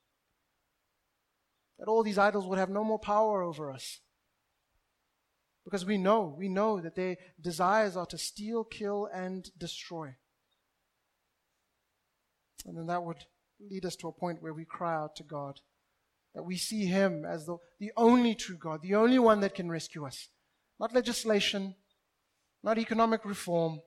That 1.78 1.88
all 1.88 2.02
these 2.02 2.18
idols 2.18 2.46
would 2.46 2.58
have 2.58 2.70
no 2.70 2.84
more 2.84 2.98
power 2.98 3.42
over 3.42 3.70
us. 3.70 4.00
Because 5.64 5.84
we 5.84 5.98
know, 5.98 6.34
we 6.36 6.48
know 6.48 6.80
that 6.80 6.96
their 6.96 7.18
desires 7.38 7.96
are 7.96 8.06
to 8.06 8.16
steal, 8.16 8.64
kill, 8.64 9.08
and 9.12 9.50
destroy. 9.58 10.14
And 12.66 12.76
then 12.76 12.86
that 12.86 13.02
would 13.02 13.24
lead 13.60 13.84
us 13.84 13.96
to 13.96 14.08
a 14.08 14.12
point 14.12 14.42
where 14.42 14.54
we 14.54 14.64
cry 14.64 14.94
out 14.94 15.16
to 15.16 15.22
God. 15.22 15.60
That 16.34 16.44
we 16.44 16.56
see 16.56 16.84
Him 16.84 17.24
as 17.24 17.46
the, 17.46 17.56
the 17.80 17.90
only 17.96 18.34
true 18.34 18.58
God, 18.58 18.80
the 18.82 18.94
only 18.94 19.18
one 19.18 19.40
that 19.40 19.54
can 19.54 19.70
rescue 19.70 20.06
us. 20.06 20.28
Not 20.78 20.94
legislation, 20.94 21.74
not 22.62 22.78
economic 22.78 23.24
reform, 23.24 23.80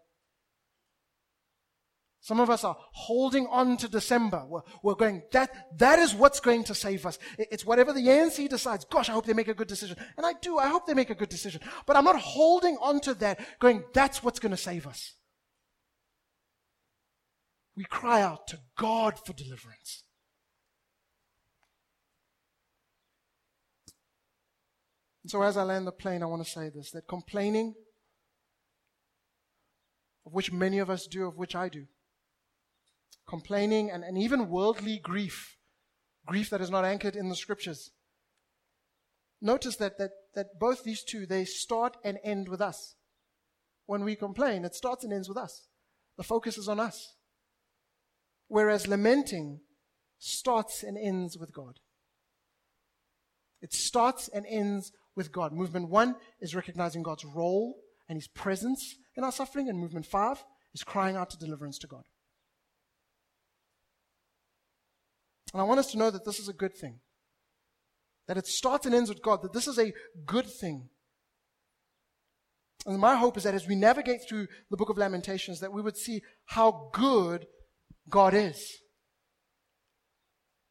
some 2.24 2.40
of 2.40 2.52
us 2.52 2.64
are 2.64 2.78
holding 2.94 3.48
on 3.48 3.78
to 3.78 3.88
December. 3.88 4.46
We're, 4.48 4.62
we're, 4.84 4.94
going, 4.94 5.24
that, 5.32 5.78
that 5.80 5.98
is 5.98 6.14
what's 6.14 6.40
going 6.40 6.64
to 6.66 6.76
save 6.76 7.08
us. 7.08 7.18
It's 7.40 7.66
whatever 7.66 7.94
the 7.94 8.08
ANC 8.08 8.48
decides. 8.48 8.86
Gosh, 8.86 9.10
I 9.10 9.14
hope 9.14 9.26
they 9.26 9.34
make 9.34 9.48
a 9.48 9.56
good 9.56 9.68
decision. 9.68 9.98
And 10.18 10.26
I 10.26 10.34
do. 10.34 10.60
I 10.60 10.68
hope 10.68 10.86
they 10.86 10.94
make 10.94 11.10
a 11.10 11.16
good 11.16 11.30
decision. 11.30 11.62
But 11.88 11.96
I'm 11.96 12.06
not 12.06 12.20
holding 12.20 12.78
on 12.80 13.00
to 13.02 13.16
that, 13.16 13.40
going, 13.60 13.84
that's 13.96 14.22
what's 14.22 14.40
going 14.40 14.52
to 14.52 14.58
save 14.58 14.86
us. 14.86 15.16
We 17.76 17.86
cry 17.86 18.22
out 18.22 18.48
to 18.48 18.60
God 18.78 19.18
for 19.26 19.34
deliverance. 19.34 20.04
And 25.24 25.32
so 25.32 25.42
as 25.44 25.56
I 25.56 25.64
land 25.64 25.88
the 25.88 25.92
plane, 25.92 26.24
I 26.24 26.26
want 26.26 26.44
to 26.44 26.50
say 26.50 26.70
this 26.70 26.92
that 26.92 27.08
complaining, 27.08 27.76
of 30.26 30.34
which 30.34 30.52
many 30.52 30.80
of 30.80 30.90
us 30.90 31.08
do, 31.08 31.28
of 31.28 31.38
which 31.38 31.56
I 31.56 31.70
do, 31.70 31.86
complaining, 33.28 33.90
and, 33.90 34.04
and 34.04 34.18
even 34.18 34.50
worldly 34.50 35.00
grief, 35.00 35.58
grief 36.26 36.50
that 36.50 36.62
is 36.62 36.72
not 36.72 36.86
anchored 36.86 37.16
in 37.16 37.30
the 37.30 37.36
scriptures. 37.36 37.92
Notice 39.42 39.76
that, 39.78 39.98
that, 39.98 40.12
that 40.36 40.60
both 40.60 40.84
these 40.84 41.04
two, 41.04 41.26
they 41.26 41.46
start 41.46 41.98
and 42.04 42.20
end 42.24 42.48
with 42.48 42.62
us. 42.62 42.96
When 43.86 44.04
we 44.04 44.16
complain, 44.16 44.66
it 44.66 44.76
starts 44.76 45.04
and 45.04 45.12
ends 45.12 45.28
with 45.28 45.38
us. 45.38 45.68
The 46.18 46.24
focus 46.24 46.58
is 46.58 46.68
on 46.68 46.80
us. 46.80 47.16
Whereas 48.52 48.86
lamenting 48.86 49.62
starts 50.20 50.84
and 50.84 50.98
ends 50.98 51.38
with 51.38 51.54
God. 51.54 51.80
It 53.62 53.72
starts 53.72 54.28
and 54.28 54.46
ends 54.46 54.92
with 55.16 55.32
God. 55.32 55.54
Movement 55.54 55.88
one 55.88 56.16
is 56.42 56.54
recognizing 56.54 57.02
God's 57.02 57.24
role 57.24 57.78
and 58.10 58.18
his 58.18 58.28
presence 58.28 58.98
in 59.16 59.24
our 59.24 59.32
suffering, 59.32 59.70
and 59.70 59.80
movement 59.80 60.06
five 60.06 60.44
is 60.74 60.84
crying 60.84 61.16
out 61.16 61.30
to 61.30 61.38
deliverance 61.38 61.78
to 61.78 61.88
God. 61.88 62.04
And 65.54 65.62
I 65.62 65.64
want 65.64 65.80
us 65.80 65.90
to 65.94 65.98
know 65.98 66.12
that 66.12 66.26
this 66.26 66.38
is 66.38 66.50
a 66.50 66.54
good 66.54 66.76
thing. 66.76 67.00
That 68.28 68.38
it 68.38 68.48
starts 68.48 68.86
and 68.86 68.94
ends 68.94 69.08
with 69.08 69.22
God, 69.22 69.44
that 69.44 69.54
this 69.54 69.68
is 69.70 69.80
a 69.80 69.94
good 70.26 70.48
thing. 70.48 70.90
And 72.86 73.00
my 73.00 73.16
hope 73.16 73.38
is 73.38 73.44
that 73.44 73.56
as 73.56 73.66
we 73.66 73.76
navigate 73.76 74.28
through 74.28 74.48
the 74.70 74.76
book 74.76 74.90
of 74.90 74.98
Lamentations, 74.98 75.62
that 75.62 75.72
we 75.72 75.82
would 75.82 75.96
see 75.96 76.22
how 76.48 76.90
good 76.92 77.48
God 78.12 78.34
is. 78.34 78.78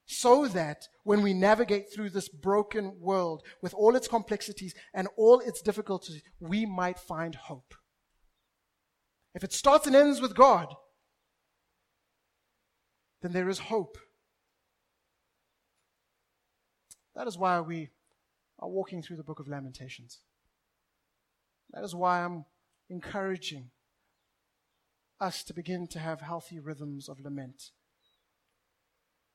So 0.06 0.46
that 0.48 0.88
when 1.04 1.22
we 1.22 1.34
navigate 1.34 1.92
through 1.92 2.10
this 2.10 2.28
broken 2.28 3.00
world 3.00 3.42
with 3.62 3.74
all 3.74 3.96
its 3.96 4.08
complexities 4.08 4.74
and 4.92 5.08
all 5.16 5.40
its 5.40 5.62
difficulties, 5.62 6.22
we 6.40 6.66
might 6.66 6.98
find 6.98 7.34
hope. 7.34 7.74
If 9.34 9.44
it 9.44 9.52
starts 9.52 9.86
and 9.86 9.94
ends 9.94 10.20
with 10.20 10.34
God, 10.34 10.74
then 13.22 13.32
there 13.32 13.48
is 13.48 13.58
hope. 13.58 13.98
That 17.14 17.26
is 17.26 17.38
why 17.38 17.60
we 17.60 17.90
are 18.58 18.68
walking 18.68 19.02
through 19.02 19.16
the 19.16 19.24
book 19.24 19.40
of 19.40 19.48
Lamentations. 19.48 20.18
That 21.72 21.84
is 21.84 21.94
why 21.94 22.24
I'm 22.24 22.44
encouraging 22.88 23.70
us 25.20 25.42
to 25.44 25.54
begin 25.54 25.86
to 25.88 25.98
have 25.98 26.20
healthy 26.20 26.58
rhythms 26.58 27.08
of 27.08 27.20
lament. 27.20 27.70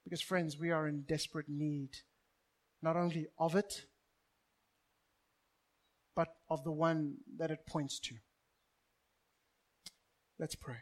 Because, 0.04 0.22
friends, 0.22 0.58
we 0.58 0.72
are 0.72 0.88
in 0.88 1.04
desperate 1.08 1.50
need 1.50 1.90
not 2.82 2.96
only 2.96 3.28
of 3.40 3.56
it, 3.56 3.86
but 6.16 6.30
of 6.50 6.64
the 6.64 6.72
one 6.72 7.16
that 7.38 7.52
it 7.52 7.66
points 7.68 8.00
to. 8.00 8.16
Let's 10.40 10.56
pray. 10.56 10.78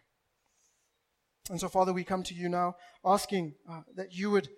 And 1.49 1.59
so, 1.59 1.67
Father, 1.69 1.93
we 1.93 2.03
come 2.03 2.23
to 2.23 2.33
you 2.33 2.49
now 2.49 2.75
asking 3.05 3.55
uh, 3.69 3.81
that 3.95 4.13
you 4.13 4.31
would 4.31 4.49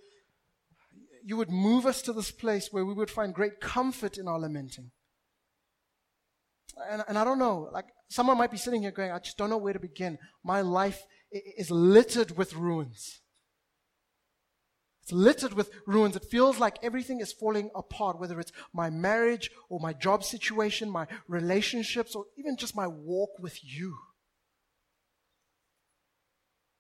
you 1.28 1.38
would 1.38 1.50
move 1.50 1.88
us 1.88 2.04
to 2.04 2.14
this 2.14 2.30
place 2.30 2.72
where 2.72 2.86
we 2.86 2.94
would 2.94 3.10
find 3.10 3.34
great 3.34 3.60
comfort 3.60 4.20
in 4.20 4.28
our 4.28 4.40
lamenting. 4.40 4.92
And, 6.92 7.04
and 7.08 7.18
I 7.18 7.24
don't 7.24 7.40
know, 7.40 7.70
like 7.72 7.86
someone 8.10 8.38
might 8.38 8.52
be 8.52 8.58
sitting 8.58 8.82
here 8.82 8.92
going, 8.92 9.12
I 9.12 9.20
just 9.20 9.38
don't 9.38 9.50
know 9.50 9.58
where 9.58 9.74
to 9.74 9.80
begin. 9.80 10.18
My 10.44 10.62
life 10.62 11.06
is 11.32 11.72
littered 11.72 12.38
with 12.38 12.54
ruins. 12.54 13.22
It's 15.04 15.12
littered 15.12 15.54
with 15.54 15.70
ruins. 15.86 16.16
It 16.16 16.26
feels 16.26 16.58
like 16.60 16.80
everything 16.82 17.20
is 17.22 17.32
falling 17.32 17.70
apart, 17.76 18.20
whether 18.20 18.40
it's 18.40 18.52
my 18.74 18.90
marriage 18.90 19.52
or 19.70 19.80
my 19.80 19.94
job 19.94 20.24
situation, 20.24 20.90
my 20.90 21.06
relationships, 21.28 22.16
or 22.16 22.26
even 22.38 22.58
just 22.58 22.76
my 22.76 22.88
walk 22.88 23.30
with 23.40 23.60
you. 23.64 23.96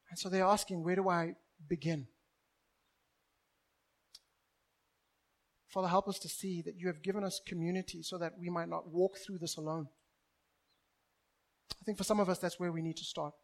And 0.10 0.18
so 0.18 0.28
they're 0.28 0.43
asking, 0.43 0.84
where 0.84 0.96
do 0.96 1.08
I 1.08 1.36
begin? 1.68 2.08
Father, 5.76 5.89
help 5.89 6.07
us 6.07 6.17
to 6.19 6.30
see 6.30 6.63
that 6.63 6.80
you 6.80 6.88
have 6.88 7.03
given 7.03 7.23
us 7.23 7.39
community 7.45 8.01
so 8.01 8.17
that 8.17 8.39
we 8.39 8.49
might 8.49 8.69
not 8.69 8.91
walk 8.91 9.17
through 9.17 9.38
this 9.38 9.57
alone. 9.57 9.89
I 11.71 11.84
think 11.86 11.99
for 11.99 12.03
some 12.03 12.19
of 12.19 12.30
us, 12.30 12.39
that's 12.39 12.59
where 12.59 12.71
we 12.71 12.82
need 12.82 12.97
to 12.97 13.03
start 13.03 13.36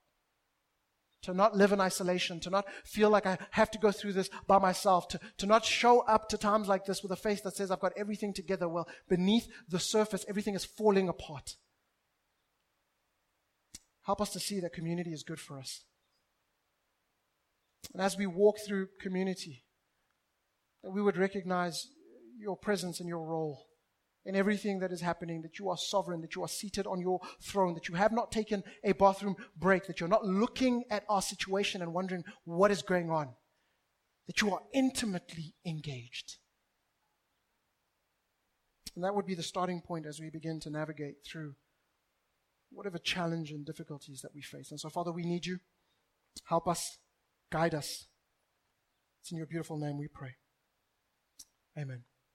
to 1.23 1.33
not 1.33 1.55
live 1.55 1.71
in 1.71 1.79
isolation, 1.79 2.39
to 2.39 2.49
not 2.49 2.65
feel 2.83 3.09
like 3.09 3.25
I 3.25 3.37
have 3.51 3.69
to 3.71 3.77
go 3.77 3.91
through 3.91 4.13
this 4.13 4.29
by 4.47 4.57
myself, 4.57 5.07
to, 5.09 5.19
to 5.37 5.45
not 5.45 5.65
show 5.65 5.99
up 6.01 6.29
to 6.29 6.37
times 6.37 6.67
like 6.67 6.85
this 6.85 7.03
with 7.03 7.11
a 7.11 7.15
face 7.15 7.41
that 7.41 7.55
says, 7.55 7.69
I've 7.69 7.79
got 7.79 7.93
everything 7.95 8.33
together. 8.33 8.67
Well, 8.67 8.87
beneath 9.07 9.47
the 9.69 9.79
surface, 9.79 10.25
everything 10.27 10.55
is 10.55 10.65
falling 10.65 11.09
apart. 11.09 11.57
Help 14.03 14.19
us 14.19 14.31
to 14.31 14.39
see 14.39 14.59
that 14.61 14.73
community 14.73 15.11
is 15.11 15.23
good 15.23 15.39
for 15.39 15.59
us. 15.59 15.83
And 17.93 18.01
as 18.01 18.17
we 18.17 18.25
walk 18.25 18.57
through 18.65 18.87
community, 18.99 19.63
that 20.83 20.91
we 20.91 21.03
would 21.03 21.17
recognize 21.17 21.87
your 22.39 22.57
presence 22.57 22.99
and 22.99 23.09
your 23.09 23.25
role 23.25 23.67
in 24.25 24.35
everything 24.35 24.79
that 24.79 24.91
is 24.91 25.01
happening, 25.01 25.41
that 25.41 25.57
you 25.57 25.69
are 25.69 25.77
sovereign, 25.77 26.21
that 26.21 26.35
you 26.35 26.43
are 26.43 26.47
seated 26.47 26.85
on 26.85 27.01
your 27.01 27.19
throne, 27.41 27.73
that 27.73 27.89
you 27.89 27.95
have 27.95 28.11
not 28.11 28.31
taken 28.31 28.63
a 28.83 28.93
bathroom 28.93 29.35
break, 29.57 29.87
that 29.87 29.99
you're 29.99 30.09
not 30.09 30.25
looking 30.25 30.83
at 30.91 31.03
our 31.09 31.21
situation 31.21 31.81
and 31.81 31.93
wondering 31.93 32.23
what 32.43 32.71
is 32.71 32.81
going 32.81 33.09
on, 33.09 33.29
that 34.27 34.41
you 34.41 34.53
are 34.53 34.61
intimately 34.73 35.55
engaged. 35.65 36.37
And 38.95 39.03
that 39.03 39.15
would 39.15 39.25
be 39.25 39.35
the 39.35 39.43
starting 39.43 39.81
point 39.81 40.05
as 40.05 40.19
we 40.19 40.29
begin 40.29 40.59
to 40.61 40.69
navigate 40.69 41.15
through 41.25 41.55
whatever 42.71 42.97
challenge 42.97 43.51
and 43.51 43.65
difficulties 43.65 44.21
that 44.21 44.35
we 44.35 44.41
face. 44.41 44.69
And 44.71 44.79
so, 44.79 44.89
Father, 44.89 45.11
we 45.11 45.23
need 45.23 45.45
you. 45.45 45.59
Help 46.45 46.67
us, 46.67 46.99
guide 47.51 47.73
us. 47.73 48.07
It's 49.21 49.31
in 49.31 49.37
your 49.37 49.47
beautiful 49.47 49.77
name 49.77 49.97
we 49.97 50.07
pray. 50.07 50.35
Amen. 51.77 52.03